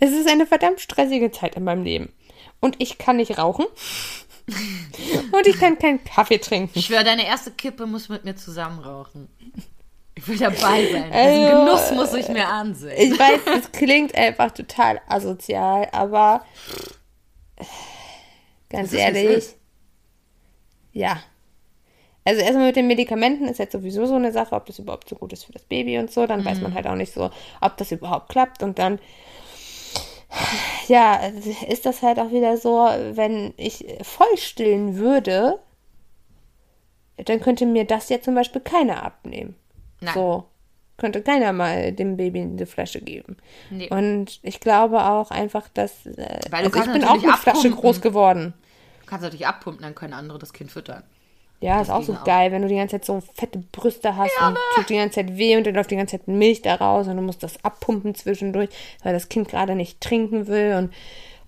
Es 0.00 0.10
ist 0.12 0.28
eine 0.28 0.46
verdammt 0.46 0.80
stressige 0.80 1.30
Zeit 1.30 1.54
in 1.56 1.64
meinem 1.64 1.84
Leben. 1.84 2.12
Und 2.60 2.76
ich 2.78 2.98
kann 2.98 3.16
nicht 3.16 3.38
rauchen. 3.38 3.66
Und 5.32 5.46
ich 5.46 5.58
kann 5.60 5.78
keinen 5.78 6.02
Kaffee 6.04 6.38
trinken. 6.38 6.78
Ich 6.78 6.86
schwöre, 6.86 7.04
deine 7.04 7.26
erste 7.26 7.50
Kippe 7.50 7.86
muss 7.86 8.08
mit 8.08 8.24
mir 8.24 8.34
zusammen 8.36 8.78
rauchen. 8.78 9.28
Ich 10.18 10.26
will 10.28 10.38
dabei 10.38 10.86
sein. 10.90 11.12
Also, 11.12 11.38
Diesen 11.38 11.50
Genuss 11.64 11.90
muss 11.92 12.14
ich 12.14 12.28
mir 12.28 12.48
ansehen. 12.48 12.92
Ich 12.96 13.18
weiß, 13.18 13.40
es 13.60 13.72
klingt 13.72 14.14
einfach 14.16 14.50
total 14.50 15.00
asozial, 15.08 15.88
aber 15.92 16.44
ganz 18.68 18.92
es 18.92 18.98
ehrlich, 18.98 19.24
ist. 19.36 19.56
ja. 20.92 21.20
Also 22.24 22.42
erstmal 22.42 22.66
mit 22.66 22.76
den 22.76 22.88
Medikamenten 22.88 23.46
ist 23.48 23.58
jetzt 23.58 23.72
sowieso 23.72 24.04
so 24.06 24.16
eine 24.16 24.32
Sache, 24.32 24.54
ob 24.54 24.66
das 24.66 24.78
überhaupt 24.78 25.08
so 25.08 25.16
gut 25.16 25.32
ist 25.32 25.44
für 25.44 25.52
das 25.52 25.62
Baby 25.64 25.98
und 25.98 26.10
so. 26.10 26.26
Dann 26.26 26.44
weiß 26.44 26.58
Mhm. 26.58 26.64
man 26.64 26.74
halt 26.74 26.86
auch 26.86 26.94
nicht 26.94 27.14
so, 27.14 27.30
ob 27.62 27.76
das 27.78 27.90
überhaupt 27.90 28.28
klappt. 28.28 28.62
Und 28.62 28.78
dann, 28.78 28.98
ja, 30.88 31.14
ist 31.68 31.86
das 31.86 32.02
halt 32.02 32.18
auch 32.18 32.30
wieder 32.30 32.58
so, 32.58 32.86
wenn 33.12 33.54
ich 33.56 33.86
voll 34.02 34.36
stillen 34.36 34.96
würde, 34.96 35.58
dann 37.16 37.40
könnte 37.40 37.64
mir 37.64 37.84
das 37.86 38.10
ja 38.10 38.20
zum 38.20 38.34
Beispiel 38.34 38.60
keiner 38.60 39.02
abnehmen. 39.04 39.56
Nein. 40.00 40.14
So 40.14 40.46
könnte 40.98 41.22
keiner 41.22 41.52
mal 41.52 41.92
dem 41.92 42.16
Baby 42.16 42.40
eine 42.40 42.66
Flasche 42.66 43.00
geben. 43.00 43.36
Nee. 43.70 43.88
Und 43.88 44.40
ich 44.42 44.60
glaube 44.60 45.04
auch 45.04 45.30
einfach, 45.30 45.68
dass 45.68 46.04
äh, 46.06 46.40
Weil 46.50 46.68
du 46.68 46.76
also 46.76 46.90
ich 46.90 46.92
bin 46.92 47.04
auch 47.04 47.14
mit 47.14 47.36
Flasche 47.36 47.50
abpumpen. 47.68 47.76
groß 47.76 48.00
geworden. 48.00 48.54
Du 49.00 49.06
kannst 49.06 49.22
natürlich 49.22 49.46
abpumpen, 49.46 49.82
dann 49.82 49.94
können 49.94 50.12
andere 50.12 50.38
das 50.38 50.52
Kind 50.52 50.70
füttern. 50.70 51.04
Ja, 51.60 51.80
ist 51.80 51.90
auch 51.90 52.02
so 52.02 52.14
auch. 52.14 52.24
geil, 52.24 52.52
wenn 52.52 52.62
du 52.62 52.68
die 52.68 52.76
ganze 52.76 52.96
Zeit 52.96 53.04
so 53.04 53.20
fette 53.34 53.58
Brüste 53.72 54.16
hast 54.16 54.30
und 54.42 54.56
tut 54.76 54.90
die 54.90 54.96
ganze 54.96 55.16
Zeit 55.16 55.36
weh 55.38 55.56
und 55.56 55.66
dann 55.66 55.74
läuft 55.74 55.90
die 55.90 55.96
ganze 55.96 56.18
Zeit 56.18 56.28
Milch 56.28 56.62
da 56.62 56.76
raus 56.76 57.08
und 57.08 57.16
du 57.16 57.22
musst 57.22 57.42
das 57.42 57.64
abpumpen 57.64 58.14
zwischendurch, 58.14 58.68
weil 59.02 59.12
das 59.12 59.28
Kind 59.28 59.48
gerade 59.48 59.74
nicht 59.74 60.00
trinken 60.00 60.46
will 60.46 60.74
und 60.76 60.94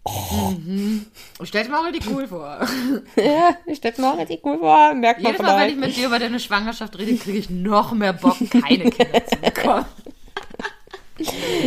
Ich 0.05 1.49
stell 1.49 1.65
dir 1.65 1.71
mal 1.71 1.85
richtig 1.85 2.11
cool 2.11 2.27
vor. 2.27 2.59
ja, 3.17 3.57
ich 3.67 3.79
stelle 3.79 3.95
mir 3.99 4.13
auch 4.13 4.19
richtig 4.19 4.41
cool 4.45 4.59
vor, 4.59 4.95
merkt 4.95 5.21
Jedes 5.21 5.43
Mal, 5.43 5.61
wenn 5.61 5.71
ich 5.71 5.77
mit 5.77 5.97
dir 5.97 6.07
über 6.07 6.19
deine 6.19 6.41
Schwangerschaft 6.41 6.99
rede, 6.99 7.17
kriege 7.17 7.39
ich 7.39 7.51
noch 7.51 7.93
mehr 7.93 8.15
Bock, 8.15 8.37
keine 8.51 8.91
Kinder 8.91 9.27
zu 9.27 9.37
bekommen. 9.37 9.87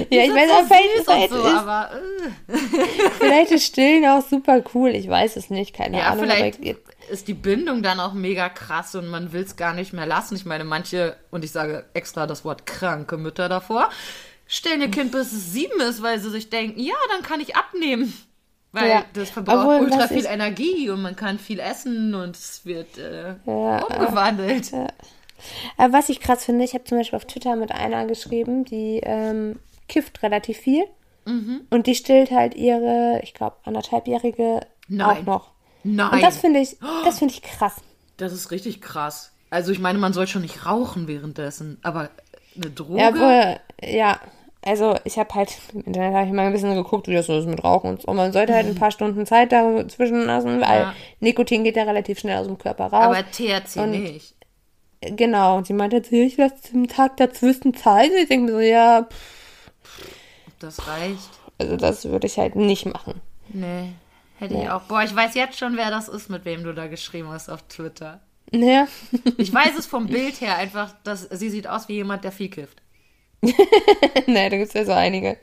Ja, 0.09 0.23
ich 0.23 0.33
weiß 0.33 0.49
auch, 0.49 0.65
vielleicht, 0.65 1.05
vielleicht, 1.05 1.29
so, 1.29 1.45
ist, 1.45 1.53
aber 1.53 1.91
äh. 1.93 2.57
vielleicht 3.19 3.51
ist 3.51 3.65
Stillen 3.65 4.03
auch 4.05 4.27
super 4.27 4.63
cool, 4.73 4.89
ich 4.89 5.07
weiß 5.07 5.35
es 5.35 5.51
nicht, 5.51 5.75
keine 5.75 5.99
ja, 5.99 6.07
Ahnung. 6.07 6.25
vielleicht 6.25 6.59
ist 7.09 7.27
die 7.27 7.35
Bindung 7.35 7.83
dann 7.83 7.99
auch 7.99 8.13
mega 8.13 8.49
krass 8.49 8.95
und 8.95 9.07
man 9.09 9.31
will 9.31 9.43
es 9.43 9.55
gar 9.55 9.73
nicht 9.73 9.93
mehr 9.93 10.07
lassen. 10.07 10.35
Ich 10.35 10.45
meine, 10.45 10.63
manche, 10.63 11.17
und 11.29 11.43
ich 11.43 11.51
sage 11.51 11.85
extra 11.93 12.25
das 12.25 12.43
Wort 12.45 12.65
kranke 12.65 13.17
Mütter 13.17 13.49
davor, 13.49 13.89
stellen 14.47 14.81
ihr 14.81 14.91
Kind 14.91 15.11
bis 15.11 15.31
es 15.31 15.51
sieben 15.53 15.79
ist, 15.81 16.01
weil 16.01 16.19
sie 16.19 16.29
sich 16.29 16.49
denken, 16.49 16.79
ja, 16.79 16.95
dann 17.11 17.21
kann 17.23 17.39
ich 17.39 17.55
abnehmen. 17.55 18.13
Weil 18.71 18.89
Ja. 18.89 19.05
das 19.13 19.29
verbraucht 19.29 19.59
Obwohl, 19.59 19.81
ultra 19.81 20.07
viel 20.07 20.25
Energie 20.25 20.89
und 20.89 21.01
man 21.01 21.15
kann 21.15 21.37
viel 21.37 21.59
essen 21.59 22.15
und 22.15 22.35
es 22.35 22.65
wird 22.65 22.97
äh, 22.97 23.35
Ja, 23.45 23.83
umgewandelt. 23.83 24.71
Aber 25.77 25.93
was 25.93 26.09
ich 26.09 26.19
krass 26.19 26.45
finde, 26.45 26.63
ich 26.63 26.73
habe 26.73 26.83
zum 26.83 26.97
Beispiel 26.97 27.17
auf 27.17 27.25
Twitter 27.25 27.55
mit 27.55 27.71
einer 27.71 28.05
geschrieben, 28.05 28.65
die 28.65 28.99
ähm, 29.03 29.59
kifft 29.87 30.23
relativ 30.23 30.57
viel. 30.57 30.83
Mhm. 31.25 31.61
Und 31.69 31.87
die 31.87 31.95
stillt 31.95 32.31
halt 32.31 32.55
ihre, 32.55 33.19
ich 33.23 33.33
glaube, 33.33 33.57
anderthalbjährige 33.63 34.61
Nein. 34.87 35.07
auch 35.19 35.23
noch. 35.23 35.51
Nein. 35.83 36.13
Und 36.13 36.23
das 36.23 36.37
finde 36.37 36.59
ich, 36.59 36.77
das 37.05 37.19
finde 37.19 37.33
ich 37.33 37.41
krass. 37.41 37.75
Das 38.17 38.33
ist 38.33 38.51
richtig 38.51 38.81
krass. 38.81 39.31
Also 39.49 39.71
ich 39.71 39.79
meine, 39.79 39.99
man 39.99 40.13
soll 40.13 40.27
schon 40.27 40.41
nicht 40.41 40.65
rauchen 40.65 41.07
währenddessen, 41.07 41.77
aber 41.83 42.09
eine 42.55 42.69
Droge. 42.71 42.99
Ja, 42.99 43.13
wohl, 43.15 43.59
ja. 43.83 44.19
Also 44.65 44.95
ich 45.03 45.17
habe 45.19 45.33
halt 45.35 45.57
im 45.73 45.81
Internet 45.81 46.13
habe 46.15 46.27
ich 46.27 46.31
mal 46.33 46.45
ein 46.45 46.53
bisschen 46.53 46.73
geguckt, 46.73 47.07
wie 47.09 47.13
das 47.13 47.25
so 47.27 47.37
ist 47.37 47.47
mit 47.47 47.61
Rauchen 47.65 47.89
und 47.89 48.01
so. 48.03 48.13
Man 48.13 48.31
sollte 48.31 48.53
halt 48.53 48.65
ein 48.65 48.75
paar 48.75 48.91
Stunden 48.91 49.25
Zeit 49.25 49.51
dazwischen 49.51 50.25
lassen, 50.25 50.61
weil 50.61 50.79
Ja. 50.81 50.93
Nikotin 51.19 51.65
geht 51.65 51.75
ja 51.75 51.83
relativ 51.83 52.19
schnell 52.19 52.37
aus 52.37 52.47
dem 52.47 52.57
Körper 52.57 52.85
raus. 52.85 53.03
aber 53.17 53.29
THC 53.29 53.79
Und- 53.81 53.91
nicht. 53.91 54.35
genau. 55.01 55.57
Und 55.57 55.67
sie 55.67 55.73
meinte, 55.73 55.97
ich 55.97 56.37
lasse 56.37 56.61
zum 56.61 56.87
Tag 56.87 57.17
dazwischen 57.17 57.73
Zeit. 57.73 58.09
Und 58.11 58.17
ich 58.17 58.29
denke 58.29 58.45
mir 58.45 58.51
so, 58.53 58.59
ja, 58.61 59.03
pff, 59.03 59.69
Das 60.59 60.87
reicht. 60.87 61.29
also 61.57 61.75
das 61.75 62.05
würde 62.05 62.27
ich 62.27 62.37
halt 62.37 62.55
nicht 62.55 62.85
machen. 62.85 63.19
Nee. 63.49 63.89
Hätte 64.39 64.55
ich 64.55 64.69
auch. 64.69 64.81
Boah, 64.83 65.03
ich 65.03 65.13
weiß 65.15 65.35
jetzt 65.35 65.57
schon, 65.59 65.75
wer 65.75 65.89
das 65.89 66.07
ist, 66.07 66.29
mit 66.29 66.45
wem 66.45 66.63
du 66.63 66.73
da 66.73 66.87
geschrieben 66.87 67.29
hast 67.29 67.49
auf 67.49 67.63
Twitter. 67.63 68.21
Ja. 68.53 68.87
Ich 69.37 69.51
weiß 69.53 69.77
es 69.77 69.85
vom 69.87 70.07
Bild 70.07 70.39
her 70.41 70.55
einfach, 70.57 70.93
dass 71.03 71.23
sie 71.31 71.49
sieht 71.49 71.67
aus 71.67 71.87
wie 71.87 71.93
jemand, 71.95 72.23
der 72.23 72.31
viel 72.31 72.49
kifft. 72.49 72.81
nee, 73.41 74.49
da 74.49 74.57
gibt's 74.57 74.73
ja 74.73 74.85
so 74.85 74.91
einige. 74.93 75.37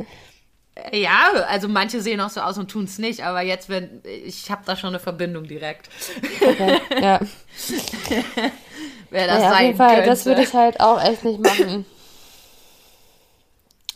Äh, 0.76 1.00
Ja, 1.02 1.32
also 1.48 1.68
manche 1.68 2.00
sehen 2.00 2.20
auch 2.20 2.30
so 2.30 2.40
aus 2.40 2.56
und 2.56 2.70
tun 2.70 2.84
es 2.84 2.98
nicht, 2.98 3.22
aber 3.24 3.42
jetzt, 3.42 3.68
wenn 3.68 4.00
ich 4.04 4.50
habe 4.50 4.62
da 4.64 4.76
schon 4.76 4.90
eine 4.90 5.00
Verbindung 5.00 5.44
direkt, 5.44 5.90
Okay. 6.40 6.80
Ja. 7.00 7.20
wer 9.10 9.26
das 9.26 9.42
auf 9.42 9.50
sein 9.50 9.64
jeden 9.66 9.76
Fall, 9.76 9.94
könnte. 9.96 10.10
das 10.10 10.26
würde 10.26 10.42
ich 10.42 10.54
halt 10.54 10.80
auch 10.80 11.02
echt 11.02 11.24
nicht 11.24 11.40
machen. 11.40 11.84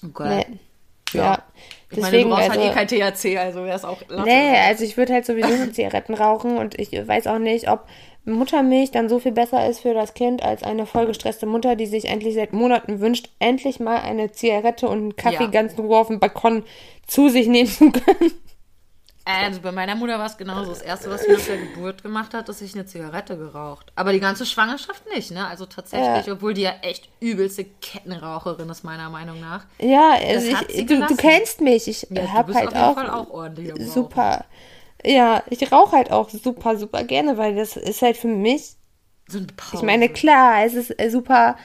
Okay. 0.05 0.45
Nee. 0.49 0.59
Ja. 1.13 1.25
Ja. 1.25 1.43
Ich 1.91 1.99
meine, 1.99 2.11
Deswegen, 2.13 2.31
du 2.31 2.37
brauchst 2.37 2.51
also, 2.51 2.63
halt 2.75 2.91
eh 2.91 2.99
kein 3.03 3.13
THC, 3.13 3.39
also 3.39 3.65
wäre 3.65 3.77
es 3.77 3.85
auch 3.85 4.01
Latte. 4.09 4.29
nee, 4.29 4.57
also 4.67 4.85
ich 4.85 4.97
würde 4.97 5.13
halt 5.13 5.27
sowieso 5.27 5.49
nur 5.49 5.73
Zigaretten 5.73 6.15
rauchen 6.15 6.57
und 6.59 6.79
ich 6.79 6.91
weiß 6.93 7.27
auch 7.27 7.39
nicht, 7.39 7.69
ob 7.71 7.87
Muttermilch 8.25 8.91
dann 8.91 9.09
so 9.09 9.19
viel 9.19 9.33
besser 9.33 9.69
ist 9.69 9.81
für 9.81 9.93
das 9.93 10.15
Kind 10.15 10.43
als 10.43 10.63
eine 10.63 10.87
vollgestresste 10.87 11.47
Mutter, 11.47 11.77
die 11.77 11.87
sich 11.87 12.07
endlich 12.07 12.35
seit 12.35 12.53
Monaten 12.53 13.01
wünscht, 13.01 13.29
endlich 13.39 13.81
mal 13.81 13.99
eine 13.99 14.33
Zigarette 14.33 14.89
und 14.89 14.99
einen 14.99 15.17
Kaffee 15.17 15.45
Ja. 15.45 15.51
ganz 15.51 15.75
in 15.75 15.85
Ruhe 15.85 15.99
auf 15.99 16.09
dem 16.09 16.21
Balkon 16.21 16.65
zu 17.07 17.29
sich 17.29 17.47
nehmen 17.49 17.69
zu 17.69 17.91
können. 17.93 18.33
Also 19.27 19.61
bei 19.61 19.73
meiner 19.73 19.95
Mutter 19.95 20.19
war 20.19 20.27
es 20.27 20.37
genauso. 20.37 20.71
Das 20.71 20.83
erste, 20.83 21.09
was 21.11 21.23
sie 21.23 21.33
nach 21.33 21.41
der 21.41 21.57
Geburt 21.57 22.03
gemacht 22.03 22.35
hat, 22.35 22.49
ist 22.49 22.59
sich 22.59 22.75
eine 22.75 22.85
Zigarette 22.85 23.39
geraucht. 23.39 23.91
Aber 23.97 24.13
die 24.13 24.21
ganze 24.21 24.45
Schwangerschaft 24.45 25.03
nicht, 25.15 25.31
ne? 25.31 25.47
Also 25.47 25.65
tatsächlich, 25.65 26.31
obwohl 26.31 26.53
die 26.53 26.63
ja 26.63 26.75
echt 26.83 27.09
übelste 27.21 27.65
Kettenraucherin 27.65 28.69
ist, 28.69 28.85
meiner 28.85 29.09
Meinung 29.09 29.41
nach. 29.41 29.65
Ja, 29.79 30.13
also 30.13 30.47
ich, 30.69 30.87
du, 30.87 31.07
du 31.07 31.17
kennst 31.17 31.63
mich, 31.63 31.89
ich 31.89 32.07
Ja, 32.11 32.33
habe 32.33 32.53
halt 32.55 32.69
auf 32.69 32.73
jeden 32.75 32.85
auch, 32.85 32.95
Fall 32.95 33.11
auch 33.11 33.81
super. 33.81 34.45
Ja, 35.05 35.43
ich 35.51 35.71
rauche 35.73 35.97
halt 35.97 36.11
auch 36.11 36.29
super, 36.31 36.77
super 36.77 37.05
gerne, 37.05 37.37
weil 37.37 37.55
das 37.55 37.77
ist 37.77 38.03
halt 38.03 38.17
für 38.17 38.29
mich 38.29 38.73
So. 39.29 39.41
Ich 39.73 39.83
meine, 39.83 40.09
klar, 40.09 40.65
es 40.65 40.75
ist 40.75 40.99
äh, 40.99 41.11
super 41.11 41.57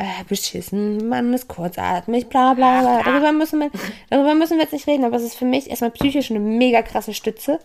äh, 0.00 0.24
beschissen, 0.28 1.08
man 1.08 1.32
ist 1.34 1.46
kurzatmig, 1.48 2.28
bla 2.28 2.54
bla 2.54 2.80
bla. 2.80 3.02
Darüber 3.02 3.32
müssen, 3.32 3.60
wir, 3.60 3.70
darüber 4.08 4.34
müssen 4.34 4.56
wir 4.56 4.62
jetzt 4.64 4.72
nicht 4.72 4.86
reden, 4.86 5.04
aber 5.04 5.16
es 5.16 5.22
ist 5.22 5.36
für 5.36 5.44
mich 5.44 5.68
erstmal 5.68 5.90
psychisch 5.90 6.30
eine 6.30 6.40
mega 6.40 6.80
krasse 6.82 7.12
Stütze. 7.12 7.58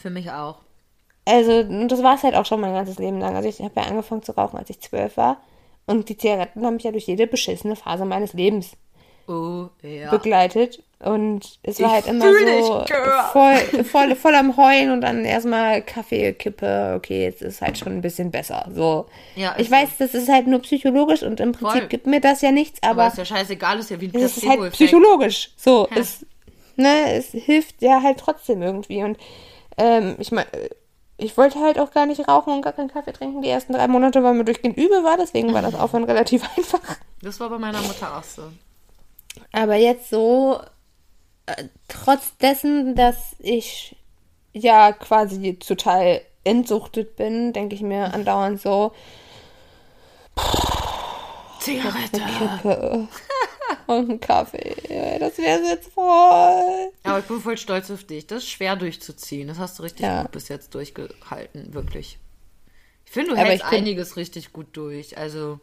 Für 0.00 0.10
mich 0.10 0.30
auch. 0.30 0.58
Also, 1.24 1.58
und 1.58 1.88
das 1.88 2.04
war 2.04 2.14
es 2.14 2.22
halt 2.22 2.36
auch 2.36 2.46
schon 2.46 2.60
mein 2.60 2.72
ganzes 2.72 2.98
Leben 2.98 3.18
lang. 3.18 3.34
Also, 3.34 3.48
ich 3.48 3.60
habe 3.60 3.72
ja 3.74 3.82
angefangen 3.82 4.22
zu 4.22 4.32
rauchen, 4.32 4.56
als 4.58 4.70
ich 4.70 4.80
zwölf 4.80 5.16
war. 5.16 5.38
Und 5.86 6.08
die 6.08 6.16
Zigaretten 6.16 6.64
haben 6.64 6.74
mich 6.74 6.84
ja 6.84 6.92
durch 6.92 7.06
jede 7.08 7.26
beschissene 7.26 7.74
Phase 7.76 8.04
meines 8.04 8.32
Lebens 8.32 8.72
Oh, 9.26 9.66
ja. 9.82 10.10
begleitet. 10.10 10.84
Und 10.98 11.58
es 11.62 11.78
war 11.78 11.88
Ich 11.88 11.92
halt 11.94 12.06
immer 12.06 12.24
so 12.24 12.80
dich, 12.84 12.96
voll, 13.32 13.84
voll, 13.84 14.16
voll 14.16 14.34
am 14.34 14.56
Heulen 14.56 14.92
und 14.92 15.02
dann 15.02 15.26
erstmal 15.26 15.82
Kaffee, 15.82 16.32
Kippe, 16.32 16.94
okay, 16.96 17.24
jetzt 17.24 17.42
ist 17.42 17.60
halt 17.60 17.76
schon 17.76 17.92
ein 17.92 18.00
bisschen 18.00 18.30
besser. 18.30 18.66
So. 18.74 19.06
Ja, 19.34 19.54
ich 19.58 19.70
weiß, 19.70 19.90
das 19.98 20.14
ist 20.14 20.30
halt 20.30 20.46
nur 20.46 20.60
psychologisch 20.60 21.22
und 21.22 21.38
im 21.40 21.52
Prinzip 21.52 21.80
Voll. 21.80 21.88
gibt 21.88 22.06
mir 22.06 22.20
das 22.20 22.40
ja 22.40 22.50
nichts, 22.50 22.82
Aber 22.82 23.02
aber 23.02 23.12
ist 23.12 23.18
ja 23.18 23.24
scheißegal, 23.26 23.78
ist 23.78 23.90
ja 23.90 24.00
wie 24.00 24.06
ein 24.08 24.14
es 24.22 24.38
ist 24.38 24.48
halt 24.48 24.72
psychologisch. 24.72 25.50
So, 25.56 25.86
Ja. 25.90 25.98
es, 25.98 26.24
ne, 26.76 27.12
es 27.12 27.26
hilft 27.30 27.82
ja 27.82 28.02
halt 28.02 28.18
trotzdem 28.18 28.62
irgendwie. 28.62 29.02
Und 29.04 29.18
ähm, 29.76 30.16
ich 30.18 30.32
meine, 30.32 30.46
ich 31.18 31.36
wollte 31.36 31.60
halt 31.60 31.78
auch 31.78 31.90
gar 31.90 32.06
nicht 32.06 32.26
rauchen 32.26 32.54
und 32.54 32.62
gar 32.62 32.72
keinen 32.72 32.90
Kaffee 32.90 33.12
trinken 33.12 33.42
die 33.42 33.50
ersten 33.50 33.74
drei 33.74 33.86
Monate, 33.86 34.22
weil 34.22 34.32
mir 34.32 34.44
durchgehend 34.44 34.78
übel 34.78 35.04
war. 35.04 35.18
Deswegen 35.18 35.52
war 35.52 35.60
das 35.60 35.74
Aufhören 35.74 36.04
relativ 36.04 36.42
einfach. 36.56 36.80
Das 37.20 37.38
war 37.38 37.50
bei 37.50 37.58
meiner 37.58 37.82
Mutter 37.82 38.16
auch 38.16 38.24
so. 38.24 38.42
Aber 39.52 39.74
jetzt 39.76 40.08
so, 40.08 40.58
äh, 41.46 41.64
trotz 41.88 42.36
dessen, 42.38 42.94
dass 42.94 43.36
ich 43.38 43.96
ja 44.52 44.92
quasi 44.92 45.56
total 45.58 46.20
entsuchtet 46.44 47.16
bin, 47.16 47.52
denke 47.52 47.74
ich 47.74 47.82
mir 47.82 48.14
andauernd 48.14 48.60
so, 48.60 48.92
Zigarette. 51.60 53.08
Und 53.88 54.10
einen 54.10 54.20
Kaffee. 54.20 55.18
Das 55.18 55.38
wäre 55.38 55.60
jetzt 55.62 55.92
voll. 55.92 56.92
Aber 57.02 57.18
ich 57.18 57.24
bin 57.24 57.40
voll 57.40 57.56
stolz 57.56 57.90
auf 57.90 58.04
dich. 58.04 58.26
Das 58.26 58.38
ist 58.44 58.50
schwer 58.50 58.76
durchzuziehen. 58.76 59.48
Das 59.48 59.58
hast 59.58 59.78
du 59.78 59.82
richtig 59.82 60.02
Ja. 60.02 60.22
gut 60.22 60.32
bis 60.32 60.48
jetzt 60.48 60.74
durchgehalten, 60.74 61.74
wirklich. 61.74 62.18
Ich 63.04 63.12
finde, 63.12 63.30
du 63.30 63.36
Aber 63.36 63.48
hältst 63.48 63.66
einiges 63.66 64.16
richtig 64.16 64.52
gut 64.52 64.68
durch. 64.72 65.18
Also 65.18 65.60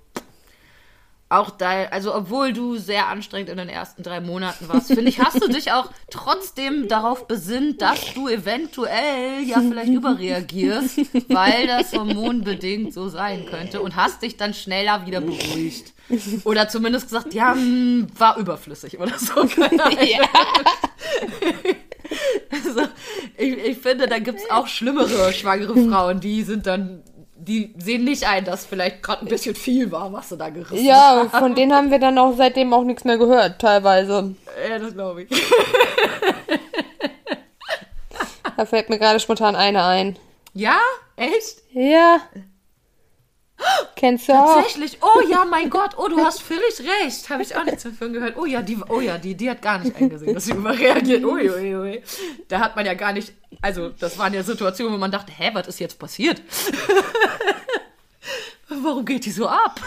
auch 1.33 1.49
da, 1.49 1.85
also 1.85 2.13
obwohl 2.13 2.53
du 2.53 2.77
sehr 2.77 3.07
anstrengend 3.07 3.49
in 3.49 3.57
den 3.57 3.69
ersten 3.69 4.03
drei 4.03 4.21
Monaten 4.21 4.67
warst, 4.69 4.87
finde 4.87 5.09
ich, 5.09 5.19
hast 5.19 5.41
du 5.41 5.47
dich 5.47 5.71
auch 5.71 5.89
trotzdem 6.09 6.87
darauf 6.87 7.27
besinnt, 7.27 7.81
dass 7.81 8.13
du 8.13 8.27
eventuell 8.27 9.43
ja 9.43 9.59
vielleicht 9.59 9.91
überreagierst, 9.91 10.97
weil 11.29 11.67
das 11.67 11.93
hormonbedingt 11.93 12.93
so 12.93 13.09
sein 13.09 13.45
könnte 13.45 13.81
und 13.81 13.95
hast 13.95 14.21
dich 14.21 14.37
dann 14.37 14.53
schneller 14.53 15.05
wieder 15.05 15.21
beruhigt. 15.21 15.93
Oder 16.43 16.67
zumindest 16.67 17.07
gesagt, 17.07 17.33
ja, 17.33 17.53
hm, 17.53 18.07
war 18.17 18.37
überflüssig 18.37 18.99
oder 18.99 19.17
so. 19.17 19.33
Ja. 20.03 20.27
Also, 22.51 22.81
ich, 23.37 23.57
ich 23.57 23.77
finde, 23.77 24.07
da 24.07 24.19
gibt 24.19 24.39
es 24.39 24.51
auch 24.51 24.67
schlimmere 24.67 25.33
schwangere 25.33 25.75
Frauen, 25.89 26.19
die 26.19 26.43
sind 26.43 26.67
dann, 26.67 27.03
die 27.43 27.73
sehen 27.77 28.03
nicht 28.03 28.27
ein, 28.27 28.45
dass 28.45 28.65
vielleicht 28.65 29.03
gerade 29.03 29.25
ein 29.25 29.27
bisschen 29.27 29.55
viel 29.55 29.91
war, 29.91 30.11
was 30.13 30.29
sie 30.29 30.37
da 30.37 30.49
gerissen 30.49 30.85
Ja, 30.85 31.27
von 31.29 31.55
denen 31.55 31.73
haben 31.73 31.91
wir 31.91 31.99
dann 31.99 32.17
auch 32.17 32.35
seitdem 32.37 32.73
auch 32.73 32.83
nichts 32.83 33.03
mehr 33.03 33.17
gehört, 33.17 33.59
teilweise. 33.59 34.35
Ja, 34.69 34.79
das 34.79 34.93
glaube 34.93 35.23
ich. 35.23 35.29
Da 38.55 38.65
fällt 38.65 38.89
mir 38.89 38.99
gerade 38.99 39.19
spontan 39.19 39.55
eine 39.55 39.83
ein. 39.83 40.15
Ja? 40.53 40.77
Echt? 41.15 41.63
Ja. 41.71 42.21
Kennst 43.95 44.27
du 44.27 44.33
auch? 44.33 44.55
Tatsächlich? 44.55 44.97
Oh 45.01 45.21
ja, 45.29 45.45
mein 45.45 45.69
Gott. 45.69 45.91
Oh, 45.97 46.07
du 46.07 46.17
hast 46.17 46.41
völlig 46.41 46.81
recht. 46.81 47.29
Habe 47.29 47.43
ich 47.43 47.55
auch 47.55 47.63
nichts 47.63 47.83
davon 47.83 48.11
gehört. 48.13 48.35
Oh 48.37 48.45
ja, 48.45 48.61
die, 48.61 48.77
oh 48.89 48.99
ja, 48.99 49.17
die, 49.17 49.35
die 49.35 49.49
hat 49.49 49.61
gar 49.61 49.79
nicht 49.79 49.95
eingesehen, 49.95 50.33
dass 50.33 50.45
sie 50.45 50.51
überreagiert. 50.55 51.23
Ui, 51.23 51.49
ui, 51.49 51.75
ui. 51.75 52.03
Da 52.49 52.59
hat 52.59 52.75
man 52.75 52.85
ja 52.85 52.93
gar 52.95 53.13
nicht, 53.13 53.33
also 53.61 53.89
das 53.89 54.17
waren 54.17 54.33
ja 54.33 54.43
Situationen, 54.43 54.93
wo 54.93 54.97
man 54.97 55.11
dachte, 55.11 55.31
hä, 55.31 55.51
was 55.53 55.67
ist 55.67 55.79
jetzt 55.79 55.99
passiert? 55.99 56.41
Warum 58.67 59.05
geht 59.05 59.25
die 59.25 59.31
so 59.31 59.47
ab? 59.47 59.79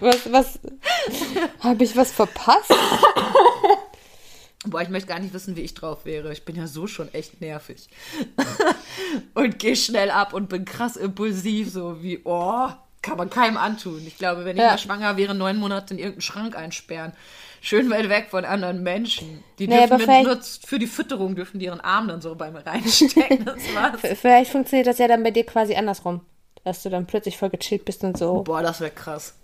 Was, 0.00 0.32
was? 0.32 0.58
Habe 1.60 1.84
ich 1.84 1.96
was 1.96 2.10
verpasst? 2.10 2.74
Boah, 4.66 4.82
ich 4.82 4.90
möchte 4.90 5.08
gar 5.08 5.18
nicht 5.18 5.32
wissen, 5.32 5.56
wie 5.56 5.62
ich 5.62 5.72
drauf 5.74 6.04
wäre. 6.04 6.32
Ich 6.32 6.44
bin 6.44 6.54
ja 6.54 6.66
so 6.66 6.86
schon 6.86 7.12
echt 7.14 7.40
nervig. 7.40 7.88
und 9.34 9.58
gehe 9.58 9.74
schnell 9.76 10.10
ab 10.10 10.34
und 10.34 10.48
bin 10.48 10.64
krass 10.64 10.96
impulsiv, 10.96 11.70
so 11.72 12.02
wie, 12.02 12.20
oh, 12.24 12.68
kann 13.02 13.16
man 13.16 13.30
keinem 13.30 13.56
antun. 13.56 14.02
Ich 14.06 14.18
glaube, 14.18 14.44
wenn 14.44 14.56
ich 14.56 14.62
Ja. 14.62 14.70
mal 14.72 14.78
schwanger 14.78 15.16
wäre, 15.16 15.34
neun 15.34 15.56
Monate 15.56 15.94
in 15.94 15.98
irgendeinen 15.98 16.20
Schrank 16.20 16.56
einsperren. 16.56 17.12
Schön 17.62 17.88
weit 17.90 18.08
weg 18.10 18.28
von 18.30 18.44
anderen 18.44 18.82
Menschen. 18.82 19.42
Die 19.58 19.66
dürfen 19.66 19.98
vielleicht- 19.98 20.24
nur 20.26 20.38
für 20.66 20.78
die 20.78 20.86
Fütterung 20.86 21.34
dürfen 21.36 21.58
die 21.58 21.66
ihren 21.66 21.80
Arm 21.80 22.08
dann 22.08 22.20
so 22.20 22.34
bei 22.34 22.50
mir 22.50 22.64
reinstecken. 22.64 23.44
Das 23.46 23.56
war's. 23.74 24.00
Vielleicht 24.20 24.50
funktioniert 24.50 24.86
das 24.86 24.98
ja 24.98 25.08
dann 25.08 25.22
bei 25.22 25.30
dir 25.30 25.44
quasi 25.44 25.74
andersrum. 25.74 26.20
Dass 26.64 26.82
du 26.82 26.90
dann 26.90 27.06
plötzlich 27.06 27.38
voll 27.38 27.48
gechillt 27.50 27.86
bist 27.86 28.04
und 28.04 28.18
so. 28.18 28.42
Boah, 28.42 28.62
das 28.62 28.80
wäre 28.80 28.90
krass. 28.90 29.34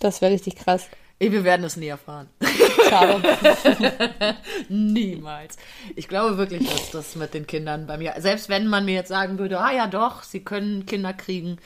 Das 0.00 0.22
wäre 0.22 0.32
richtig 0.32 0.56
krass. 0.56 0.86
Ey, 1.18 1.30
wir 1.30 1.44
werden 1.44 1.64
es 1.64 1.76
nie 1.76 1.86
erfahren. 1.88 2.28
Schade. 2.88 4.36
Niemals. 4.68 5.56
Ich 5.96 6.08
glaube 6.08 6.38
wirklich, 6.38 6.68
dass 6.68 6.90
das 6.90 7.16
mit 7.16 7.34
den 7.34 7.46
Kindern 7.46 7.86
bei 7.86 7.96
mir, 7.98 8.14
selbst 8.18 8.48
wenn 8.48 8.66
man 8.66 8.84
mir 8.84 8.94
jetzt 8.94 9.08
sagen 9.08 9.38
würde, 9.38 9.60
ah 9.60 9.72
ja 9.72 9.86
doch, 9.86 10.22
sie 10.22 10.40
können 10.40 10.86
Kinder 10.86 11.12
kriegen, 11.12 11.58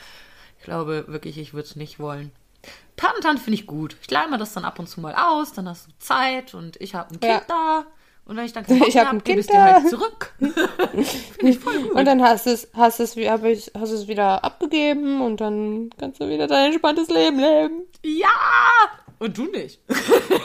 ich 0.59 0.65
glaube 0.65 1.05
wirklich, 1.09 1.39
ich 1.39 1.55
würde 1.55 1.69
es 1.69 1.77
nicht 1.77 1.99
wollen. 2.01 2.33
Patentant 2.97 3.39
finde 3.39 3.55
ich 3.55 3.67
gut. 3.67 3.97
Ich 4.03 4.11
leih 4.11 4.27
mir 4.27 4.39
das 4.39 4.53
dann 4.53 4.65
ab 4.65 4.79
und 4.79 4.89
zu 4.89 5.01
mal 5.01 5.15
aus, 5.15 5.53
dann 5.53 5.69
hast 5.69 5.87
du 5.87 5.93
Zeit 5.99 6.55
und 6.55 6.77
ich 6.81 6.95
habe 6.95 7.15
ein 7.15 7.21
Kind 7.21 7.33
Ja. 7.33 7.43
da. 7.47 7.87
Und 8.25 8.37
wenn 8.37 8.45
ich 8.45 8.53
dann 8.53 8.65
Ich 8.69 8.95
mehr 8.95 9.07
hab 9.07 9.15
hab, 9.15 9.25
gebe 9.25 9.41
ich 9.41 9.47
dir 9.47 9.63
halt 9.63 9.89
zurück. 9.89 10.35
finde 10.39 11.05
ich 11.43 11.59
voll 11.59 11.79
gut. 11.81 11.93
Und 11.93 12.05
dann 12.05 12.23
hast 12.23 12.47
du 12.47 12.51
es, 12.51 12.69
hast 12.75 13.01
es, 13.01 13.17
hab 13.17 13.45
ich, 13.45 13.71
hast 13.79 13.91
es 13.91 14.07
wieder 14.09 14.45
abgegeben 14.45 15.23
und 15.23 15.41
dann 15.41 15.91
kannst 15.99 16.21
du 16.21 16.29
wieder 16.29 16.47
dein 16.47 16.67
entspanntes 16.73 17.09
Leben 17.09 17.39
leben. 17.39 17.83
ja! 18.05 18.29
Und 19.19 19.37
du 19.37 19.47
nicht. 19.47 19.81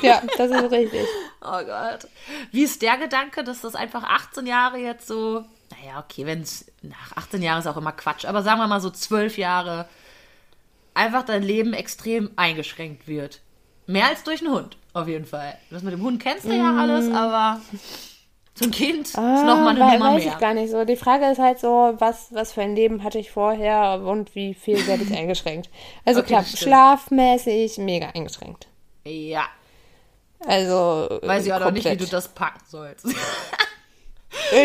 Ja, 0.01 0.21
das 0.37 0.51
ist 0.51 0.71
richtig. 0.71 1.05
Oh 1.41 1.63
Gott. 1.63 2.07
Wie 2.51 2.63
ist 2.63 2.81
der 2.81 2.97
Gedanke, 2.97 3.45
dass 3.45 3.61
das 3.61 3.73
einfach 3.73 4.03
18 4.03 4.45
Jahre 4.45 4.77
jetzt 4.77 5.07
so, 5.07 5.45
naja, 5.71 6.03
okay, 6.03 6.25
wenn 6.25 6.41
es, 6.41 6.65
nach 6.81 7.15
18 7.15 7.41
Jahre 7.41 7.59
ist 7.59 7.67
auch 7.67 7.77
immer 7.77 7.93
Quatsch, 7.93 8.25
aber 8.25 8.43
sagen 8.43 8.59
wir 8.59 8.67
mal 8.67 8.81
so 8.81 8.89
12 8.89 9.37
Jahre, 9.37 9.87
einfach 10.93 11.23
dein 11.23 11.41
Leben 11.41 11.71
extrem 11.71 12.31
eingeschränkt 12.35 13.07
wird. 13.07 13.39
Mehr 13.87 14.07
als 14.07 14.23
durch 14.23 14.41
einen 14.41 14.53
Hund, 14.53 14.77
auf 14.91 15.07
jeden 15.07 15.25
Fall. 15.25 15.57
Das 15.69 15.83
mit 15.83 15.93
dem 15.93 16.01
Hund 16.01 16.21
kennst 16.21 16.45
du 16.45 16.53
ja 16.53 16.75
alles, 16.75 17.09
aber 17.13 17.61
zum 18.55 18.69
Kind 18.71 19.07
ist 19.07 19.15
nochmal 19.17 19.69
eine 19.69 19.83
Ah, 19.83 19.93
Nummer 19.93 20.13
weiß 20.13 20.23
mehr. 20.25 20.33
ich 20.33 20.39
gar 20.39 20.53
nicht 20.53 20.69
so. 20.71 20.85
Die 20.85 20.95
Frage 20.95 21.25
ist 21.31 21.39
halt 21.39 21.59
so, 21.59 21.93
was, 21.97 22.27
was 22.31 22.53
für 22.53 22.61
ein 22.61 22.75
Leben 22.75 23.03
hatte 23.03 23.17
ich 23.19 23.31
vorher 23.31 24.01
und 24.05 24.35
wie 24.35 24.53
viel 24.53 24.85
werde 24.87 25.03
ich 25.03 25.13
eingeschränkt. 25.17 25.69
Also 26.05 26.19
Okay, 26.19 26.29
klar, 26.29 26.43
schlafmäßig 26.45 27.77
mega 27.79 28.09
eingeschränkt. 28.13 28.67
Ja, 29.05 29.45
Also 30.45 31.19
weiß 31.23 31.45
ich 31.45 31.53
auch 31.53 31.59
noch 31.59 31.71
nicht, 31.71 31.89
wie 31.89 31.97
du 31.97 32.05
das 32.05 32.27
packen 32.29 32.61
sollst. 32.67 33.05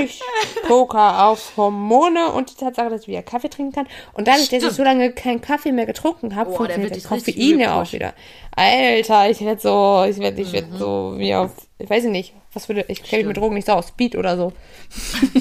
Ich 0.03 0.21
poker 0.67 1.27
auf 1.27 1.53
Hormone 1.57 2.33
und 2.33 2.51
die 2.51 2.57
Tatsache, 2.57 2.91
dass 2.91 3.03
ich 3.03 3.09
wieder 3.09 3.23
Kaffee 3.23 3.49
trinken 3.51 3.73
kann. 3.73 3.87
Und 4.15 4.27
dadurch, 4.29 4.47
dass 4.49 4.53
ich 4.55 4.59
Stimmt. 4.61 4.75
so 4.77 4.83
lange 4.83 5.13
keinen 5.13 5.41
Kaffee 5.41 5.73
mehr 5.73 5.87
getrunken 5.87 6.35
habe, 6.37 6.51
der 6.51 6.57
funktioniert 6.57 6.91
richtig 6.93 7.05
Koffein 7.09 7.61
ja 7.61 7.81
auch 7.81 7.93
wieder. 7.93 8.13
Alter, 8.57 9.31
ich 9.31 9.41
werde 9.41 9.61
so, 9.61 10.05
ich 10.09 10.19
werde 10.19 10.41
ich 10.43 10.53
werd 10.53 10.71
Mhm. 10.73 10.79
so 10.79 11.15
wie 11.17 11.35
auf, 11.35 11.51
ich 11.79 11.89
weiß 11.89 12.05
nicht, 12.05 12.33
was 12.55 12.69
würde, 12.69 12.85
ich 12.89 13.03
kenne 13.03 13.23
mich 13.23 13.29
mit 13.29 13.37
Drogen 13.37 13.55
nicht 13.55 13.67
so 13.67 13.73
aus, 13.73 13.89
Speed 13.89 14.17
oder 14.17 14.37
so. 14.37 14.53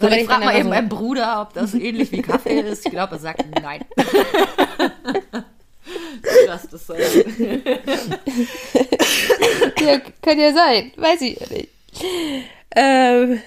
Wenn 0.00 0.12
ich 0.12 0.24
frage 0.26 0.44
mal 0.44 0.54
eben 0.54 0.64
so- 0.64 0.70
meinen 0.70 0.88
Bruder, 0.88 1.42
ob 1.42 1.54
das 1.54 1.74
ähnlich 1.74 2.10
wie 2.12 2.22
Kaffee 2.22 2.60
ist. 2.60 2.84
Ich 2.86 2.92
glaube, 2.92 3.14
er 3.16 3.20
sagt 3.20 3.44
nein. 3.62 3.84
Krass, 6.46 6.68
das 6.70 6.86
soll 6.86 6.98
Ja, 9.80 9.98
kann 10.22 10.38
ja 10.38 10.52
sein, 10.52 10.92
weiß 10.96 11.20
ich 11.22 11.40
nicht. 11.50 11.68
Ähm, 12.76 13.40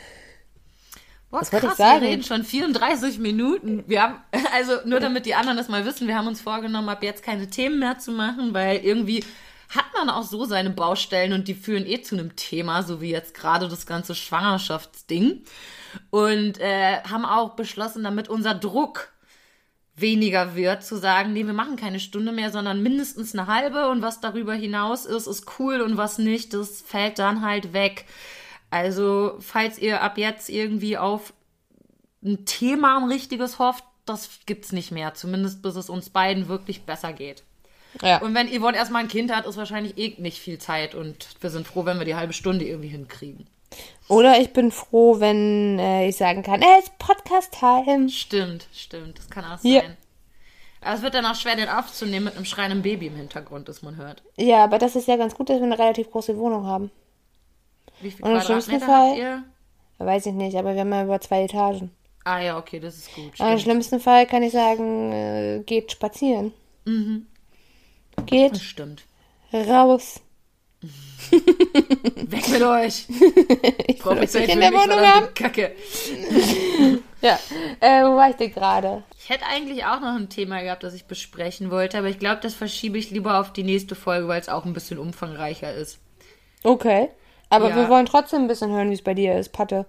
Boah, 1.32 1.42
Was 1.42 1.52
wollte 1.52 1.66
ich 1.66 1.70
krass, 1.72 1.78
sagen? 1.78 2.02
wir 2.02 2.10
reden 2.10 2.24
schon 2.24 2.44
34 2.44 3.18
Minuten. 3.18 3.84
Wir 3.88 4.04
haben, 4.04 4.16
also 4.54 4.74
nur 4.86 5.00
damit 5.00 5.26
die 5.26 5.34
anderen 5.34 5.58
das 5.58 5.68
mal 5.68 5.84
wissen, 5.86 6.08
wir 6.08 6.16
haben 6.16 6.28
uns 6.28 6.42
vorgenommen, 6.42 6.90
ab 6.90 7.02
jetzt 7.02 7.24
keine 7.24 7.50
Themen 7.50 7.80
mehr 7.80 7.98
zu 7.98 8.12
machen, 8.12 8.54
weil 8.54 8.78
irgendwie 8.78 9.24
hat 9.70 9.86
man 9.96 10.10
auch 10.10 10.24
so 10.24 10.46
seine 10.46 10.70
Baustellen 10.70 11.34
und 11.34 11.48
die 11.48 11.56
führen 11.56 11.88
eh 11.88 12.02
zu 12.02 12.16
einem 12.16 12.36
Thema, 12.36 12.84
so 12.84 13.02
wie 13.02 13.10
jetzt 13.10 13.34
gerade 13.34 13.68
das 13.68 13.88
ganze 13.88 14.14
Schwangerschaftsding. 14.14 15.44
Und 16.12 16.60
äh, 16.60 17.02
haben 17.02 17.26
auch 17.26 17.56
beschlossen, 17.56 18.04
damit 18.04 18.30
unser 18.30 18.54
Druck 18.54 19.13
weniger 19.96 20.56
wird, 20.56 20.84
zu 20.84 20.98
sagen, 20.98 21.34
nee, 21.34 21.46
wir 21.46 21.54
machen 21.54 21.76
keine 21.76 22.00
Stunde 22.00 22.32
mehr, 22.32 22.52
sondern 22.52 22.82
mindestens 22.82 23.34
eine 23.36 23.48
halbe 23.48 23.90
und 23.90 24.02
was 24.02 24.22
darüber 24.22 24.54
hinaus 24.54 25.06
ist, 25.06 25.28
ist 25.28 25.60
cool 25.60 25.82
und 25.82 25.98
was 25.98 26.18
nicht, 26.18 26.54
das 26.54 26.82
fällt 26.82 27.20
dann 27.20 27.42
halt 27.42 27.74
weg. 27.74 28.06
Also, 28.72 29.36
falls 29.40 29.78
ihr 29.78 30.02
ab 30.02 30.18
jetzt 30.18 30.50
irgendwie 30.50 30.98
auf 30.98 31.34
ein 32.24 32.46
Thema, 32.46 32.98
ein 32.98 33.10
richtiges 33.10 33.60
hofft, 33.60 33.84
das 34.06 34.40
gibt's 34.46 34.72
nicht 34.72 34.92
mehr. 34.92 35.14
Zumindest 35.14 35.62
bis 35.62 35.76
es 35.76 35.90
uns 35.90 36.10
beiden 36.10 36.48
wirklich 36.48 36.84
besser 36.84 37.14
geht. 37.14 37.44
ja. 38.02 38.20
Und 38.20 38.34
wenn 38.34 38.48
Yvonne 38.50 38.78
erstmal 38.78 39.04
ein 39.04 39.10
Kind 39.10 39.32
hat, 39.32 39.46
ist 39.46 39.58
wahrscheinlich 39.58 39.98
eh 39.98 40.20
nicht 40.20 40.40
viel 40.40 40.58
Zeit 40.58 40.96
und 40.96 41.28
wir 41.40 41.52
sind 41.52 41.68
froh, 41.68 41.86
wenn 41.86 42.00
wir 42.00 42.06
die 42.06 42.16
halbe 42.16 42.34
Stunde 42.34 42.66
irgendwie 42.66 42.90
hinkriegen. 42.90 43.46
Oder 44.10 44.40
ich 44.42 44.52
bin 44.54 44.72
froh, 44.72 45.20
wenn 45.20 45.80
äh, 45.80 46.08
ich 46.10 46.18
sagen 46.18 46.44
kann, 46.44 46.62
es 46.62 46.86
ist 46.86 46.98
Podcast-Time. 47.00 48.10
Stimmt, 48.10 48.68
stimmt, 48.74 49.18
das 49.18 49.30
kann 49.30 49.46
auch 49.46 49.64
Ja. 49.64 49.82
sein. 49.82 49.98
Aber 50.82 50.96
es 50.96 51.02
wird 51.02 51.14
dann 51.14 51.26
auch 51.26 51.36
schwer, 51.36 51.56
den 51.56 51.70
aufzunehmen 51.70 52.26
mit 52.26 52.36
einem 52.36 52.44
schreienden 52.46 52.82
Baby 52.82 53.08
im 53.08 53.16
Hintergrund, 53.16 53.70
das 53.70 53.82
man 53.82 53.96
hört. 53.96 54.22
Ja, 54.36 54.66
aber 54.66 54.78
das 54.80 54.98
ist 54.98 55.08
ja 55.08 55.16
ganz 55.16 55.34
gut, 55.36 55.50
dass 55.50 55.58
wir 55.58 55.64
eine 55.66 55.80
relativ 55.80 56.12
große 56.12 56.38
Wohnung 56.38 56.68
haben. 56.68 56.92
Wie 58.02 58.12
viel 58.12 58.26
Und 58.26 58.32
im 58.36 58.42
schlimmsten 58.42 58.80
Fall- 58.82 59.18
ihr? 59.18 59.44
Weiß 60.00 60.26
ich 60.26 60.34
nicht, 60.34 60.58
aber 60.58 60.74
wir 60.74 60.82
haben 60.82 60.92
ja 60.92 61.04
über 61.06 61.22
zwei 61.22 61.44
Etagen. 61.44 61.92
Ah 62.26 62.40
ja, 62.40 62.58
okay, 62.58 62.80
das 62.82 62.96
ist 62.98 63.14
gut. 63.16 63.40
Im 63.40 63.60
schlimmsten 63.60 64.00
Fall 64.02 64.26
kann 64.28 64.44
ich 64.44 64.52
sagen, 64.52 65.12
äh, 65.14 65.60
geht 65.66 65.92
spazieren. 65.94 66.52
Mhm. 66.84 67.28
Das 68.18 68.26
Geht 68.26 68.58
stimmt. 68.58 69.04
raus. 69.54 70.20
Weg 71.32 72.50
mit 72.50 72.62
euch! 72.62 73.06
Ich 73.88 74.00
Brauche 74.00 74.20
euch 74.20 74.30
für 74.30 74.40
in 74.40 74.60
der 74.60 74.72
Wohnung 74.72 75.00
haben. 75.00 75.34
Kacke. 75.34 75.72
Ja, 77.22 77.40
äh, 77.80 78.04
wo 78.04 78.18
war 78.18 78.30
ich 78.32 78.36
denn 78.36 78.52
gerade? 78.54 79.02
Ich 79.18 79.30
hätte 79.30 79.46
eigentlich 79.46 79.86
auch 79.86 80.02
noch 80.02 80.14
ein 80.14 80.28
Thema 80.28 80.62
gehabt, 80.62 80.84
das 80.84 80.94
ich 80.94 81.06
besprechen 81.06 81.72
wollte, 81.72 81.98
aber 81.98 82.10
ich 82.10 82.20
glaube, 82.20 82.42
das 82.42 82.54
verschiebe 82.54 82.98
ich 82.98 83.12
lieber 83.12 83.40
auf 83.40 83.54
die 83.54 83.64
nächste 83.64 83.96
Folge, 83.96 84.28
weil 84.28 84.42
es 84.42 84.50
auch 84.50 84.66
ein 84.66 84.74
bisschen 84.74 85.00
umfangreicher 85.00 85.74
ist. 85.74 86.00
Okay. 86.66 87.08
Aber 87.50 87.70
Ja. 87.70 87.76
wir 87.78 87.88
wollen 87.88 88.06
trotzdem 88.08 88.42
ein 88.42 88.48
bisschen 88.50 88.72
hören, 88.72 88.90
wie 88.90 88.96
es 88.96 89.02
bei 89.02 89.14
dir 89.14 89.38
ist, 89.40 89.54
Patte. 89.54 89.86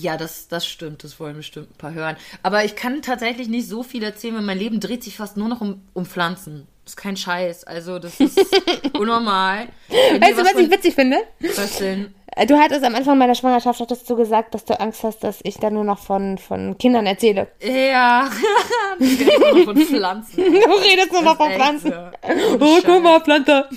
Ja, 0.00 0.16
das, 0.16 0.48
das 0.48 0.66
stimmt, 0.66 1.04
das 1.04 1.18
wollen 1.20 1.36
bestimmt 1.36 1.70
ein 1.70 1.78
paar 1.78 1.92
hören. 1.94 2.16
Aber 2.42 2.64
ich 2.64 2.76
kann 2.76 3.02
tatsächlich 3.02 3.48
nicht 3.48 3.68
so 3.68 3.82
viel 3.82 4.02
erzählen, 4.02 4.34
weil 4.36 4.42
mein 4.42 4.58
Leben 4.58 4.80
dreht 4.80 5.02
sich 5.04 5.16
fast 5.16 5.36
nur 5.36 5.48
noch 5.48 5.60
um, 5.60 5.82
um 5.94 6.06
Pflanzen. 6.06 6.66
Das 6.84 6.92
ist 6.92 6.96
kein 6.96 7.16
Scheiß. 7.16 7.64
Also, 7.64 7.98
das 7.98 8.18
ist 8.18 8.38
unnormal. 8.98 9.68
Wenn 9.88 10.22
Weißt 10.22 10.38
du, 10.38 10.42
was 10.42 10.52
von- 10.52 10.62
ich 10.64 10.70
witzig 10.70 10.94
finde? 10.94 11.18
Was 11.56 11.78
denn? 11.78 12.14
Äh, 12.34 12.46
Du 12.46 12.56
hattest 12.58 12.84
am 12.84 12.94
Anfang 12.94 13.18
meiner 13.18 13.34
Schwangerschaft 13.34 13.80
hattest 13.80 14.08
du 14.08 14.14
gesagt, 14.16 14.54
dass 14.54 14.64
du 14.64 14.78
Angst 14.80 15.02
hast, 15.02 15.22
dass 15.24 15.40
ich 15.42 15.56
dann 15.56 15.74
nur 15.74 15.84
noch 15.84 15.98
von, 15.98 16.38
von 16.38 16.78
Kindern 16.78 17.04
erzähle. 17.06 17.48
Ja, 17.60 18.30
ich 19.00 19.20
rede 19.20 19.38
nur 19.40 19.54
noch 19.58 19.64
von 19.64 19.76
Pflanzen. 19.78 20.36
Du 20.44 20.72
redest 20.72 21.12
nur 21.12 21.22
noch 21.22 21.36
von 21.36 21.50
Pflanzen. 21.52 21.92
so. 21.92 22.58
Oh, 22.60 22.78
guck 22.84 23.02
mal, 23.02 23.20
Pflanze. 23.20 23.68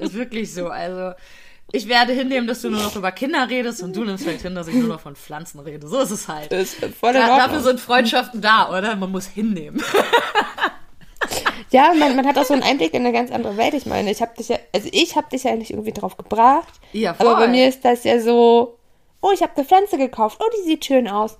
Ist 0.00 0.14
wirklich 0.14 0.52
so. 0.52 0.68
Also, 0.68 1.12
ich 1.74 1.88
werde 1.88 2.12
hinnehmen, 2.12 2.46
dass 2.46 2.62
du 2.62 2.70
nur 2.70 2.82
noch 2.82 2.94
über 2.94 3.10
Kinder 3.10 3.48
redest 3.48 3.82
und 3.82 3.96
du 3.96 4.04
nimmst 4.04 4.26
halt 4.26 4.40
hin, 4.42 4.54
dass 4.54 4.68
ich 4.68 4.74
nur 4.74 4.88
noch 4.88 5.00
von 5.00 5.16
Pflanzen 5.16 5.58
rede. 5.58 5.88
So 5.88 6.00
ist 6.00 6.12
es 6.12 6.28
halt. 6.28 6.52
Das 6.52 6.74
ist 6.74 6.94
voll 6.94 7.12
Da, 7.12 7.36
dafür 7.36 7.60
sind 7.60 7.80
Freundschaften 7.80 8.40
da, 8.40 8.70
oder? 8.70 8.94
Man 8.94 9.10
muss 9.10 9.26
hinnehmen. 9.26 9.82
Ja, 11.70 11.92
man, 11.92 12.14
man 12.14 12.26
hat 12.26 12.38
auch 12.38 12.44
so 12.44 12.54
einen 12.54 12.62
Einblick 12.62 12.94
in 12.94 13.00
eine 13.04 13.12
ganz 13.12 13.32
andere 13.32 13.56
Welt. 13.56 13.74
Ich 13.74 13.86
meine, 13.86 14.08
ich 14.10 14.22
habe 14.22 14.36
dich 14.38 14.48
ja, 14.48 14.58
also 14.72 14.88
ich 14.92 15.16
habe 15.16 15.28
dich 15.30 15.42
ja 15.42 15.50
eigentlich 15.50 15.72
irgendwie 15.72 15.92
drauf 15.92 16.16
gebracht. 16.16 16.72
Ja, 16.92 17.16
Aber 17.18 17.34
bei 17.34 17.40
voll. 17.40 17.48
mir 17.48 17.68
ist 17.68 17.84
das 17.84 18.04
ja 18.04 18.20
so, 18.20 18.78
oh, 19.20 19.30
ich 19.34 19.42
habe 19.42 19.56
eine 19.56 19.64
Pflanze 19.64 19.98
gekauft. 19.98 20.38
Oh, 20.40 20.48
die 20.56 20.68
sieht 20.68 20.84
schön 20.84 21.08
aus. 21.08 21.38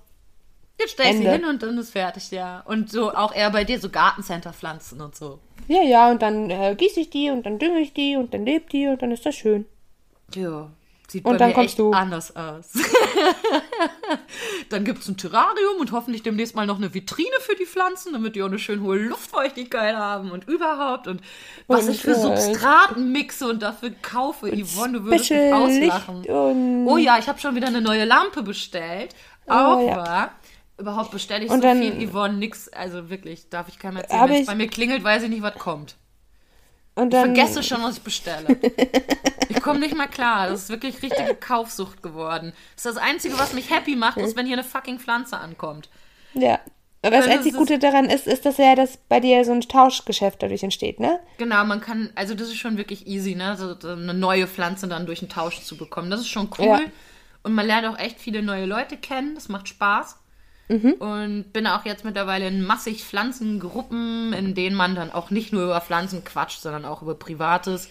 Jetzt 0.81 0.93
stell 0.93 1.13
ich 1.13 1.19
sie 1.19 1.31
hin 1.31 1.45
und 1.45 1.63
dann 1.63 1.79
ist 1.79 1.91
fertig, 1.91 2.33
ja. 2.33 2.65
Und 2.67 2.91
so 2.91 3.13
auch 3.13 3.33
eher 3.33 3.51
bei 3.51 3.63
dir 3.63 3.79
so 3.79 3.91
Gartencenter-Pflanzen 3.91 5.01
und 5.01 5.15
so. 5.15 5.39
Ja, 5.69 5.83
ja, 5.83 6.11
und 6.11 6.21
dann 6.21 6.51
äh, 6.51 6.75
gieße 6.77 6.99
ich 6.99 7.11
die 7.11 7.31
und 7.31 7.47
dann 7.47 7.61
dünge 7.61 7.79
ich 7.79 7.95
die 7.95 8.17
und 8.17 8.35
dann 8.35 8.45
lebt 8.45 8.73
die 8.73 8.89
und 8.89 9.01
dann 9.03 9.13
ist 9.13 9.25
das 9.25 9.37
schön. 9.37 9.67
Ja. 10.35 10.71
Sieht 11.07 11.25
Und 11.25 11.33
bei 11.35 11.39
dann 11.39 11.49
mir 11.49 11.55
kommst 11.55 11.69
echt 11.71 11.79
du. 11.79 11.93
anders 11.93 12.35
aus. 12.35 12.71
dann 14.71 14.85
gibt's 14.85 15.07
ein 15.09 15.17
Terrarium 15.17 15.79
und 15.79 15.93
hoffentlich 15.93 16.23
demnächst 16.23 16.55
mal 16.57 16.67
noch 16.67 16.79
eine 16.79 16.95
Vitrine 16.95 17.37
für 17.41 17.55
die 17.55 17.67
Pflanzen, 17.67 18.13
damit 18.13 18.35
die 18.37 18.43
auch 18.43 18.47
eine 18.49 18.59
schön 18.59 18.81
hohe 18.83 18.97
Luftfeuchtigkeit 18.97 19.95
haben 19.97 20.31
und 20.31 20.49
überhaupt. 20.49 21.07
Und 21.07 21.21
was 21.67 21.85
Und, 21.87 21.91
ich 21.93 22.01
für 22.01 22.15
Substraten 22.15 23.13
mixe 23.13 23.47
und 23.49 23.63
dafür 23.63 23.91
kaufe, 24.03 24.49
Yvonne, 24.51 24.99
du 25.01 25.05
würdest 25.05 25.31
mich 25.31 25.53
auslachen. 25.53 26.25
Und 26.25 26.87
Oh 26.89 26.97
ja, 26.97 27.19
ich 27.19 27.29
habe 27.29 27.39
schon 27.39 27.55
wieder 27.55 27.69
eine 27.69 27.81
neue 27.83 28.05
Lampe 28.05 28.43
bestellt. 28.43 29.15
Aber 29.47 29.83
ja. 29.83 30.31
überhaupt 30.79 31.11
bestelle 31.11 31.45
ich 31.45 31.51
Und 31.51 31.61
so 31.61 31.69
dann- 31.69 31.81
viel 31.83 32.09
Yvonne 32.09 32.35
nix. 32.39 32.69
Also 32.69 33.11
wirklich, 33.11 33.51
darf 33.51 33.69
ich 33.69 33.79
keinem 33.79 33.99
erzählen. 33.99 34.29
Wenn 34.29 34.41
es 34.41 34.47
bei 34.47 34.55
mir 34.55 34.69
klingelt, 34.69 35.05
weiß 35.05 35.25
ich 35.25 35.29
nicht, 35.29 35.43
was 35.43 35.55
kommt. 35.57 35.97
Und 36.95 37.13
dann 37.13 37.35
Vergesse 37.35 37.63
schon, 37.63 37.83
was 37.83 37.97
ich 37.99 38.03
bestelle. 38.03 38.57
ich 39.49 39.61
komme 39.63 39.81
nicht 39.81 39.97
mal 39.97 40.07
klar. 40.07 40.49
Das 40.49 40.63
ist 40.65 40.69
wirklich 40.71 41.03
richtige 41.03 41.35
Kaufsucht 41.35 42.03
geworden. 42.03 42.53
Das 42.77 42.87
ist 42.87 42.97
das 42.97 43.03
Einzige, 43.03 43.39
was 43.39 43.53
mich 43.53 43.71
happy 43.71 43.97
macht, 43.97 44.19
ist, 44.19 44.37
wenn 44.37 44.47
hier 44.47 44.57
eine 44.57 44.65
fucking 44.65 44.99
Pflanze 44.99 45.39
ankommt. 45.39 45.89
Ja. 46.35 46.61
Aber 47.03 47.17
das 47.17 47.25
Weil 47.25 47.29
das 47.29 47.39
einzig 47.39 47.53
ist- 47.53 47.59
Gute 47.59 47.79
daran 47.79 48.07
ist, 48.07 48.27
ist, 48.27 48.47
dass 48.47 48.57
ja 48.57 48.75
das 48.75 48.97
bei 49.09 49.21
dir 49.21 49.45
so 49.45 49.53
ein 49.53 49.61
Tauschgeschäft 49.61 50.43
dadurch 50.43 50.63
entsteht, 50.63 51.01
ne? 51.01 51.21
Genau, 51.37 51.63
man 51.65 51.83
kann, 51.83 52.11
also 52.15 52.35
das 52.35 52.49
ist 52.49 52.57
schon 52.57 52.79
wirklich 52.79 53.07
easy, 53.07 53.35
ne? 53.35 53.57
So, 53.59 53.79
so 53.79 53.91
eine 53.91 54.15
neue 54.15 54.47
Pflanze 54.47 54.89
dann 54.89 55.05
durch 55.05 55.21
einen 55.21 55.29
Tausch 55.29 55.61
zu 55.61 55.77
bekommen. 55.77 56.11
Das 56.11 56.21
ist 56.21 56.29
schon 56.29 56.49
cool. 56.59 56.65
Ja. 56.67 56.81
Und 57.43 57.53
man 57.53 57.67
lernt 57.67 57.87
auch 57.87 57.99
echt 57.99 58.19
viele 58.21 58.43
neue 58.43 58.65
Leute 58.65 58.97
kennen. 58.97 59.35
Das 59.35 59.51
macht 59.51 59.69
Spaß. 59.69 60.17
Und 60.99 61.53
bin 61.53 61.67
auch 61.67 61.85
jetzt 61.85 62.05
mittlerweile 62.05 62.47
in 62.49 62.65
massig 62.65 63.05
Pflanzengruppen, 63.05 64.33
in 64.33 64.55
denen 64.55 64.77
man 64.77 64.95
dann 64.95 65.11
auch 65.11 65.31
nicht 65.31 65.53
nur 65.53 65.65
über 65.65 65.81
Pflanzen 65.81 66.25
quatscht, 66.25 66.61
sondern 66.63 66.85
auch 66.85 67.03
über 67.03 67.15
Privates. 67.15 67.89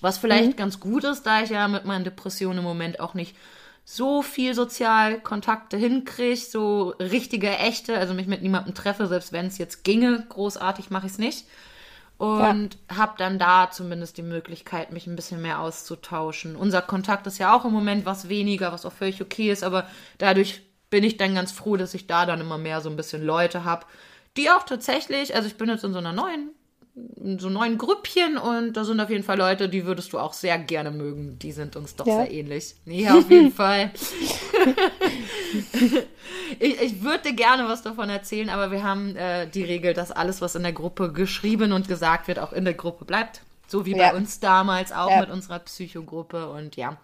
Was 0.00 0.18
vielleicht 0.18 0.56
ganz 0.56 0.80
gut 0.80 1.04
ist, 1.04 1.24
da 1.24 1.42
ich 1.42 1.50
ja 1.50 1.68
mit 1.68 1.84
meinen 1.84 2.04
Depressionen 2.04 2.58
im 2.58 2.64
Moment 2.64 3.00
auch 3.00 3.14
nicht 3.14 3.36
so 3.84 4.22
viel 4.22 4.54
Sozialkontakte 4.54 5.76
hinkriege, 5.76 6.36
so 6.36 6.94
richtige, 7.00 7.50
echte, 7.58 7.98
also 7.98 8.14
mich 8.14 8.26
mit 8.26 8.42
niemandem 8.42 8.74
treffe, 8.74 9.06
selbst 9.06 9.32
wenn 9.32 9.46
es 9.46 9.58
jetzt 9.58 9.84
ginge, 9.84 10.24
großartig 10.28 10.90
mache 10.90 11.06
ich 11.06 11.12
es 11.12 11.18
nicht. 11.18 11.46
Und 12.18 12.76
habe 12.94 13.14
dann 13.16 13.38
da 13.38 13.70
zumindest 13.70 14.18
die 14.18 14.22
Möglichkeit, 14.22 14.92
mich 14.92 15.06
ein 15.06 15.16
bisschen 15.16 15.40
mehr 15.40 15.58
auszutauschen. 15.58 16.54
Unser 16.54 16.82
Kontakt 16.82 17.26
ist 17.26 17.38
ja 17.38 17.56
auch 17.56 17.64
im 17.64 17.72
Moment 17.72 18.04
was 18.04 18.28
weniger, 18.28 18.72
was 18.72 18.84
auch 18.84 18.92
völlig 18.92 19.22
okay 19.22 19.50
ist, 19.50 19.64
aber 19.64 19.86
dadurch 20.18 20.62
bin 20.90 21.04
ich 21.04 21.16
dann 21.16 21.34
ganz 21.34 21.52
froh, 21.52 21.76
dass 21.76 21.94
ich 21.94 22.06
da 22.06 22.26
dann 22.26 22.40
immer 22.40 22.58
mehr 22.58 22.80
so 22.80 22.90
ein 22.90 22.96
bisschen 22.96 23.24
Leute 23.24 23.64
habe, 23.64 23.86
die 24.36 24.50
auch 24.50 24.64
tatsächlich, 24.64 25.34
also 25.34 25.48
ich 25.48 25.56
bin 25.56 25.68
jetzt 25.68 25.84
in 25.84 25.92
so 25.92 25.98
einer 25.98 26.12
neuen, 26.12 26.50
so 27.38 27.48
neuen 27.48 27.78
Grüppchen 27.78 28.36
und 28.36 28.74
da 28.74 28.84
sind 28.84 29.00
auf 29.00 29.08
jeden 29.10 29.22
Fall 29.22 29.38
Leute, 29.38 29.68
die 29.68 29.86
würdest 29.86 30.12
du 30.12 30.18
auch 30.18 30.32
sehr 30.34 30.58
gerne 30.58 30.90
mögen. 30.90 31.38
Die 31.38 31.52
sind 31.52 31.76
uns 31.76 31.94
doch 31.96 32.06
Ja. 32.06 32.16
sehr 32.16 32.30
ähnlich. 32.30 32.74
Ja, 32.84 33.16
auf 33.18 33.30
jeden 33.30 33.52
Fall. 33.52 33.90
Ich, 36.58 36.80
ich 36.80 37.02
würde 37.02 37.32
gerne 37.32 37.68
was 37.68 37.82
davon 37.82 38.08
erzählen, 38.10 38.48
aber 38.50 38.70
wir 38.70 38.82
haben 38.82 39.16
äh, 39.16 39.46
die 39.48 39.64
Regel, 39.64 39.94
dass 39.94 40.10
alles, 40.10 40.40
was 40.40 40.54
in 40.54 40.62
der 40.62 40.72
Gruppe 40.72 41.12
geschrieben 41.12 41.72
und 41.72 41.88
gesagt 41.88 42.28
wird, 42.28 42.38
auch 42.38 42.52
in 42.52 42.64
der 42.64 42.74
Gruppe 42.74 43.04
bleibt. 43.04 43.42
So 43.68 43.86
wie 43.86 43.96
Ja. 43.96 44.10
bei 44.10 44.16
uns 44.16 44.40
damals 44.40 44.92
auch 44.92 45.10
Ja. 45.10 45.20
mit 45.20 45.30
unserer 45.30 45.60
Psychogruppe. 45.60 46.48
Und 46.50 46.76
ja, 46.76 46.96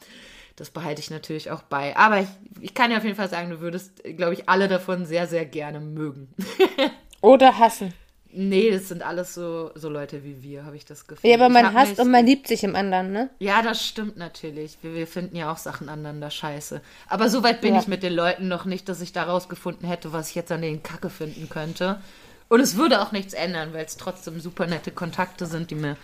das 0.57 0.71
behalte 0.71 1.01
ich 1.01 1.11
natürlich 1.11 1.51
auch 1.51 1.63
bei. 1.63 1.97
Aber 1.97 2.21
ich, 2.21 2.29
ich 2.61 2.75
kann 2.75 2.91
dir 2.91 2.97
auf 2.99 3.05
jeden 3.05 3.17
Fall 3.17 3.29
sagen, 3.31 3.51
du 3.51 3.61
würdest, 3.61 4.03
glaube 4.17 4.35
ich, 4.35 4.49
alle 4.49 4.69
davon 4.69 5.05
sehr, 5.07 5.27
sehr 5.27 5.45
gerne 5.45 5.81
mögen. 5.81 6.29
Oder 7.21 7.59
hassen. 7.59 7.93
nee, 8.33 8.71
das 8.71 8.89
sind 8.89 9.03
alles 9.03 9.35
so, 9.35 9.71
so 9.75 9.89
Leute 9.89 10.23
wie 10.25 10.43
wir, 10.43 10.65
habe 10.65 10.77
ich 10.77 10.85
das 10.85 11.07
Gefühl. 11.07 11.29
Ja, 11.31 11.37
aber 11.37 11.49
man 11.49 11.73
hasst 11.75 11.93
mich- 11.93 11.99
und 12.01 12.11
man 12.11 12.27
liebt 12.27 12.47
sich 12.49 12.63
im 12.65 12.77
anderen, 12.77 13.11
ne? 13.13 13.31
ja, 13.39 13.63
das 13.63 13.85
stimmt 13.87 14.17
natürlich. 14.17 14.77
Wir, 14.83 14.95
wir 14.95 15.07
finden 15.07 15.37
ja 15.37 15.51
auch 15.51 15.57
Sachen 15.57 15.89
aneinander 15.89 16.31
scheiße. 16.31 16.81
Aber 17.09 17.29
so 17.31 17.43
weit 17.43 17.61
bin 17.63 17.75
Ja. 17.75 17.81
ich 17.81 17.89
mit 17.89 18.03
den 18.03 18.13
Leuten 18.13 18.49
noch 18.49 18.65
nicht, 18.67 18.89
dass 18.89 19.01
ich 19.01 19.13
da 19.13 19.25
rausgefunden 19.25 19.89
hätte, 19.89 20.13
was 20.13 20.29
ich 20.31 20.35
jetzt 20.35 20.53
an 20.53 20.63
denen 20.63 20.83
Kacke 20.83 21.09
finden 21.11 21.49
könnte. 21.49 22.01
Und 22.49 22.61
es 22.61 22.77
würde 22.77 23.03
auch 23.03 23.11
nichts 23.13 23.33
ändern, 23.35 23.73
weil 23.73 23.85
es 23.87 23.97
trotzdem 23.97 24.39
super 24.41 24.67
nette 24.67 24.91
Kontakte 24.93 25.47
sind, 25.47 25.71
die 25.71 25.75
mir 25.75 25.97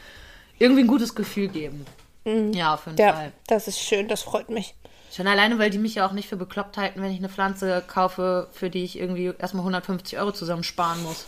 irgendwie 0.58 0.82
ein 0.82 0.88
gutes 0.88 1.14
Gefühl 1.14 1.48
geben. 1.48 1.84
Ja, 2.24 2.74
auf 2.74 2.86
jeden 2.86 2.98
Ja, 2.98 3.12
Fall. 3.14 3.32
das 3.46 3.68
ist 3.68 3.80
schön, 3.80 4.08
das 4.08 4.22
freut 4.22 4.48
mich. 4.50 4.74
Schon 5.14 5.26
alleine, 5.26 5.58
weil 5.58 5.70
die 5.70 5.78
mich 5.78 5.96
ja 5.96 6.06
auch 6.06 6.12
nicht 6.12 6.28
für 6.28 6.36
bekloppt 6.36 6.78
halten, 6.78 7.02
wenn 7.02 7.10
ich 7.10 7.18
eine 7.18 7.28
Pflanze 7.28 7.82
kaufe, 7.86 8.48
für 8.52 8.70
die 8.70 8.84
ich 8.84 8.98
irgendwie 8.98 9.32
erstmal 9.38 9.62
150 9.62 10.18
Euro 10.18 10.32
zusammensparen 10.32 11.02
muss. 11.02 11.26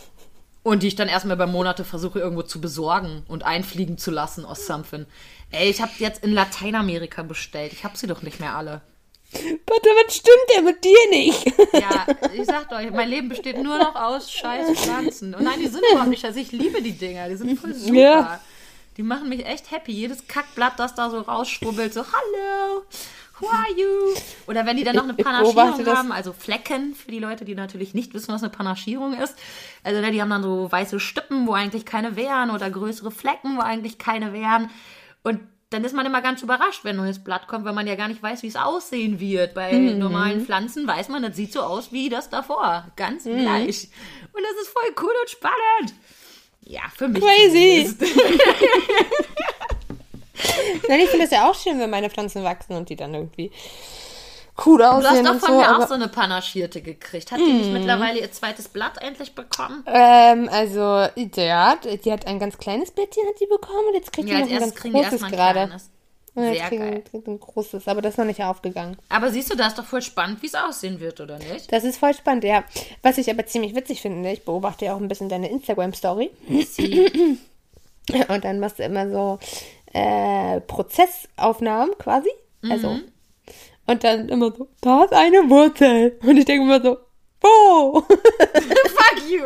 Und 0.63 0.81
die 0.81 0.87
ich 0.87 0.95
dann 0.95 1.07
erstmal 1.07 1.35
über 1.35 1.45
Monate 1.45 1.83
versuche 1.85 2.19
irgendwo 2.19 2.41
zu 2.41 2.59
besorgen 2.59 3.23
und 3.27 3.43
einfliegen 3.43 3.99
zu 3.99 4.09
lassen 4.09 4.45
aus 4.45 4.65
something. 4.65 5.05
Ey, 5.51 5.69
ich 5.69 5.79
habe 5.81 5.91
jetzt 5.99 6.23
in 6.23 6.33
Lateinamerika 6.33 7.21
bestellt. 7.21 7.71
Ich 7.73 7.83
habe 7.83 7.95
sie 7.95 8.07
doch 8.07 8.23
nicht 8.23 8.39
mehr 8.39 8.55
alle. 8.55 8.81
Warte, 9.31 9.89
was 10.05 10.15
stimmt 10.15 10.35
denn 10.55 10.63
mit 10.65 10.83
dir 10.83 11.09
nicht? 11.11 11.45
Ja, 11.73 12.07
ich 12.33 12.45
sag 12.45 12.71
euch, 12.71 12.89
mein 12.89 13.09
Leben 13.09 13.29
besteht 13.29 13.61
nur 13.61 13.77
noch 13.77 13.93
aus 13.95 14.31
scheiß 14.31 14.79
Pflanzen. 14.79 15.35
Und 15.35 15.43
nein, 15.43 15.59
die 15.59 15.67
sind 15.67 15.83
überhaupt 15.91 16.09
nicht 16.09 16.21
scheiße. 16.21 16.39
Ich 16.39 16.51
liebe 16.51 16.81
die 16.81 16.93
Dinger. 16.93 17.29
Die 17.29 17.35
sind 17.35 17.59
voll 17.59 17.73
super. 17.73 17.95
Ja. 17.95 18.39
Die 18.97 19.03
machen 19.03 19.27
mich 19.29 19.45
echt 19.45 19.71
happy. 19.71 19.91
Jedes 19.91 20.27
Kackblatt, 20.27 20.79
das 20.79 20.95
da 20.95 21.09
so 21.09 21.19
rausschrubbelt, 21.19 21.93
so, 21.93 22.01
hallo, 22.05 22.83
who 23.39 23.47
are 23.47 23.71
you? 23.77 24.15
Oder 24.47 24.65
wenn 24.65 24.77
die 24.77 24.83
dann 24.85 24.95
noch 24.95 25.03
eine 25.03 25.13
Panaschierung 25.23 25.85
haben, 25.87 26.11
also 26.13 26.31
Flecken, 26.31 26.95
für 26.95 27.11
die 27.11 27.19
Leute, 27.19 27.43
die 27.43 27.55
natürlich 27.55 27.93
nicht 27.93 28.13
wissen, 28.13 28.33
was 28.33 28.41
eine 28.43 28.51
Panaschierung 28.51 29.13
ist. 29.13 29.35
Also 29.83 29.99
ne, 30.01 30.11
die 30.11 30.21
haben 30.21 30.29
dann 30.29 30.43
so 30.43 30.71
weiße 30.71 30.99
Stippen, 31.01 31.45
wo 31.45 31.53
eigentlich 31.53 31.85
keine 31.85 32.15
wären 32.15 32.51
oder 32.51 32.69
größere 32.69 33.11
Flecken, 33.11 33.57
wo 33.57 33.61
eigentlich 33.61 33.97
keine 33.97 34.31
wären. 34.31 34.69
Und 35.23 35.41
dann 35.71 35.83
ist 35.83 35.93
man 35.95 36.05
immer 36.05 36.21
ganz 36.21 36.41
überrascht, 36.41 36.83
wenn 36.85 36.95
ein 36.95 37.03
neues 37.03 37.21
Blatt 37.21 37.47
kommt, 37.47 37.65
weil 37.65 37.73
man 37.73 37.87
ja 37.87 37.95
gar 37.95 38.07
nicht 38.07 38.23
weiß, 38.23 38.43
wie 38.43 38.47
es 38.47 38.55
aussehen 38.55 39.19
wird. 39.19 39.55
Bei 39.55 39.73
Mhm. 39.73 39.97
normalen 39.99 40.45
Pflanzen 40.45 40.87
weiß 40.87 41.09
man, 41.09 41.21
das 41.23 41.35
sieht 41.35 41.51
so 41.51 41.61
aus 41.61 41.91
wie 41.91 42.07
das 42.07 42.29
davor. 42.29 42.85
Ganz 42.95 43.25
Mhm. 43.25 43.39
gleich. 43.39 43.89
Und 44.31 44.41
das 44.43 44.61
ist 44.61 44.69
voll 44.69 44.95
cool 45.01 45.13
und 45.21 45.29
spannend. 45.29 45.93
Ja, 46.65 46.81
für 46.95 47.07
mich. 47.07 47.23
Crazy. 47.23 47.95
Nein, 50.87 50.99
ich 50.99 51.09
finde 51.09 51.25
es 51.25 51.31
ja 51.31 51.49
auch 51.49 51.55
schön, 51.55 51.79
wenn 51.79 51.89
meine 51.89 52.09
Pflanzen 52.09 52.43
wachsen 52.43 52.75
und 52.75 52.89
die 52.89 52.95
dann 52.95 53.13
irgendwie 53.13 53.51
cool 54.65 54.77
Du 54.79 54.85
hast 54.85 55.05
aussehen 55.05 55.25
doch 55.25 55.35
von 55.39 55.49
so. 55.49 55.57
mir 55.57 55.77
auch 55.77 55.87
so 55.87 55.93
eine 55.95 56.07
Panaschierte 56.07 56.81
gekriegt. 56.81 57.31
Hat 57.31 57.39
die 57.39 57.51
nicht 57.53 57.71
mittlerweile 57.71 58.19
ihr 58.19 58.31
zweites 58.31 58.67
Blatt 58.67 59.01
endlich 59.01 59.35
bekommen? 59.35 59.83
ähm, 59.87 60.49
also, 60.51 61.07
ja, 61.35 61.75
die 61.75 62.11
hat 62.11 62.27
ein 62.27 62.39
ganz 62.39 62.57
kleines 62.57 62.91
Blättchen 62.91 63.27
hat 63.27 63.39
die 63.39 63.47
bekommen 63.47 63.87
und 63.89 63.95
jetzt 63.95 64.11
kriegt 64.13 64.29
Ja, 64.29 64.35
die 64.41 64.43
noch 64.43 64.51
ein 64.51 64.59
ganz 64.59 64.75
großes 64.75 65.21
gerade. 65.21 65.53
kleines. 65.65 65.89
Ja, 66.35 66.51
Sehr 66.53 66.67
kriegen 66.67 66.91
geil. 66.91 67.03
kriegt 67.09 67.27
ein 67.27 67.39
großes, 67.39 67.87
aber 67.87 68.01
das 68.01 68.15
ist 68.15 68.17
noch 68.17 68.25
nicht 68.25 68.43
aufgegangen. 68.43 68.97
Aber 69.07 69.31
siehst 69.31 69.51
du, 69.51 69.55
da 69.55 69.67
ist 69.67 69.77
doch 69.77 69.85
voll 69.85 70.01
spannend, 70.01 70.41
wie 70.41 70.47
es 70.47 70.55
aussehen 70.55 70.99
wird, 70.99 71.21
oder 71.21 71.37
nicht? 71.39 71.71
Das 71.71 71.85
ist 71.85 71.97
voll 71.97 72.13
spannend, 72.13 72.43
ja. 72.43 72.65
Was 73.01 73.17
ich 73.17 73.29
aber 73.29 73.45
ziemlich 73.45 73.73
witzig 73.73 74.01
finde, 74.01 74.29
ich 74.31 74.43
beobachte 74.43 74.85
ja 74.85 74.95
auch 74.95 74.99
ein 74.99 75.07
bisschen 75.07 75.29
deine 75.29 75.49
Instagram-Story. 75.49 76.31
Und 78.27 78.43
dann 78.43 78.59
machst 78.59 78.79
du 78.79 78.83
immer 78.83 79.09
so 79.09 79.39
äh, 79.93 80.59
Prozessaufnahmen 80.61 81.97
quasi. 81.97 82.29
Also. 82.69 82.99
Und 83.87 84.03
dann 84.03 84.27
immer 84.29 84.51
so, 84.55 84.67
da 84.81 85.03
ist 85.05 85.13
eine 85.13 85.49
Wurzel. 85.49 86.17
Und 86.21 86.37
ich 86.37 86.45
denke 86.45 86.63
immer 86.65 86.81
so, 86.81 86.97
wo? 87.45 88.01
Fuck 88.97 89.29
you! 89.29 89.41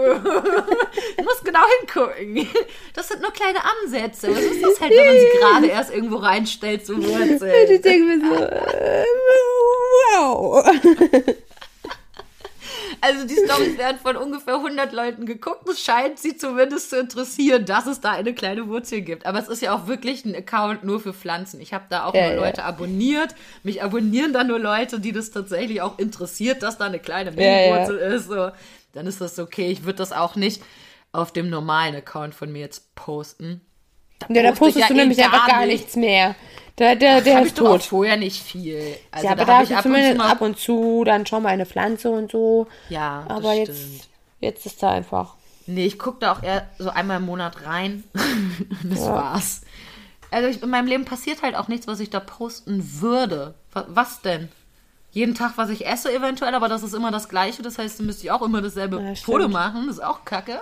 Du 1.17 1.23
musst 1.23 1.43
genau 1.43 1.59
hingucken. 1.79 2.47
Das 2.93 3.07
sind 3.09 3.21
nur 3.21 3.31
kleine 3.31 3.59
Ansätze. 3.63 4.29
Was 4.31 4.39
ist 4.41 4.63
das 4.63 4.79
halt, 4.81 4.91
wenn 4.91 5.05
man 5.05 5.15
sie 5.15 5.39
gerade 5.39 5.67
erst 5.67 5.93
irgendwo 5.93 6.17
reinstellt, 6.17 6.85
so 6.85 6.93
Und 6.93 7.03
ich 7.03 7.09
Wurzeln? 7.09 7.81
denke 7.81 8.03
mir 8.05 8.19
so, 8.27 8.35
äh, 8.43 9.05
wow. 10.13 10.65
Also 13.01 13.25
die 13.25 13.35
Storys 13.35 13.77
werden 13.77 13.97
von 14.01 14.15
ungefähr 14.17 14.55
100 14.55 14.91
Leuten 14.93 15.25
geguckt. 15.25 15.67
Es 15.69 15.81
scheint 15.81 16.19
sie 16.19 16.35
zumindest 16.37 16.89
zu 16.89 16.99
interessieren, 16.99 17.65
dass 17.65 17.85
es 17.85 18.01
da 18.01 18.11
eine 18.11 18.33
kleine 18.33 18.67
Wurzel 18.67 19.01
gibt. 19.01 19.25
Aber 19.25 19.39
es 19.39 19.47
ist 19.47 19.61
ja 19.61 19.73
auch 19.75 19.87
wirklich 19.87 20.25
ein 20.25 20.35
Account 20.35 20.83
nur 20.83 20.99
für 20.99 21.13
Pflanzen. 21.13 21.61
Ich 21.61 21.73
habe 21.73 21.85
da 21.89 22.05
auch 22.05 22.13
Ja, 22.13 22.27
nur 22.27 22.35
ja. 22.35 22.45
Leute 22.47 22.63
abonniert. 22.63 23.35
Mich 23.63 23.81
abonnieren 23.83 24.33
da 24.33 24.43
nur 24.43 24.59
Leute, 24.59 24.99
die 24.99 25.11
das 25.11 25.31
tatsächlich 25.31 25.81
auch 25.81 25.99
interessiert, 25.99 26.63
dass 26.63 26.77
da 26.77 26.85
eine 26.85 26.99
kleine 26.99 27.31
Ja, 27.35 27.41
ja. 27.41 27.71
Mini-Wurzel 27.71 27.97
ist. 27.97 28.27
So. 28.27 28.51
Dann 28.93 29.07
ist 29.07 29.21
das 29.21 29.37
okay. 29.39 29.69
Ich 29.71 29.83
würde 29.83 29.97
das 29.97 30.11
auch 30.11 30.35
nicht 30.35 30.61
auf 31.11 31.31
dem 31.31 31.49
normalen 31.49 31.95
Account 31.95 32.35
von 32.35 32.51
mir 32.51 32.59
jetzt 32.59 32.93
posten. 32.95 33.61
Ja, 34.29 34.43
da 34.43 34.51
poste 34.51 34.79
ich 34.79 34.85
postest 34.85 34.87
ja 34.87 34.87
du 34.87 34.93
eh 34.93 34.97
nämlich 34.97 35.23
einfach 35.23 35.47
gar 35.47 35.59
gar 35.59 35.65
nicht. 35.65 35.79
nichts 35.79 35.95
mehr. 35.95 36.35
Der, 36.79 36.95
der, 36.95 37.21
der 37.21 37.35
Habe 37.35 37.45
ich 37.45 37.51
ist 37.53 37.57
tot. 37.57 37.83
vorher 37.83 38.15
nicht 38.17 38.41
viel. 38.41 38.81
Also 39.11 39.25
ja, 39.27 39.33
aber 39.33 39.45
da 39.45 39.53
habe 39.55 39.63
ich 39.65 39.75
ab 39.75 39.85
und 39.85 39.91
zumindest 39.91 40.21
ab 40.21 40.41
und 40.41 40.57
zu 40.57 41.03
dann 41.03 41.25
schon 41.25 41.43
mal 41.43 41.49
eine 41.49 41.65
Pflanze 41.65 42.09
und 42.09 42.31
so. 42.31 42.67
Ja, 42.87 43.25
aber 43.27 43.53
jetzt, 43.53 43.77
stimmt. 43.77 44.07
jetzt 44.39 44.65
ist 44.65 44.81
da 44.81 44.91
einfach. 44.91 45.35
Nee, 45.67 45.85
ich 45.85 45.99
gucke 45.99 46.19
da 46.21 46.31
auch 46.31 46.41
eher 46.41 46.67
so 46.79 46.89
einmal 46.89 47.17
im 47.17 47.25
Monat 47.25 47.65
rein. 47.65 48.05
das 48.83 49.01
war's. 49.01 49.61
Also 50.31 50.47
ich, 50.47 50.63
in 50.63 50.69
meinem 50.69 50.87
Leben 50.87 51.05
passiert 51.05 51.41
halt 51.41 51.55
auch 51.55 51.67
nichts, 51.67 51.85
was 51.85 51.99
ich 51.99 52.09
da 52.09 52.19
posten 52.19 53.01
würde. 53.01 53.55
Was, 53.73 54.21
denn? 54.21 54.49
Jeden 55.11 55.35
Tag, 55.35 55.53
was 55.57 55.69
ich 55.69 55.85
esse 55.85 56.13
eventuell, 56.13 56.53
aber 56.55 56.69
das 56.69 56.83
ist 56.83 56.93
immer 56.93 57.11
das 57.11 57.29
Gleiche. 57.29 57.61
Das 57.61 57.77
heißt, 57.77 57.99
du 57.99 58.03
müsst 58.03 58.23
ich 58.23 58.31
auch 58.31 58.41
immer 58.41 58.61
dasselbe 58.61 59.01
Ja. 59.01 59.15
Foto 59.15 59.47
machen. 59.47 59.87
Das 59.87 59.97
ist 59.97 60.03
auch 60.03 60.23
kacke. 60.23 60.61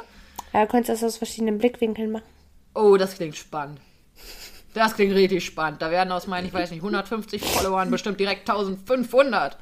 Ja, 0.54 0.62
du 0.62 0.68
könntest 0.68 1.02
das 1.02 1.08
aus 1.08 1.18
verschiedenen 1.18 1.58
Blickwinkeln 1.58 2.12
machen. 2.12 2.24
Oh, 2.74 2.96
das 2.98 3.16
klingt 3.16 3.36
spannend. 3.36 3.80
Das 4.78 4.96
klingt 4.96 5.14
richtig 5.14 5.46
spannend. 5.46 5.82
Da 5.82 5.92
werden 5.92 6.12
aus 6.12 6.28
meinen, 6.28 6.48
ich 6.48 6.54
weiß 6.54 6.72
nicht, 6.72 6.80
150 6.80 7.44
Followern 7.44 7.92
bestimmt 7.92 8.20
direkt 8.20 8.50
1500. 8.50 9.58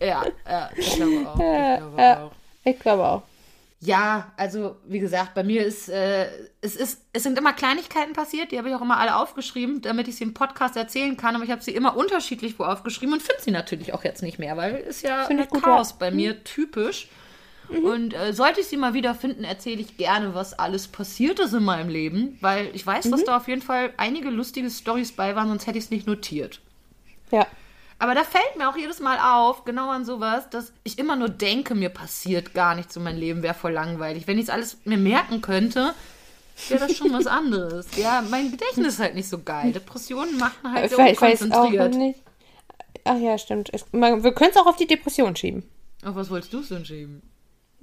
Ja, 0.00 0.22
ja 0.48 0.70
ich 0.76 0.96
glaube 0.96 1.28
auch. 1.28 1.34
Ich 1.34 1.78
glaube 1.78 1.94
ja. 1.98 2.24
auch. 2.24 2.32
Ich 2.64 2.78
glaube 2.78 3.04
auch. 3.04 3.22
Ja, 3.84 4.30
also 4.36 4.76
wie 4.86 5.00
gesagt, 5.00 5.34
bei 5.34 5.42
mir 5.42 5.66
ist, 5.66 5.88
äh, 5.88 6.28
es 6.60 6.76
ist, 6.76 7.02
es 7.12 7.24
sind 7.24 7.36
immer 7.36 7.52
Kleinigkeiten 7.52 8.12
passiert, 8.12 8.52
die 8.52 8.58
habe 8.58 8.68
ich 8.68 8.76
auch 8.76 8.80
immer 8.80 8.98
alle 8.98 9.16
aufgeschrieben, 9.16 9.82
damit 9.82 10.06
ich 10.06 10.14
sie 10.14 10.22
im 10.22 10.34
Podcast 10.34 10.76
erzählen 10.76 11.16
kann, 11.16 11.34
aber 11.34 11.42
ich 11.42 11.50
habe 11.50 11.62
sie 11.62 11.72
immer 11.72 11.96
unterschiedlich 11.96 12.60
wo 12.60 12.62
aufgeschrieben 12.62 13.12
und 13.12 13.22
finde 13.22 13.42
sie 13.42 13.50
natürlich 13.50 13.92
auch 13.92 14.04
jetzt 14.04 14.22
nicht 14.22 14.38
mehr, 14.38 14.56
weil 14.56 14.76
ist 14.76 15.02
ja 15.02 15.26
Chaos 15.60 15.94
bei 15.94 16.12
mir 16.12 16.44
typisch. 16.44 17.08
Und 17.78 18.14
äh, 18.14 18.32
sollte 18.32 18.60
ich 18.60 18.66
sie 18.66 18.76
mal 18.76 18.94
wieder 18.94 19.14
finden, 19.14 19.44
erzähle 19.44 19.80
ich 19.80 19.96
gerne, 19.96 20.34
was 20.34 20.58
alles 20.58 20.88
passiert 20.88 21.38
ist 21.40 21.52
in 21.52 21.64
meinem 21.64 21.88
Leben, 21.88 22.36
weil 22.40 22.68
ich 22.74 22.86
weiß, 22.86 23.10
dass 23.10 23.24
da 23.24 23.36
auf 23.36 23.48
jeden 23.48 23.62
Fall 23.62 23.92
einige 23.96 24.30
lustige 24.30 24.70
Stories 24.70 25.12
bei 25.12 25.34
waren, 25.36 25.48
sonst 25.48 25.66
hätte 25.66 25.78
ich 25.78 25.84
es 25.84 25.90
nicht 25.90 26.06
notiert. 26.06 26.60
Ja. 27.30 27.46
Aber 27.98 28.14
da 28.14 28.24
fällt 28.24 28.56
mir 28.58 28.68
auch 28.68 28.76
jedes 28.76 28.98
Mal 29.00 29.18
auf, 29.18 29.64
genau 29.64 29.90
an 29.90 30.04
sowas, 30.04 30.50
dass 30.50 30.72
ich 30.82 30.98
immer 30.98 31.14
nur 31.16 31.28
denke, 31.28 31.74
mir 31.76 31.88
passiert 31.88 32.52
gar 32.52 32.74
nichts 32.74 32.96
und 32.96 33.04
mein 33.04 33.16
Leben 33.16 33.42
wäre 33.42 33.54
voll 33.54 33.72
langweilig. 33.72 34.26
Wenn 34.26 34.38
ich 34.38 34.44
es 34.44 34.50
alles 34.50 34.78
mir 34.84 34.98
merken 34.98 35.40
könnte, 35.40 35.94
wäre 36.68 36.80
das 36.86 36.96
schon 36.96 37.12
was 37.12 37.26
anderes. 37.28 37.86
Ja, 37.96 38.22
mein 38.28 38.50
Gedächtnis 38.50 38.94
ist 38.94 38.98
halt 38.98 39.14
nicht 39.14 39.28
so 39.28 39.38
geil. 39.38 39.72
Depressionen 39.72 40.36
machen 40.36 40.72
halt 40.72 40.90
so 40.90 40.98
we- 40.98 41.10
ich 41.12 41.20
weiß 41.20 41.42
auch 41.52 41.64
unkonzentriert. 41.70 41.94
nicht. 41.94 42.20
Ach 43.04 43.18
ja, 43.18 43.38
stimmt. 43.38 43.70
Es, 43.72 43.84
man, 43.92 44.22
wir 44.24 44.32
können 44.32 44.50
es 44.50 44.56
auch 44.56 44.66
auf 44.66 44.76
die 44.76 44.86
Depression 44.86 45.34
schieben. 45.36 45.62
Auf 46.04 46.16
was 46.16 46.28
wolltest 46.30 46.52
du 46.52 46.60
denn 46.62 46.84
schieben? 46.84 47.22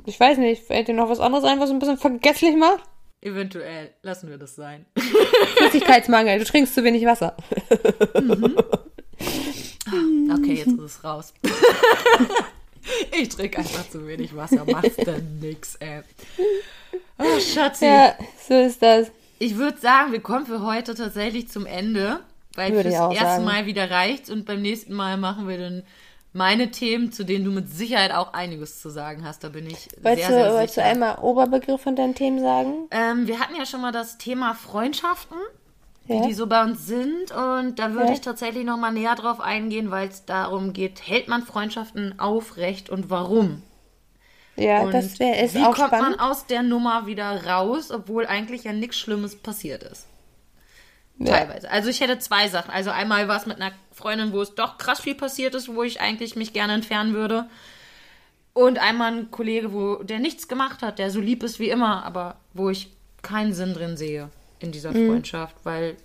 Ich 0.06 0.20
weiß 0.20 0.38
nicht, 0.38 0.64
fällt 0.64 0.88
dir 0.88 0.94
noch 0.94 1.10
was 1.10 1.20
anderes 1.20 1.46
ein, 1.46 1.60
was 1.60 1.70
ein 1.70 1.80
bisschen 1.80 1.98
vergesslich 1.98 2.56
macht? 2.56 2.84
Eventuell. 3.22 3.92
Lassen 4.02 4.30
wir 4.30 4.38
das 4.38 4.56
sein. 4.56 4.86
Flüssigkeitsmangel, 5.58 6.40
du 6.40 6.46
trinkst 6.46 6.74
zu 6.74 6.84
wenig 6.84 7.06
Wasser. 7.06 7.36
Okay, 10.32 10.54
jetzt 10.54 10.68
ist 10.68 10.80
es 10.80 11.04
raus. 11.04 11.34
ich 13.20 13.30
trinke 13.30 13.58
einfach 13.58 13.90
zu 13.90 14.08
wenig 14.08 14.36
Wasser. 14.36 14.64
Machst 14.66 15.06
denn 15.06 15.40
nix, 15.40 15.76
ey. 15.76 16.02
Oh, 17.18 17.40
Schatzi. 17.40 17.86
Ja, 17.86 18.16
so 18.48 18.54
ist 18.54 18.82
das. 18.82 19.12
Ich 19.40 19.58
würde 19.58 19.80
sagen, 19.80 20.12
wir 20.12 20.22
kommen 20.22 20.46
für 20.46 20.62
heute 20.62 20.96
tatsächlich 20.96 21.50
zum 21.50 21.66
Ende, 21.66 22.20
weil 22.56 22.74
Würde 22.74 22.90
auch 23.02 23.12
erste 23.12 23.26
sagen. 23.26 23.46
Mal 23.46 23.66
wieder 23.66 23.90
reicht 23.90 24.30
und 24.30 24.46
beim 24.46 24.62
nächsten 24.62 24.94
Mal 24.94 25.18
machen 25.18 25.48
wir 25.48 25.58
dann 25.58 25.84
meine 26.34 26.72
Themen, 26.72 27.12
zu 27.12 27.26
denen 27.26 27.46
du 27.46 27.52
mit 27.52 27.70
Sicherheit 27.70 28.12
auch 28.14 28.34
einiges 28.34 28.82
zu 28.82 28.90
sagen 28.90 29.24
hast. 29.26 29.44
Da 29.44 29.50
bin 29.50 29.66
ich 29.68 29.90
Wolltest, 30.02 30.28
sehr, 30.28 30.34
sehr 30.34 30.50
du, 30.50 30.56
wolltest 30.56 30.78
du 30.78 30.84
einmal 30.84 31.18
Oberbegriff 31.20 31.82
von 31.82 31.96
deinen 31.96 32.16
Themen 32.16 32.40
sagen? 32.40 32.88
Ähm, 32.92 33.28
wir 33.28 33.40
hatten 33.40 33.56
ja 33.56 33.66
schon 33.66 33.82
mal 33.82 33.92
das 33.92 34.18
Thema 34.18 34.54
Freundschaften, 34.54 35.38
wie 36.06 36.18
Ja. 36.18 36.22
die 36.22 36.34
so 36.34 36.48
bei 36.48 36.64
uns 36.64 36.86
sind. 36.86 37.32
Und 37.32 37.80
da 37.80 37.94
würde 37.94 38.08
Ja. 38.08 38.14
ich 38.14 38.22
tatsächlich 38.22 38.66
noch 38.66 38.78
mal 38.78 38.92
näher 38.92 39.16
drauf 39.16 39.40
eingehen, 39.42 39.92
weil 39.92 40.08
es 40.10 40.26
darum 40.26 40.74
geht, 40.74 41.08
hält 41.08 41.28
man 41.28 41.44
Freundschaften 41.44 42.20
aufrecht 42.20 42.90
und 42.90 43.10
warum? 43.10 43.64
Ja, 44.56 44.82
Und 44.82 44.94
das 44.94 45.20
wär, 45.20 45.42
ist 45.44 45.56
wie 45.56 45.64
auch 45.64 45.74
kommt 45.74 45.88
spannend. 45.88 46.18
man 46.18 46.20
aus 46.20 46.46
der 46.46 46.64
Nummer 46.64 47.08
wieder 47.08 47.46
raus, 47.46 47.92
obwohl 47.92 48.26
eigentlich 48.28 48.66
ja 48.66 48.74
nichts 48.74 48.98
Schlimmes 48.98 49.36
passiert 49.38 49.84
ist? 49.84 50.09
Ja. 51.20 51.38
Teilweise. 51.38 51.70
Also 51.70 51.90
ich 51.90 52.00
hätte 52.02 52.18
zwei 52.20 52.48
Sachen. 52.48 52.72
Also 52.72 52.92
einmal 52.92 53.28
war 53.28 53.38
es 53.38 53.46
mit 53.46 53.60
einer 53.62 53.74
Freundin, 53.92 54.32
wo 54.32 54.42
es 54.42 54.56
doch 54.56 54.78
krass 54.78 55.02
viel 55.02 55.16
passiert 55.16 55.54
ist, 55.54 55.74
wo 55.74 55.84
ich 55.84 56.00
eigentlich 56.02 56.36
mich 56.36 56.54
gerne 56.54 56.74
entfernen 56.74 57.14
würde. 57.14 57.46
Und 58.54 58.80
einmal 58.80 59.12
ein 59.14 59.32
Kollege, 59.32 59.74
wo 59.74 59.96
der 60.04 60.20
nichts 60.20 60.48
gemacht 60.48 60.82
hat, 60.82 60.98
der 60.98 61.12
so 61.12 61.20
lieb 61.20 61.44
ist 61.44 61.60
wie 61.60 61.70
immer, 61.70 62.04
aber 62.06 62.38
wo 62.54 62.70
ich 62.70 62.90
keinen 63.22 63.54
Sinn 63.54 63.74
drin 63.74 63.98
sehe 63.98 64.30
in 64.60 64.72
dieser 64.72 64.92
Mhm. 64.92 65.08
Freundschaft, 65.08 65.56
weil 65.64 65.98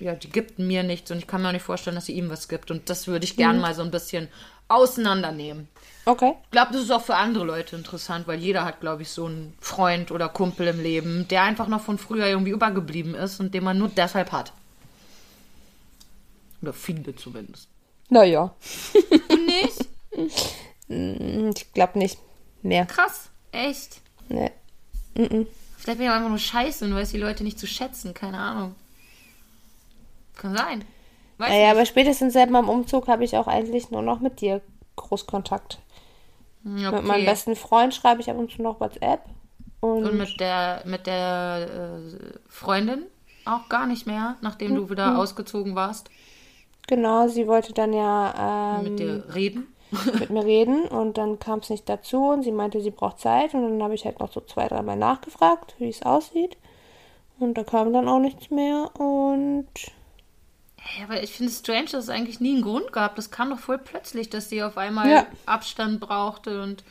ja, 0.00 0.14
die 0.14 0.30
gibt 0.30 0.58
mir 0.58 0.82
nichts 0.84 1.10
und 1.10 1.18
ich 1.18 1.26
kann 1.26 1.42
mir 1.42 1.48
auch 1.48 1.52
nicht 1.52 1.62
vorstellen, 1.64 1.96
dass 1.96 2.06
sie 2.06 2.12
ihm 2.12 2.30
was 2.30 2.48
gibt. 2.48 2.70
Und 2.70 2.88
das 2.90 3.06
würde 3.08 3.24
ich 3.24 3.36
gerne 3.36 3.54
Mhm. 3.54 3.60
mal 3.62 3.74
so 3.74 3.82
ein 3.82 3.90
bisschen 3.90 4.28
auseinandernehmen. 4.68 5.68
Okay. 6.08 6.32
Ich 6.44 6.50
glaube, 6.52 6.72
das 6.72 6.82
ist 6.84 6.90
auch 6.90 7.02
für 7.02 7.16
andere 7.16 7.44
Leute 7.44 7.76
interessant, 7.76 8.26
weil 8.26 8.38
jeder 8.38 8.64
hat, 8.64 8.80
glaube 8.80 9.02
ich, 9.02 9.10
so 9.10 9.26
einen 9.26 9.52
Freund 9.60 10.10
oder 10.10 10.30
Kumpel 10.30 10.66
im 10.66 10.80
Leben, 10.82 11.28
der 11.28 11.42
einfach 11.42 11.68
noch 11.68 11.82
von 11.82 11.98
früher 11.98 12.26
irgendwie 12.26 12.52
übergeblieben 12.52 13.14
ist 13.14 13.40
und 13.40 13.52
den 13.52 13.62
man 13.62 13.76
nur 13.76 13.88
deshalb 13.90 14.32
hat. 14.32 14.54
Oder 16.62 16.72
viele 16.72 17.14
zumindest. 17.14 17.68
Naja, 18.08 18.54
Du 19.28 19.36
nicht? 19.36 19.86
hm, 20.88 21.50
ich 21.54 21.72
glaube 21.74 21.98
nicht 21.98 22.18
mehr. 22.62 22.86
Krass. 22.86 23.28
Echt? 23.52 24.00
Nee. 24.30 24.50
Vielleicht 25.14 25.98
bin 25.98 26.06
ich 26.06 26.10
einfach 26.10 26.30
nur 26.30 26.38
scheiße 26.38 26.86
und 26.86 26.94
weiß 26.94 27.10
die 27.10 27.18
Leute 27.18 27.44
nicht 27.44 27.58
zu 27.58 27.66
schätzen. 27.66 28.14
Keine 28.14 28.38
Ahnung. 28.38 28.74
Kann 30.36 30.56
sein. 30.56 30.84
Weiß 31.36 31.50
Naja, 31.50 31.70
aber 31.72 31.80
nicht. 31.80 31.90
spätestens 31.90 32.32
seit 32.32 32.48
meinem 32.50 32.70
Umzug 32.70 33.08
habe 33.08 33.24
ich 33.24 33.36
auch 33.36 33.46
eigentlich 33.46 33.90
nur 33.90 34.00
noch 34.00 34.20
mit 34.20 34.40
dir 34.40 34.62
Großkontakt. 34.96 35.78
Okay. 36.64 36.92
Mit 36.92 37.04
meinem 37.04 37.24
besten 37.24 37.56
Freund 37.56 37.94
schreibe 37.94 38.20
ich 38.20 38.30
ab 38.30 38.36
und 38.36 38.50
zu 38.50 38.62
noch 38.62 38.80
WhatsApp. 38.80 39.20
Und, 39.80 40.04
Und 40.04 40.18
mit 40.18 40.40
der, 40.40 40.82
mit 40.84 41.06
der 41.06 42.00
äh, 42.02 42.38
Freundin 42.48 43.04
auch 43.44 43.68
gar 43.68 43.86
nicht 43.86 44.06
mehr, 44.06 44.36
nachdem 44.40 44.74
du 44.74 44.90
wieder 44.90 45.18
ausgezogen 45.18 45.74
warst, 45.74 46.10
genau, 46.86 47.28
sie 47.28 47.46
wollte 47.46 47.72
dann 47.72 47.92
ja 47.92 48.78
ähm, 48.78 48.84
mit 48.84 48.98
dir 48.98 49.24
reden. 49.34 49.68
mit 50.18 50.28
mir 50.28 50.44
reden 50.44 50.86
und 50.86 51.16
dann 51.16 51.38
kam 51.38 51.60
es 51.60 51.70
nicht 51.70 51.88
dazu 51.88 52.28
und 52.28 52.42
sie 52.42 52.52
meinte, 52.52 52.82
sie 52.82 52.90
braucht 52.90 53.20
Zeit 53.20 53.54
und 53.54 53.62
dann 53.62 53.82
habe 53.82 53.94
ich 53.94 54.04
halt 54.04 54.20
noch 54.20 54.30
so 54.30 54.42
zwei, 54.42 54.68
dreimal 54.68 54.96
nachgefragt, 54.96 55.76
wie 55.78 55.88
es 55.88 56.02
aussieht. 56.02 56.58
Und 57.38 57.56
da 57.56 57.64
kam 57.64 57.92
dann 57.94 58.08
auch 58.08 58.18
nichts 58.18 58.50
mehr 58.50 58.90
und 58.98 59.68
Ja, 60.98 61.04
aber 61.04 61.22
ich 61.22 61.32
finde 61.32 61.52
es 61.52 61.58
strange, 61.58 61.86
dass 61.86 62.04
es 62.04 62.08
eigentlich 62.10 62.40
nie 62.40 62.54
einen 62.54 62.62
Grund 62.62 62.92
gab. 62.92 63.16
Das 63.16 63.30
kam 63.30 63.50
doch 63.50 63.58
voll 63.58 63.78
plötzlich, 63.78 64.30
dass 64.30 64.48
sie 64.48 64.62
auf 64.62 64.78
einmal 64.78 65.08
Ja. 65.10 65.26
Abstand 65.46 66.00
brauchte 66.00 66.62
und 66.62 66.82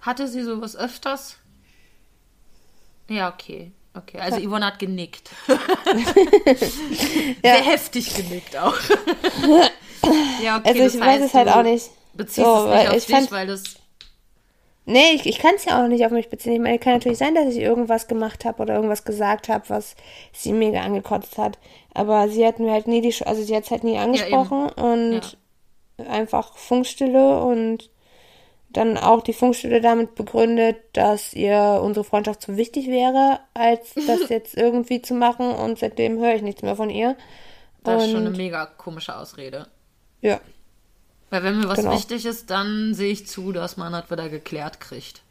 hatte 0.00 0.28
sie 0.28 0.42
sowas 0.42 0.76
öfters? 0.76 1.36
Ja, 3.08 3.32
okay. 3.32 3.72
Okay, 3.96 4.18
also 4.18 4.40
Yvonne 4.40 4.66
hat 4.66 4.80
genickt. 4.80 5.30
Sehr 7.42 7.54
heftig 7.62 8.14
genickt 8.14 8.56
auch. 8.56 8.74
ja, 10.42 10.58
okay, 10.58 10.80
also 10.82 10.98
ich 10.98 11.00
weiß 11.00 11.22
es 11.22 11.34
halt 11.34 11.48
auch 11.48 11.62
nicht. 11.62 11.90
Beziehst 12.14 12.44
So, 12.46 12.66
es 12.70 12.78
nicht 12.80 12.88
auf 12.90 12.96
ich 12.96 13.06
dich, 13.06 13.14
fand- 13.14 13.30
weil 13.30 13.46
das. 13.46 13.62
Nee, 14.86 15.12
ich, 15.14 15.24
ich 15.26 15.38
kann 15.38 15.54
es 15.56 15.64
ja 15.64 15.82
auch 15.82 15.88
nicht 15.88 16.04
auf 16.04 16.12
mich 16.12 16.28
beziehen. 16.28 16.52
Ich 16.54 16.60
meine, 16.60 16.78
kann 16.78 16.92
natürlich 16.94 17.16
sein, 17.18 17.34
dass 17.34 17.54
ich 17.54 17.60
irgendwas 17.60 18.06
gemacht 18.06 18.44
habe 18.44 18.62
oder 18.62 18.74
irgendwas 18.74 19.04
gesagt 19.04 19.48
habe, 19.48 19.64
was 19.68 19.96
sie 20.32 20.52
mega 20.52 20.80
angekotzt 20.82 21.38
hat. 21.38 21.58
Aber 21.94 22.28
sie 22.28 22.46
hat 22.46 22.58
mir 22.58 22.70
halt 22.72 22.86
nie 22.86 23.00
die, 23.00 23.14
also 23.24 23.42
sie 23.42 23.56
hat 23.56 23.70
halt 23.70 23.82
nie 23.84 23.96
angesprochen 23.96 24.68
und 24.70 25.38
einfach 26.06 26.56
Funkstille 26.58 27.42
und 27.42 27.88
dann 28.68 28.98
auch 28.98 29.22
die 29.22 29.32
Funkstille 29.32 29.80
damit 29.80 30.16
begründet, 30.16 30.76
dass 30.92 31.32
ihr 31.32 31.80
unsere 31.82 32.04
Freundschaft 32.04 32.42
zu 32.42 32.56
wichtig 32.56 32.88
wäre, 32.88 33.38
als 33.54 33.94
das 34.06 34.28
jetzt 34.28 34.54
irgendwie 34.56 35.00
zu 35.00 35.14
machen 35.14 35.50
und 35.52 35.78
seitdem 35.78 36.18
höre 36.18 36.34
ich 36.34 36.42
nichts 36.42 36.62
mehr 36.62 36.76
von 36.76 36.90
ihr. 36.90 37.16
Das 37.84 38.02
ist 38.02 38.08
Und- 38.08 38.14
schon 38.16 38.26
eine 38.26 38.36
mega 38.36 38.66
komische 38.66 39.16
Ausrede. 39.16 39.66
Ja, 40.20 40.40
Weil 41.30 41.42
wenn 41.42 41.58
mir 41.60 41.68
was 41.68 41.78
Genau. 41.80 41.92
wichtig 41.92 42.26
ist, 42.26 42.50
dann 42.50 42.94
sehe 42.94 43.10
ich 43.12 43.26
zu, 43.26 43.52
dass 43.52 43.76
man 43.76 43.92
das 43.92 44.10
wieder 44.10 44.28
geklärt 44.28 44.80
kriegt. 44.80 45.22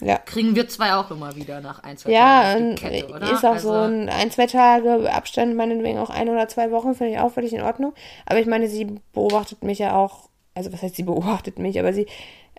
ja. 0.00 0.16
Kriegen 0.18 0.54
wir 0.54 0.68
zwei 0.68 0.94
auch 0.94 1.10
immer 1.10 1.34
wieder 1.34 1.60
nach 1.60 1.82
ein, 1.82 1.96
zwei 1.98 2.12
Ja, 2.12 2.42
Tagen 2.52 2.76
die 2.76 2.82
Kette, 2.82 3.08
oder? 3.08 3.32
ist 3.32 3.44
auch 3.44 3.54
also, 3.54 3.68
so 3.72 3.74
ein, 3.78 4.08
ein, 4.08 4.30
zwei 4.30 4.46
Tage 4.46 5.12
Abstand, 5.12 5.56
meinetwegen 5.56 5.98
auch 5.98 6.10
ein 6.10 6.28
oder 6.28 6.46
zwei 6.48 6.70
Wochen, 6.70 6.94
finde 6.94 7.14
ich 7.14 7.18
auch 7.18 7.32
völlig 7.32 7.52
in 7.52 7.62
Ordnung. 7.62 7.92
Aber 8.26 8.38
ich 8.38 8.46
meine, 8.46 8.68
sie 8.68 8.86
beobachtet 9.12 9.64
mich 9.64 9.80
ja 9.80 9.96
auch, 9.96 10.28
also 10.54 10.72
was 10.72 10.82
heißt, 10.82 10.94
sie 10.96 11.02
beobachtet 11.02 11.58
mich, 11.58 11.78
aber 11.80 11.92
sie 11.92 12.06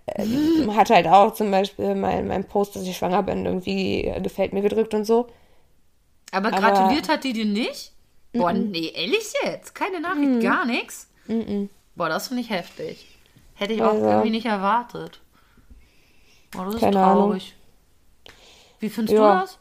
äh, 0.08 0.26
hat 0.72 0.90
halt 0.90 1.08
auch 1.08 1.34
zum 1.34 1.50
Beispiel 1.52 1.96
mein, 1.96 2.28
mein 2.28 2.44
Post, 2.44 2.76
dass 2.76 2.84
ich 2.84 2.98
schwanger 2.98 3.24
bin, 3.24 3.46
irgendwie 3.46 4.04
äh, 4.06 4.20
gefällt 4.20 4.52
mir 4.52 4.62
gedrückt 4.62 4.94
und 4.94 5.06
so. 5.06 5.28
Aber, 6.32 6.50
Aber- 6.50 6.60
gratuliert 6.60 7.08
hat 7.08 7.24
die 7.24 7.32
dir 7.34 7.46
nicht? 7.46 7.94
Boah, 8.34 8.52
nee, 8.54 8.92
ehrlich 8.94 9.32
jetzt? 9.44 9.74
Keine 9.74 10.00
Nachricht, 10.02 10.42
gar 10.42 10.66
nichts? 10.66 11.08
Boah, 12.00 12.08
das 12.08 12.30
finde 12.30 12.42
ich 12.44 12.50
heftig. 12.50 13.06
Hätte 13.56 13.74
ich 13.74 13.82
auch 13.84 13.92
Also- 13.94 14.06
irgendwie 14.06 14.30
nicht 14.30 14.46
erwartet. 14.46 15.20
Boah, 16.52 16.64
das 16.66 16.76
ist 16.76 16.80
Keine 16.80 16.98
Ahnung. 17.04 17.24
traurig. 17.32 17.56
Wie 18.80 18.90
findest 18.90 19.18
Ja. 19.18 19.34
du 19.34 19.42
das? 19.42 19.58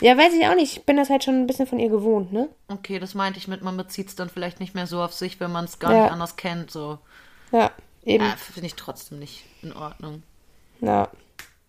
Ja, 0.00 0.16
weiß 0.16 0.32
ich 0.32 0.46
auch 0.46 0.54
nicht. 0.54 0.74
Ich 0.78 0.86
bin 0.86 0.96
das 0.96 1.10
halt 1.10 1.22
schon 1.22 1.34
ein 1.42 1.46
bisschen 1.46 1.66
von 1.66 1.78
ihr 1.78 1.90
gewohnt, 1.90 2.32
ne? 2.32 2.48
Okay, 2.68 2.98
das 2.98 3.14
meinte 3.14 3.38
ich 3.38 3.46
mit, 3.46 3.60
man 3.60 3.76
bezieht 3.76 4.08
es 4.08 4.16
dann 4.16 4.30
vielleicht 4.30 4.58
nicht 4.58 4.74
mehr 4.74 4.86
so 4.86 5.02
auf 5.02 5.12
sich, 5.12 5.38
wenn 5.38 5.52
man 5.52 5.66
es 5.66 5.78
gar 5.78 5.92
Ja. 5.92 6.02
nicht 6.04 6.12
anders 6.12 6.36
kennt. 6.36 6.70
So. 6.70 6.98
Ja, 7.52 7.70
eben. 8.06 8.24
Ja, 8.24 8.30
finde 8.36 8.68
ich 8.68 8.74
trotzdem 8.74 9.18
nicht 9.18 9.44
in 9.60 9.74
Ordnung. 9.74 10.22
Ja. 10.80 11.08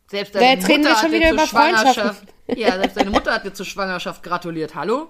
Selbst 0.10 0.36
deine 0.36 0.56
Mutter 0.56 0.72
schon 0.78 0.88
hat 0.96 1.04
dir 1.04 1.12
wieder 1.12 1.26
zur 1.28 1.34
über 1.34 1.48
Schwangerschaft. 1.48 2.24
Ja, 2.56 2.72
selbst 2.78 2.96
deine 2.98 3.10
Mutter 3.10 3.34
hat 3.34 3.44
dir 3.44 3.54
zur 3.54 3.66
Schwangerschaft 3.66 4.24
gratuliert. 4.24 4.74
Hallo? 4.74 5.10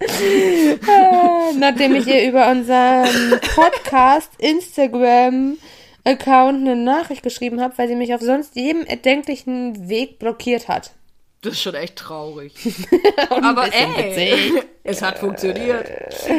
Nachdem 1.58 1.94
ich 1.94 2.06
ihr 2.06 2.28
über 2.28 2.50
unseren 2.50 3.40
Podcast 3.54 4.30
Instagram 4.38 5.56
Account 6.04 6.60
eine 6.60 6.76
Nachricht 6.76 7.22
geschrieben 7.22 7.60
habe, 7.60 7.78
weil 7.78 7.88
sie 7.88 7.94
mich 7.96 8.14
auf 8.14 8.20
sonst 8.20 8.56
jedem 8.56 8.84
erdenklichen 8.84 9.88
Weg 9.88 10.18
blockiert 10.18 10.68
hat. 10.68 10.92
Das 11.40 11.54
ist 11.54 11.62
schon 11.62 11.74
echt 11.74 11.96
traurig. 11.96 12.54
Aber 13.30 13.66
ey, 13.72 13.86
witzig. 13.96 14.64
es 14.82 15.02
hat 15.02 15.18
funktioniert. 15.18 15.88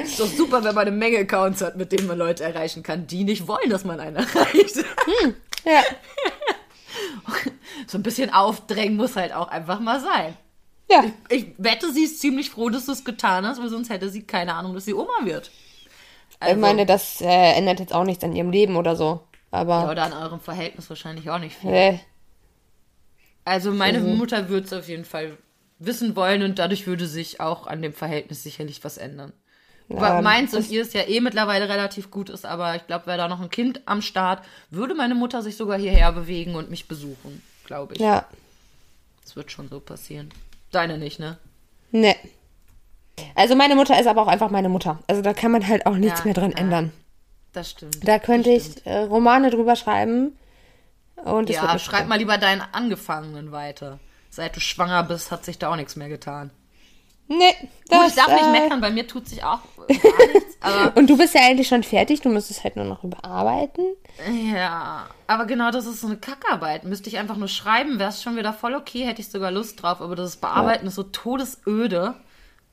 Ist 0.03 0.19
doch 0.19 0.27
super, 0.27 0.63
wenn 0.63 0.75
man 0.75 0.87
eine 0.87 0.95
Menge 0.95 1.19
Accounts 1.19 1.61
hat, 1.61 1.77
mit 1.77 1.91
denen 1.91 2.07
man 2.07 2.17
Leute 2.17 2.43
erreichen 2.43 2.83
kann, 2.83 3.07
die 3.07 3.23
nicht 3.23 3.47
wollen, 3.47 3.69
dass 3.69 3.85
man 3.85 3.99
einen 3.99 4.15
erreicht. 4.17 4.83
Ja, 5.65 5.81
So 7.87 7.97
ein 7.97 8.03
bisschen 8.03 8.31
aufdrängen 8.31 8.95
muss 8.95 9.15
halt 9.15 9.33
auch 9.33 9.47
einfach 9.47 9.79
mal 9.79 9.99
sein. 9.99 10.35
Ja. 10.89 11.11
Ich 11.29 11.53
wette, 11.57 11.91
sie 11.93 12.03
ist 12.03 12.19
ziemlich 12.19 12.49
froh, 12.49 12.69
dass 12.69 12.85
du 12.85 12.91
es 12.91 13.03
getan 13.05 13.45
hast, 13.45 13.59
weil 13.61 13.69
sonst 13.69 13.89
hätte 13.89 14.09
sie 14.09 14.23
keine 14.25 14.53
Ahnung, 14.55 14.73
dass 14.73 14.85
sie 14.85 14.93
Oma 14.93 15.23
wird. 15.23 15.51
Ich 16.39 16.39
Also, 16.39 16.59
meine, 16.59 16.85
das 16.85 17.21
äh, 17.21 17.53
ändert 17.57 17.79
jetzt 17.79 17.93
auch 17.93 18.03
nichts 18.05 18.23
an 18.23 18.33
ihrem 18.35 18.51
Leben 18.51 18.75
oder 18.77 18.95
so. 18.95 19.27
ja, 19.51 19.59
Aber, 19.59 19.89
oder 19.89 20.03
an 20.03 20.13
eurem 20.13 20.39
Verhältnis 20.39 20.89
wahrscheinlich 20.89 21.29
auch 21.29 21.39
nicht 21.39 21.55
viel. 21.57 21.69
äh, 21.69 21.99
Also 23.43 23.71
meine 23.71 23.99
Mutter 24.01 24.49
würde 24.49 24.65
es 24.65 24.73
auf 24.73 24.87
jeden 24.87 25.05
Fall 25.05 25.37
wissen 25.79 26.15
wollen 26.15 26.41
und 26.43 26.57
dadurch 26.59 26.87
würde 26.87 27.07
sich 27.07 27.39
auch 27.39 27.67
an 27.67 27.81
dem 27.81 27.93
Verhältnis 27.93 28.43
sicherlich 28.43 28.83
was 28.83 28.97
ändern. 28.97 29.33
Weil 29.97 30.15
meins 30.15 30.53
und 30.55 30.69
ihr 30.69 30.81
ist 30.81 30.93
ja 30.93 31.07
eh 31.07 31.21
mittlerweile 31.21 31.69
relativ 31.69 32.11
gut 32.11 32.29
ist, 32.29 32.45
aber 32.45 32.75
ich 32.75 32.87
glaube, 32.87 33.05
wäre 33.07 33.17
da 33.19 33.27
noch 33.27 33.41
ein 33.41 33.49
Kind 33.51 33.81
am 33.85 34.01
Start, 34.01 34.43
würde 34.71 34.95
meine 34.95 35.15
Mutter 35.15 35.41
sich 35.41 35.57
sogar 35.57 35.77
hierher 35.77 36.11
bewegen 36.11 36.55
und 36.55 36.69
mich 36.71 36.87
besuchen, 36.87 37.41
glaube 37.65 37.95
ich. 37.95 38.01
ja. 38.01 38.25
Das 39.23 39.35
wird 39.35 39.51
schon 39.51 39.67
so 39.69 39.79
passieren. 39.79 40.29
Deine 40.75 40.97
nicht, 40.97 41.19
ne? 41.19 41.37
Ne. 41.91 42.15
Also 43.33 43.55
meine 43.55 43.75
Mutter 43.75 43.97
ist 43.99 44.07
aber 44.07 44.21
auch 44.21 44.27
einfach 44.27 44.49
meine 44.49 44.67
Mutter. 44.69 44.99
Also 45.07 45.21
da 45.21 45.33
kann 45.33 45.51
man 45.51 45.65
halt 45.67 45.85
auch 45.85 45.95
nichts 45.95 46.19
Ja, 46.19 46.25
mehr 46.25 46.33
dran 46.33 46.51
ja. 46.51 46.57
ändern. 46.57 46.91
Das 47.53 47.71
stimmt. 47.71 48.05
Da 48.05 48.19
könnte 48.19 48.49
ich 48.49 48.85
äh, 48.85 48.97
Romane 49.03 49.49
drüber 49.49 49.77
schreiben. 49.77 50.37
Und 51.23 51.49
Ja, 51.49 51.79
schreib 51.79 52.07
mal 52.07 52.17
lieber 52.17 52.37
deinen 52.37 52.61
Angefangenen 52.73 53.53
weiter. 53.53 53.99
Seit 54.29 54.55
du 54.55 54.59
schwanger 54.59 55.03
bist, 55.03 55.31
hat 55.31 55.45
sich 55.45 55.57
da 55.57 55.71
auch 55.71 55.77
nichts 55.77 55.95
mehr 55.95 56.09
getan. 56.09 56.51
Nee, 57.27 57.53
Gut, 57.59 57.69
das, 57.89 58.09
ich 58.09 58.15
darf 58.15 58.27
nicht 58.27 58.43
äh, 58.43 58.51
meckern, 58.51 58.81
bei 58.81 58.91
mir 58.91 59.07
tut 59.07 59.27
sich 59.27 59.43
auch 59.43 59.59
gar 59.77 59.87
nichts, 60.33 60.57
Und 60.95 61.09
du 61.09 61.17
bist 61.17 61.33
ja 61.33 61.41
eigentlich 61.41 61.67
schon 61.67 61.83
fertig, 61.83 62.21
du 62.21 62.29
müsstest 62.29 62.63
halt 62.63 62.75
nur 62.75 62.85
noch 62.85 63.03
überarbeiten. 63.03 63.95
Ja, 64.53 65.07
aber 65.27 65.45
genau 65.45 65.71
das 65.71 65.85
ist 65.85 66.01
so 66.01 66.07
eine 66.07 66.17
Kackarbeit. 66.17 66.83
Müsste 66.83 67.09
ich 67.09 67.17
einfach 67.17 67.37
nur 67.37 67.47
schreiben, 67.47 67.97
wäre 67.99 68.09
es 68.09 68.21
schon 68.21 68.35
wieder 68.37 68.53
voll 68.53 68.75
okay, 68.75 69.05
hätte 69.05 69.21
ich 69.21 69.29
sogar 69.29 69.51
Lust 69.51 69.81
drauf. 69.81 70.01
Aber 70.01 70.15
das 70.15 70.37
Bearbeiten 70.37 70.87
ist 70.87 70.95
so 70.95 71.03
todesöde, 71.03 72.13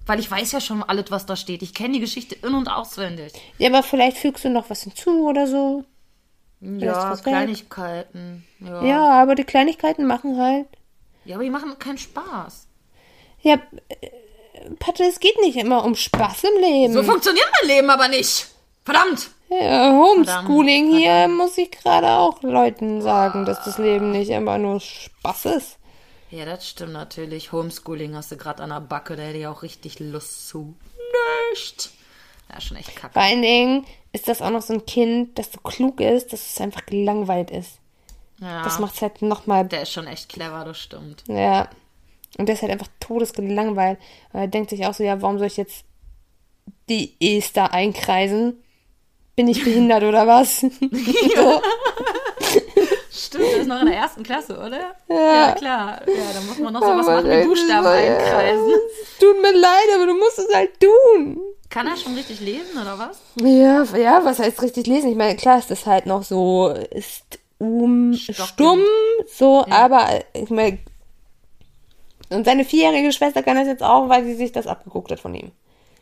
weil 0.07 0.21
ich 0.21 0.31
weiß 0.31 0.53
ja 0.53 0.61
schon 0.61 0.83
alles, 0.83 1.07
was 1.11 1.27
da 1.27 1.37
steht. 1.37 1.63
Ich 1.63 1.75
kenne 1.75 1.95
die 1.95 2.01
Geschichte 2.01 2.35
in- 2.35 2.55
und 2.55 2.69
auswendig. 2.69 3.33
Ja, 3.59 3.71
aber 3.71 3.83
vielleicht 3.83 4.19
fügst 4.19 4.45
du 4.45 4.51
noch 4.51 4.69
was 4.71 4.83
hinzu 4.83 5.29
oder 5.29 5.47
so. 5.47 5.85
Ja. 6.61 7.17
Kleinigkeiten. 7.17 8.47
Ja. 8.61 8.83
Ja, 8.85 9.23
aber 9.23 9.35
die 9.35 9.45
Kleinigkeiten 9.45 10.07
machen 10.07 10.39
halt. 10.39 10.67
ja, 11.25 11.37
aber 11.37 11.45
die 11.45 11.51
machen 11.51 11.79
keinen 11.79 11.99
Spaß. 11.99 12.69
Ja, 13.43 13.57
Patte, 14.79 15.05
es 15.05 15.21
geht 15.21 15.41
nicht 15.41 15.57
immer 15.57 15.85
um 15.85 15.95
Spaß 15.95 16.45
im 16.45 16.61
Leben. 16.61 16.93
So 16.93 17.03
funktioniert 17.03 17.47
mein 17.61 17.69
Leben 17.69 17.91
aber 17.91 18.09
nicht. 18.09 18.49
Verdammt! 18.85 19.31
ja, 19.61 19.93
Homeschooling 19.93 20.91
Verdammt, 20.91 21.03
hier 21.03 21.29
muss 21.29 21.59
ich 21.59 21.71
gerade 21.71 22.09
auch 22.09 22.43
Leuten 22.43 23.03
sagen, 23.03 23.45
dass 23.45 23.65
das 23.65 23.79
Leben 23.79 24.11
nicht 24.11 24.31
immer 24.31 24.59
nur 24.59 24.81
Spaß 24.81 25.47
ist. 25.47 25.79
Ja, 26.31 26.47
das 26.47 26.67
stimmt 26.67 26.95
natürlich. 26.95 27.53
Homeschooling 27.53 28.17
hast 28.17 28.33
du 28.33 28.37
gerade 28.37 28.63
an 28.63 28.71
der 28.71 28.81
Backe, 28.81 29.17
da 29.17 29.23
hätte 29.23 29.39
ich 29.39 29.47
auch 29.47 29.63
richtig 29.63 30.01
Lust 30.01 30.49
zu. 30.49 30.75
Nicht. 31.51 31.91
Ja, 32.51 32.61
schon 32.61 32.79
echt 32.79 32.97
kacke. 32.97 33.13
Vor 33.13 33.23
allen 33.23 33.43
Dingen 33.43 33.87
ist 34.13 34.29
das 34.29 34.41
auch 34.41 34.51
noch 34.51 34.63
so 34.63 34.73
ein 34.73 34.87
Kind, 34.87 35.39
das 35.39 35.53
so 35.53 35.61
klug 35.61 36.01
ist, 36.01 36.33
dass 36.33 36.53
es 36.55 36.61
einfach 36.61 36.87
gelangweilt 36.87 37.51
ist. 37.51 37.79
Ja, 38.41 38.65
Das 38.65 38.79
macht's 38.79 39.01
halt 39.03 39.23
nochmal 39.23 39.67
der 39.67 39.83
ist 39.83 39.93
schon 39.93 40.07
echt 40.07 40.29
clever, 40.29 40.65
das 40.65 40.79
stimmt. 40.79 41.23
Ja. 41.29 41.69
Und 42.39 42.47
der 42.47 42.55
ist 42.55 42.63
halt 42.63 42.73
einfach 42.73 42.89
todesgelangweilt. 43.01 43.99
Und 44.33 44.41
er 44.41 44.49
denkt 44.49 44.71
sich 44.71 44.87
auch 44.87 44.95
so, 44.95 45.05
ja, 45.05 45.21
warum 45.21 45.39
soll 45.39 45.49
ich 45.49 45.57
jetzt 45.57 45.85
die 46.89 47.15
E's 47.21 47.53
da 47.53 47.67
einkreisen? 47.67 48.63
Bin 49.37 49.49
ich 49.49 49.65
behindert 49.65 50.03
oder 50.03 50.27
was? 50.27 50.61
so. 50.61 50.69
Stimmt, 53.11 53.45
der 53.45 53.61
ist 53.61 53.67
noch 53.67 53.81
in 53.81 53.87
der 53.87 53.97
ersten 53.97 54.23
Klasse, 54.23 54.59
oder? 54.59 54.95
Ja, 55.09 55.53
klar. 55.53 56.01
Ja, 56.07 56.33
da 56.35 56.41
muss 56.41 56.59
man 56.59 56.73
noch 56.73 56.83
sowas 56.83 57.07
machen 57.07 57.31
wie 57.31 57.47
Buchstaben 57.47 57.85
so, 57.85 57.93
ja. 57.93 58.17
einkreisen. 58.17 58.71
Es 58.71 59.19
tut 59.19 59.43
mir 59.43 59.53
leid, 59.53 59.89
aber 59.95 60.07
du 60.07 60.15
musst 60.15 60.39
es 60.39 60.55
halt 60.55 60.71
tun. 60.81 61.41
Kann 61.69 61.87
er 61.87 61.97
schon 61.97 62.15
richtig 62.15 62.41
lesen, 62.41 62.79
oder 62.81 62.99
was? 62.99 63.21
Ja, 63.37 63.85
ja, 63.99 64.25
was 64.25 64.39
heißt 64.39 64.61
richtig 64.61 64.87
lesen? 64.87 65.11
Ich 65.11 65.17
meine, 65.17 65.37
klar 65.37 65.59
ist 65.59 65.71
das 65.71 65.87
halt 65.87 66.07
noch 66.07 66.23
so, 66.23 66.69
ist 66.91 67.39
um, 67.59 68.13
Stockend. 68.15 68.49
stumm, 68.49 68.81
so, 69.27 69.65
aber 69.71 70.09
äh, 70.11 70.43
ich 70.43 70.51
meine, 70.51 70.79
und 72.33 72.45
seine 72.45 72.65
vierjährige 72.65 73.13
Schwester 73.13 73.43
kann 73.43 73.57
das 73.57 73.67
jetzt 73.67 73.83
auch, 73.83 74.09
weil 74.09 74.25
sie 74.25 74.35
sich 74.35 74.53
das 74.53 74.67
abgeguckt 74.67 75.11
hat 75.11 75.21
von 75.21 75.35
ihm. 75.35 75.53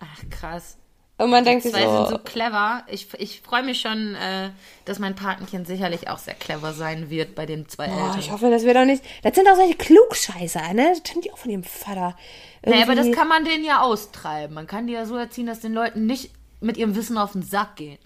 Ach, 0.01 0.23
krass. 0.31 0.77
Und 1.19 1.29
man 1.29 1.45
denkt 1.45 1.65
sich 1.65 1.73
Zwei 1.73 1.85
so, 1.85 1.97
sind 2.07 2.09
so 2.09 2.19
clever. 2.19 2.83
Ich, 2.91 3.09
ich 3.19 3.43
freue 3.43 3.63
mich 3.63 3.79
schon, 3.83 4.15
äh, 4.15 4.49
dass 4.87 4.99
mein 4.99 5.15
Patenkind 5.15 5.67
sicherlich 5.67 6.09
auch 6.09 6.17
sehr 6.17 6.33
clever 6.33 6.73
sein 6.73 7.11
wird 7.11 7.35
bei 7.35 7.45
den 7.45 7.69
zwei 7.69 7.89
Boah, 7.89 8.13
ich 8.13 8.17
Eltern. 8.25 8.33
hoffe, 8.33 8.51
das 8.51 8.65
wird 8.65 8.79
auch 8.79 8.87
nicht. 8.87 9.05
Das 9.23 9.35
sind 9.35 9.47
auch 9.47 9.57
solche 9.57 9.75
Klugscheißer, 9.77 10.73
ne? 10.73 10.89
Das 10.95 11.03
kennen 11.03 11.21
die 11.21 11.31
auch 11.31 11.37
von 11.37 11.51
ihrem 11.51 11.63
Vater. 11.65 12.17
Naja, 12.65 12.85
aber 12.85 12.95
das 12.95 13.05
Irgendwie- 13.05 13.19
kann 13.19 13.29
man 13.29 13.45
denen 13.45 13.65
ja 13.67 13.83
austreiben. 13.83 14.55
Man 14.55 14.67
kann 14.67 14.87
die 14.87 14.95
ja 14.95 15.05
so 15.05 15.17
erziehen, 15.17 15.45
dass 15.47 15.61
den 15.61 15.75
Leuten 15.75 16.07
nicht 16.07 16.31
mit 16.63 16.79
ihrem 16.79 16.95
Wissen 16.97 17.19
auf 17.19 17.33
den 17.33 17.43
Sack 17.43 17.77
gehen. 17.77 17.99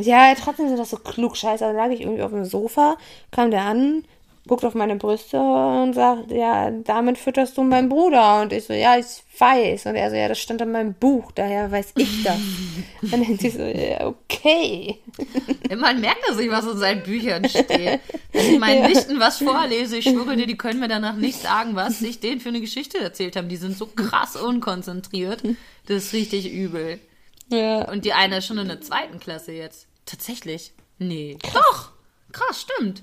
Ja, 0.00 0.34
trotzdem 0.34 0.68
sind 0.68 0.78
das 0.78 0.90
so 0.90 0.96
Klugscheißer. 0.96 1.72
Da 1.72 1.84
lag 1.84 1.90
ich 1.92 2.00
irgendwie 2.00 2.22
auf 2.22 2.30
dem 2.32 2.44
Sofa, 2.44 2.96
kam 3.30 3.50
der 3.52 3.62
an, 3.62 4.04
guckt 4.48 4.64
auf 4.64 4.74
meine 4.74 4.96
Brüste 4.96 5.38
und 5.38 5.94
sagt, 5.94 6.32
ja, 6.32 6.70
damit 6.70 7.18
fütterst 7.18 7.56
du 7.56 7.62
meinen 7.62 7.88
Bruder. 7.88 8.42
Und 8.42 8.52
ich 8.52 8.64
so, 8.64 8.72
ja, 8.72 8.98
ich 8.98 9.06
weiß. 9.38 9.86
Und 9.86 9.94
er 9.94 10.10
so, 10.10 10.16
ja, 10.16 10.28
das 10.28 10.40
stand 10.40 10.60
in 10.60 10.72
meinem 10.72 10.94
Buch, 10.94 11.30
daher 11.32 11.70
weiß 11.70 11.92
ich 11.96 12.24
das. 12.24 12.38
Dann 13.10 13.22
denkt 13.22 13.42
sie 13.42 13.50
so, 13.50 13.62
ja, 13.62 14.06
okay. 14.06 14.98
Immerhin 15.68 16.00
merkt 16.00 16.28
er 16.28 16.34
sich, 16.34 16.50
was 16.50 16.66
in 16.66 16.78
seinen 16.78 17.02
Büchern 17.04 17.48
steht. 17.48 18.00
Wenn 18.32 18.54
ich 18.54 18.58
meinen 18.58 18.86
Nichten 18.90 19.20
was 19.20 19.38
vorlese, 19.38 19.98
ich 19.98 20.04
schwöre 20.04 20.36
dir, 20.36 20.46
die 20.46 20.58
können 20.58 20.80
mir 20.80 20.88
danach 20.88 21.14
nicht 21.14 21.40
sagen, 21.40 21.76
was 21.76 22.02
ich 22.02 22.18
denen 22.18 22.40
für 22.40 22.48
eine 22.48 22.60
Geschichte 22.60 22.98
erzählt 22.98 23.36
haben. 23.36 23.48
Die 23.48 23.56
sind 23.56 23.76
so 23.76 23.86
krass 23.86 24.34
unkonzentriert. 24.34 25.42
Das 25.86 26.04
ist 26.04 26.12
richtig 26.12 26.50
übel. 26.50 26.98
Ja. 27.50 27.90
Und 27.90 28.04
die 28.04 28.12
eine 28.12 28.38
ist 28.38 28.46
schon 28.46 28.58
in 28.58 28.68
der 28.68 28.80
zweiten 28.80 29.20
Klasse 29.20 29.52
jetzt. 29.52 29.86
Tatsächlich? 30.06 30.72
Nee. 30.98 31.38
Doch! 31.54 31.92
Krass, 32.32 32.62
stimmt. 32.62 33.02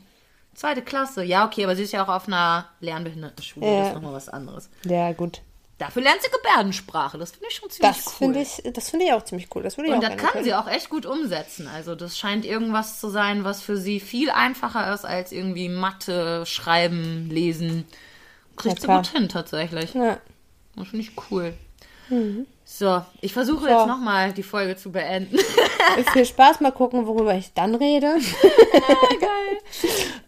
Zweite 0.55 0.81
Klasse. 0.81 1.23
Ja, 1.23 1.45
okay, 1.45 1.63
aber 1.65 1.75
sie 1.75 1.83
ist 1.83 1.91
ja 1.91 2.03
auch 2.03 2.09
auf 2.09 2.27
einer 2.27 2.65
Lernbehindertenschule. 2.79 3.65
Ja. 3.65 3.79
Das 3.79 3.87
ist 3.89 3.93
nochmal 3.95 4.13
was 4.13 4.29
anderes. 4.29 4.69
Ja, 4.85 5.11
gut. 5.13 5.41
Dafür 5.77 6.01
lernt 6.03 6.21
sie 6.21 6.29
Gebärdensprache. 6.31 7.17
Das 7.17 7.31
finde 7.31 7.47
ich 7.49 7.55
schon 7.55 7.69
ziemlich 7.69 7.95
Das 8.05 8.21
cool. 8.21 8.35
ich, 8.37 8.61
das 8.73 8.89
finde 8.89 9.05
ich 9.05 9.11
auch 9.13 9.23
ziemlich 9.25 9.49
cool. 9.53 9.61
Das 9.61 9.75
würde 9.77 9.89
ich 9.89 9.93
Und 9.95 10.05
auch 10.05 10.09
das 10.09 10.17
kann 10.17 10.29
können. 10.31 10.43
sie 10.45 10.53
auch 10.53 10.67
echt 10.69 10.89
gut 10.89 11.05
umsetzen. 11.05 11.67
Also 11.67 11.95
das 11.95 12.17
scheint 12.17 12.45
irgendwas 12.45 13.01
zu 13.01 13.09
sein, 13.09 13.43
was 13.43 13.61
für 13.61 13.75
sie 13.75 13.99
viel 13.99 14.29
einfacher 14.29 14.93
ist 14.93 15.03
als 15.05 15.33
irgendwie 15.33 15.67
Mathe, 15.67 16.45
Schreiben, 16.45 17.29
Lesen. 17.29 17.85
Kriegt 18.55 18.79
Ja, 18.79 18.81
sie 18.81 18.87
gut 18.87 19.07
hin 19.07 19.27
tatsächlich. 19.27 19.93
Ja. 19.93 20.17
Das 20.77 20.87
finde 20.87 21.03
ich 21.05 21.11
cool. 21.29 21.53
So, 22.77 23.01
ich 23.21 23.31
versuche 23.31 23.61
So. 23.61 23.67
jetzt 23.69 23.87
nochmal 23.87 24.33
die 24.33 24.43
Folge 24.43 24.75
zu 24.75 24.91
beenden. 24.91 25.37
Viel 26.11 26.25
Spaß, 26.25 26.59
mal 26.59 26.73
gucken, 26.73 27.07
worüber 27.07 27.33
ich 27.33 27.53
dann 27.53 27.73
rede. 27.75 28.17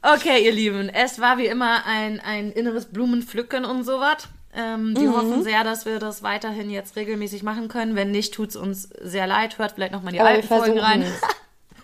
Okay, 0.02 0.46
ihr 0.46 0.52
Lieben, 0.52 0.90
es 0.90 1.20
war 1.20 1.38
wie 1.38 1.48
immer 1.48 1.86
ein, 1.86 2.20
ein 2.20 2.52
inneres 2.52 2.86
Blumenpflücken 2.86 3.66
und 3.66 3.84
sowas. 3.84 4.28
Ähm, 4.56 4.92
Mhm. 4.94 5.00
wir 5.02 5.14
hoffen 5.14 5.44
sehr, 5.44 5.64
dass 5.64 5.86
wir 5.86 6.00
das 6.00 6.24
weiterhin 6.24 6.70
jetzt 6.70 6.96
regelmäßig 6.96 7.44
machen 7.44 7.68
können. 7.68 7.96
Wenn 7.96 8.12
nicht, 8.12 8.34
tut's 8.34 8.56
uns 8.56 8.90
sehr 9.02 9.28
leid. 9.28 9.58
Hört 9.60 9.74
vielleicht 9.74 9.92
nochmal 9.92 10.14
die 10.14 10.20
Aber 10.22 10.30
alten 10.30 10.48
Folgen 10.48 10.80
rein. 10.80 11.06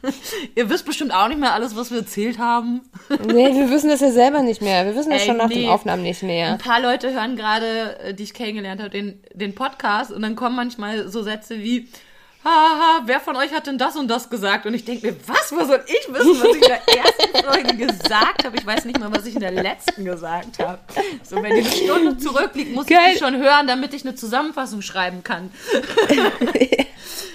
Ihr 0.56 0.70
wisst 0.70 0.86
bestimmt 0.86 1.14
auch 1.14 1.28
nicht 1.28 1.40
mehr 1.40 1.54
alles, 1.54 1.76
was 1.76 1.92
wir 1.92 2.00
erzählt 2.00 2.38
haben. 2.38 2.82
Nee, 3.26 3.54
wir 3.54 3.70
wissen 3.70 3.90
das 3.90 4.02
ja 4.02 4.12
selber 4.12 4.42
nicht 4.42 4.62
mehr. 4.62 4.86
Wir 4.86 4.96
wissen 4.96 5.12
das 5.12 5.22
Ey, 5.22 5.28
schon 5.28 5.38
nach 5.38 5.48
nee. 5.48 5.62
den 5.62 5.70
Aufnahmen 5.70 6.04
nicht 6.04 6.24
mehr. 6.24 6.52
Ein 6.52 6.58
paar 6.58 6.82
Leute 6.82 7.14
hören 7.14 7.36
gerade, 7.36 8.00
äh, 8.00 8.14
die 8.14 8.24
ich 8.24 8.34
kennengelernt 8.34 8.82
habe, 8.82 8.90
den, 8.90 9.22
den 9.34 9.56
Podcast 9.56 10.12
und 10.12 10.22
dann 10.22 10.36
kommen 10.36 10.56
manchmal 10.56 11.08
so 11.10 11.24
Sätze 11.24 11.60
wie, 11.60 11.88
haha, 12.44 13.04
wer 13.06 13.20
von 13.20 13.36
euch 13.36 13.54
hat 13.54 13.68
denn 13.68 13.78
das 13.78 13.96
und 13.96 14.10
das 14.10 14.30
gesagt? 14.30 14.66
Und 14.66 14.74
ich 14.74 14.84
denke 14.84 15.08
mir, 15.08 15.16
was, 15.28 15.52
wo 15.52 15.64
soll 15.64 15.84
ich 15.86 16.14
wissen, 16.14 16.42
was 16.42 16.56
ich 16.56 16.62
in 16.62 16.68
der 16.68 16.82
ersten 16.98 17.46
Folge 17.46 17.88
gesagt 17.88 18.46
habe? 18.46 18.58
Ich 18.58 18.66
weiß 18.66 18.86
nicht 18.86 19.00
mal, 19.00 19.12
was 19.12 19.26
ich 19.26 19.36
in 19.36 19.42
der 19.42 19.52
letzten 19.52 20.04
gesagt 20.06 20.60
habe. 20.60 20.80
So, 21.24 21.38
wenn 21.38 21.56
die 21.56 21.62
eine 21.62 21.72
Stunde 21.72 22.18
zurückliegt, 22.18 22.74
muss 22.74 22.86
Geil. 22.86 23.00
ich 23.08 23.14
die 23.14 23.20
schon 23.20 23.38
hören, 23.38 23.68
damit 23.68 23.94
ich 23.94 24.06
eine 24.06 24.16
Zusammenfassung 24.16 24.82
schreiben 24.82 25.24
kann. 25.24 25.52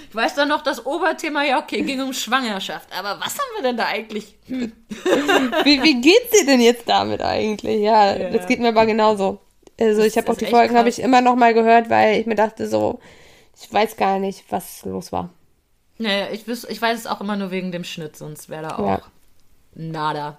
Ich 0.09 0.15
weiß 0.15 0.33
dann 0.35 0.49
noch, 0.49 0.61
das 0.63 0.85
Oberthema, 0.85 1.43
ja, 1.43 1.59
okay, 1.59 1.81
ging 1.83 2.01
um 2.01 2.13
Schwangerschaft. 2.13 2.89
Aber 2.97 3.19
was 3.19 3.33
haben 3.37 3.55
wir 3.57 3.63
denn 3.63 3.77
da 3.77 3.85
eigentlich? 3.85 4.35
Hm. 4.47 4.71
Wie, 5.63 5.83
wie 5.83 6.01
geht's 6.01 6.31
dir 6.31 6.45
denn 6.47 6.61
jetzt 6.61 6.89
damit 6.89 7.21
eigentlich? 7.21 7.79
Ja, 7.81 8.15
Ja. 8.17 8.29
das 8.31 8.47
geht 8.47 8.59
mir 8.59 8.69
aber 8.69 8.85
genauso. 8.87 9.39
Also 9.79 10.01
ich 10.01 10.17
habe 10.17 10.31
auch 10.31 10.35
die 10.37 10.47
Folgen 10.47 10.75
habe 10.75 10.89
ich 10.89 10.99
immer 10.99 11.21
noch 11.21 11.35
mal 11.35 11.53
gehört, 11.53 11.89
weil 11.89 12.19
ich 12.19 12.25
mir 12.25 12.35
dachte 12.35 12.67
so, 12.67 12.99
ich 13.61 13.71
weiß 13.71 13.95
gar 13.97 14.19
nicht, 14.19 14.43
was 14.49 14.83
los 14.83 15.11
war. 15.11 15.29
Naja, 15.99 16.27
ich, 16.31 16.43
wüs- 16.45 16.67
ich 16.67 16.81
weiß 16.81 16.97
es 16.97 17.07
auch 17.07 17.21
immer 17.21 17.35
nur 17.35 17.51
wegen 17.51 17.71
dem 17.71 17.83
Schnitt, 17.83 18.15
sonst 18.17 18.49
wäre 18.49 18.63
da 18.63 18.75
auch 18.77 18.85
Ja. 18.87 19.01
nada. 19.75 20.35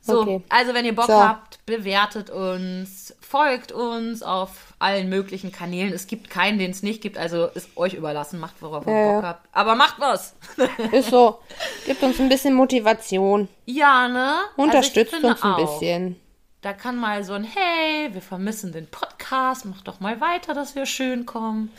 So, 0.00 0.22
Okay. 0.22 0.40
also 0.48 0.74
wenn 0.74 0.84
ihr 0.84 0.94
Bock 0.96 1.06
So. 1.06 1.12
habt, 1.22 1.64
bewertet 1.66 2.30
uns, 2.30 3.14
folgt 3.32 3.72
uns 3.72 4.22
auf 4.22 4.74
allen 4.78 5.08
möglichen 5.08 5.52
Kanälen. 5.52 5.94
Es 5.94 6.06
gibt 6.06 6.28
keinen, 6.28 6.58
den 6.58 6.70
es 6.70 6.82
nicht 6.82 7.00
gibt, 7.00 7.16
also 7.16 7.46
ist 7.46 7.74
euch 7.78 7.94
überlassen, 7.94 8.38
macht 8.38 8.60
worauf 8.60 8.86
ihr 8.86 8.92
Ja, 8.92 9.12
Bock 9.14 9.24
habt. 9.24 9.48
Aber 9.52 9.74
macht 9.74 9.98
was! 9.98 10.36
Ist 10.92 11.08
so, 11.08 11.38
gibt 11.86 12.02
uns 12.02 12.20
ein 12.20 12.28
bisschen 12.28 12.52
Motivation, 12.52 13.48
ja, 13.64 14.06
ne? 14.06 14.34
unterstützt 14.56 15.14
also 15.14 15.28
uns 15.28 15.42
ein 15.42 15.50
auch, 15.50 15.56
bisschen. 15.56 16.20
Da 16.60 16.74
kann 16.74 16.98
mal 16.98 17.24
so 17.24 17.32
ein 17.32 17.44
Hey, 17.44 18.12
wir 18.12 18.20
vermissen 18.20 18.70
den 18.70 18.86
Podcast, 18.86 19.64
mach 19.64 19.80
doch 19.80 20.00
mal 20.00 20.20
weiter, 20.20 20.52
dass 20.52 20.74
wir 20.74 20.84
schön 20.84 21.24
kommen. 21.24 21.72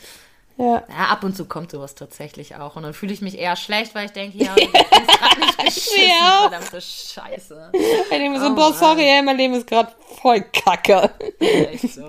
Ja. 0.56 0.84
Ja, 0.88 1.06
ab 1.10 1.24
und 1.24 1.36
zu 1.36 1.46
kommt 1.46 1.70
sowas 1.72 1.94
tatsächlich 1.96 2.54
auch. 2.56 2.76
Und 2.76 2.84
dann 2.84 2.94
fühle 2.94 3.12
ich 3.12 3.20
mich 3.20 3.36
eher 3.38 3.56
schlecht, 3.56 3.94
weil 3.94 4.06
ich 4.06 4.12
denke, 4.12 4.38
ja, 4.38 4.54
ich 4.56 4.70
bin 4.70 4.82
gerade 5.06 5.40
nicht 5.40 5.58
geschissen, 5.58 5.98
verdammte 6.40 6.80
Scheiße. 6.80 7.70
Ich 7.72 8.08
denke 8.08 8.30
mir 8.30 8.40
so, 8.40 8.46
Oh 8.46 8.54
boah, 8.54 8.72
sorry, 8.72 9.02
ey, 9.04 9.22
mein 9.22 9.36
Leben 9.36 9.54
ist 9.54 9.66
gerade 9.66 9.92
voll 10.22 10.42
kacke. 10.52 11.10
Echt 11.40 11.94
so. 11.94 12.04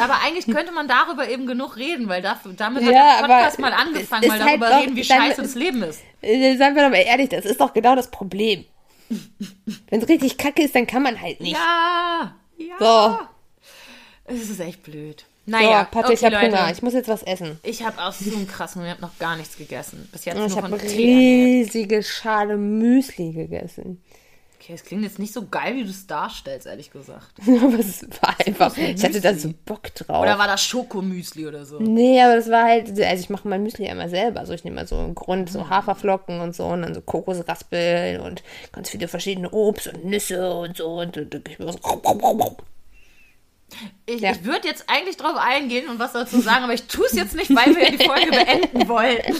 Aber 0.00 0.20
eigentlich 0.24 0.46
könnte 0.54 0.72
man 0.72 0.86
darüber 0.88 1.28
eben 1.28 1.46
genug 1.46 1.76
reden, 1.76 2.08
weil 2.08 2.20
dafür, 2.20 2.52
damit 2.52 2.82
Ja, 2.82 2.90
hat 3.18 3.22
der 3.22 3.26
Podcast 3.34 3.58
mal 3.58 3.72
angefangen, 3.72 4.22
ist 4.24 4.28
mal 4.28 4.40
halt 4.40 4.50
darüber 4.60 4.68
doch- 4.70 4.82
reden, 4.82 4.96
wie 4.96 5.02
dann- 5.02 5.20
scheiße 5.22 5.42
das 5.42 5.54
Leben 5.54 5.82
ist. 5.82 6.00
Äh, 6.20 6.56
Seien 6.56 6.74
wir 6.74 6.82
doch 6.82 6.90
mal 6.90 6.96
ehrlich, 6.98 7.28
das 7.30 7.44
ist 7.44 7.60
doch 7.60 7.72
genau 7.72 7.94
das 7.96 8.10
Problem. 8.10 8.64
Wenn 9.88 10.02
es 10.02 10.08
richtig 10.08 10.36
kacke 10.36 10.62
ist, 10.62 10.74
dann 10.74 10.86
kann 10.86 11.02
man 11.02 11.20
halt 11.20 11.40
nicht. 11.40 11.52
Ja, 11.56 12.34
ja. 12.58 12.74
So, 12.78 13.18
Es 14.24 14.50
ist 14.50 14.60
echt 14.60 14.82
blöd. 14.82 15.24
Naja, 15.46 15.84
Patrick, 15.84 16.20
ich 16.20 16.26
okay. 16.26 16.46
Hunger. 16.46 16.70
Ich 16.70 16.82
muss 16.82 16.94
jetzt 16.94 17.08
was 17.08 17.22
essen. 17.22 17.58
Ich 17.62 17.84
habe 17.84 18.00
auch 18.00 18.12
so 18.12 18.34
einen 18.34 18.46
krassen, 18.46 18.84
ich 18.84 18.90
habe 18.90 19.00
noch 19.00 19.18
gar 19.18 19.36
nichts 19.36 19.56
gegessen. 19.56 20.08
Bis 20.12 20.24
jetzt 20.24 20.34
Ich 20.34 20.40
nur 20.40 20.62
habe 20.62 20.68
von 20.68 20.80
eine 20.80 20.90
riesige 20.90 22.02
Schale 22.02 22.56
Müsli 22.56 23.32
gegessen. 23.32 24.02
Okay, 24.62 24.74
es 24.74 24.84
klingt 24.84 25.02
jetzt 25.02 25.18
nicht 25.18 25.32
so 25.32 25.48
geil, 25.48 25.74
wie 25.74 25.82
du 25.82 25.90
es 25.90 26.06
darstellst, 26.06 26.68
ehrlich 26.68 26.92
gesagt. 26.92 27.32
Aber 27.46 27.80
es 27.80 28.06
war 28.20 28.36
einfach, 28.46 28.76
ich 28.76 29.02
hatte 29.02 29.20
da 29.20 29.34
so. 29.34 29.52
Bock 29.64 29.92
drauf. 29.92 30.22
Oder 30.22 30.38
war 30.38 30.46
das 30.46 30.62
Schokomüsli 30.62 31.48
oder 31.48 31.64
so? 31.64 31.80
Nee, 31.80 32.22
aber 32.22 32.36
das 32.36 32.48
war 32.48 32.64
halt, 32.64 32.88
also 32.90 33.22
ich 33.22 33.28
mache 33.28 33.48
mein 33.48 33.64
Müsli 33.64 33.86
ja 33.86 33.92
immer 33.92 34.08
selber. 34.08 34.38
Also 34.38 34.52
ich 34.52 34.62
nehme 34.62 34.76
mal 34.76 34.86
so 34.86 35.00
im 35.00 35.16
Grund 35.16 35.50
so 35.50 35.68
Haferflocken 35.68 36.40
und 36.40 36.54
so 36.54 36.66
und 36.66 36.82
dann 36.82 36.94
so 36.94 37.00
Kokosraspeln 37.00 38.20
und 38.20 38.44
ganz 38.70 38.90
viele 38.90 39.08
verschiedene 39.08 39.50
Obst 39.50 39.88
und 39.88 40.04
Nüsse 40.04 40.52
und 40.52 40.76
so. 40.76 41.00
Und, 41.00 41.16
und, 41.16 41.34
und 41.34 41.72
so 41.72 42.56
Ich, 44.06 44.20
Ja. 44.20 44.32
ich 44.32 44.44
würde 44.44 44.68
jetzt 44.68 44.84
eigentlich 44.88 45.16
drauf 45.16 45.36
eingehen 45.36 45.88
und 45.88 45.98
was 45.98 46.12
dazu 46.12 46.40
sagen, 46.40 46.64
aber 46.64 46.74
ich 46.74 46.84
tue 46.84 47.06
es 47.06 47.12
jetzt 47.12 47.34
nicht, 47.34 47.54
weil 47.54 47.74
wir 47.76 47.90
die 47.90 48.04
Folge 48.04 48.30
beenden 48.30 48.88
wollten. 48.88 49.34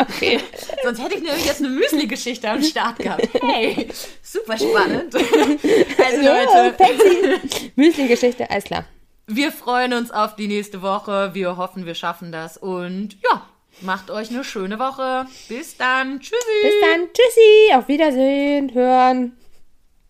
okay. 0.00 0.40
Sonst 0.84 1.02
hätte 1.02 1.14
ich 1.16 1.22
nämlich 1.22 1.44
jetzt 1.46 1.60
eine 1.60 1.68
Müsli-Geschichte 1.70 2.48
am 2.50 2.62
Start 2.62 2.98
gehabt. 2.98 3.28
Hey, 3.42 3.88
super 4.22 4.56
spannend. 4.58 5.14
Also 5.14 6.22
Leute, 6.22 6.74
fancy. 6.78 7.72
Müsli-Geschichte, 7.76 8.50
alles 8.50 8.64
klar. 8.64 8.84
wir 9.26 9.52
freuen 9.52 9.92
uns 9.92 10.10
auf 10.10 10.36
die 10.36 10.48
nächste 10.48 10.82
Woche. 10.82 11.30
Wir 11.34 11.56
hoffen, 11.56 11.84
wir 11.86 11.94
schaffen 11.94 12.32
das. 12.32 12.56
Und 12.56 13.16
ja, 13.30 13.42
macht 13.82 14.10
euch 14.10 14.30
eine 14.30 14.44
schöne 14.44 14.78
Woche. 14.78 15.26
Bis 15.48 15.76
dann. 15.76 16.20
Tschüssi. 16.20 16.34
Bis 16.62 16.74
dann, 16.80 17.08
tschüssi, 17.12 17.74
auf 17.74 17.88
Wiedersehen, 17.88 18.72
hören, 18.74 19.36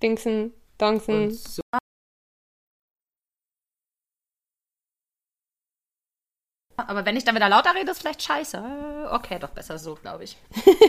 dingsen, 0.02 0.52
dongsen. 0.78 1.36
Aber 6.86 7.04
wenn 7.04 7.16
ich 7.16 7.24
dann 7.24 7.34
wieder 7.34 7.48
lauter 7.48 7.74
rede, 7.74 7.90
ist 7.90 8.00
vielleicht 8.00 8.22
scheiße. 8.22 8.62
Okay, 9.10 9.38
doch 9.38 9.50
besser 9.50 9.78
so, 9.78 9.96
glaube 9.96 10.24
ich. 10.24 10.36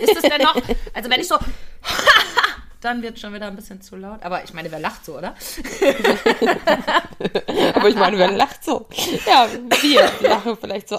Ist 0.01 0.15
es 0.15 0.21
denn 0.21 0.41
noch? 0.41 0.55
Also 0.93 1.09
wenn 1.09 1.19
ich 1.19 1.27
so 1.27 1.37
dann 2.81 3.01
wird 3.01 3.19
schon 3.19 3.33
wieder 3.33 3.47
ein 3.47 3.55
bisschen 3.55 3.81
zu 3.81 3.95
laut. 3.95 4.23
Aber 4.23 4.43
ich 4.43 4.53
meine, 4.53 4.71
wer 4.71 4.79
lacht 4.79 5.05
so, 5.05 5.17
oder? 5.17 5.35
Aber 7.73 7.89
ich 7.89 7.95
meine, 7.95 8.17
wer 8.17 8.31
lacht 8.31 8.63
so? 8.63 8.87
Ja, 9.25 9.47
wir 9.81 10.09
lachen 10.21 10.57
vielleicht 10.57 10.89
so. 10.89 10.97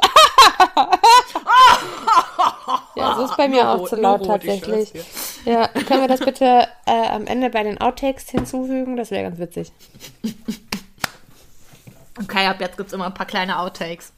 ja, 2.97 3.17
so 3.17 3.25
ist 3.25 3.37
bei 3.37 3.49
mir 3.49 3.69
auch 3.69 3.89
zu 3.89 3.97
laut 3.97 4.27
tatsächlich. 4.27 4.93
Ja, 5.45 5.69
können 5.69 6.03
wir 6.03 6.09
das 6.09 6.21
bitte 6.21 6.69
äh, 6.87 7.09
am 7.09 7.27
Ende 7.27 7.49
bei 7.51 7.63
den 7.63 7.81
Outtakes 7.81 8.29
hinzufügen? 8.29 8.97
Das 8.97 9.11
wäre 9.11 9.23
ganz 9.25 9.39
witzig. 9.39 9.73
Okay, 12.21 12.47
ab 12.47 12.61
jetzt 12.61 12.77
gibt 12.77 12.89
es 12.89 12.93
immer 12.93 13.07
ein 13.07 13.15
paar 13.15 13.27
kleine 13.27 13.59
Outtakes. 13.59 14.13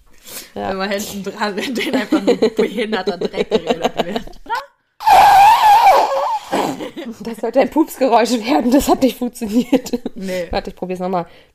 Ja. 0.55 0.70
Wenn 0.70 0.77
man 0.77 0.91
hinten 0.91 1.23
dran, 1.25 1.59
in 1.59 1.75
denen 1.75 1.97
einfach 1.97 2.23
nur 2.23 2.37
behinderter 2.37 3.18
Dreck 3.18 3.51
geredet 3.51 4.05
wird. 4.05 4.23
Das 7.20 7.39
sollte 7.39 7.61
ein 7.61 7.70
Pupsgeräusch 7.70 8.33
werden, 8.33 8.70
das 8.70 8.89
hat 8.89 9.03
nicht 9.03 9.18
funktioniert. 9.18 9.93
Nee. 10.14 10.47
Warte, 10.51 10.70
ich 10.70 10.77
probier's 10.77 11.01
nochmal. 11.01 11.27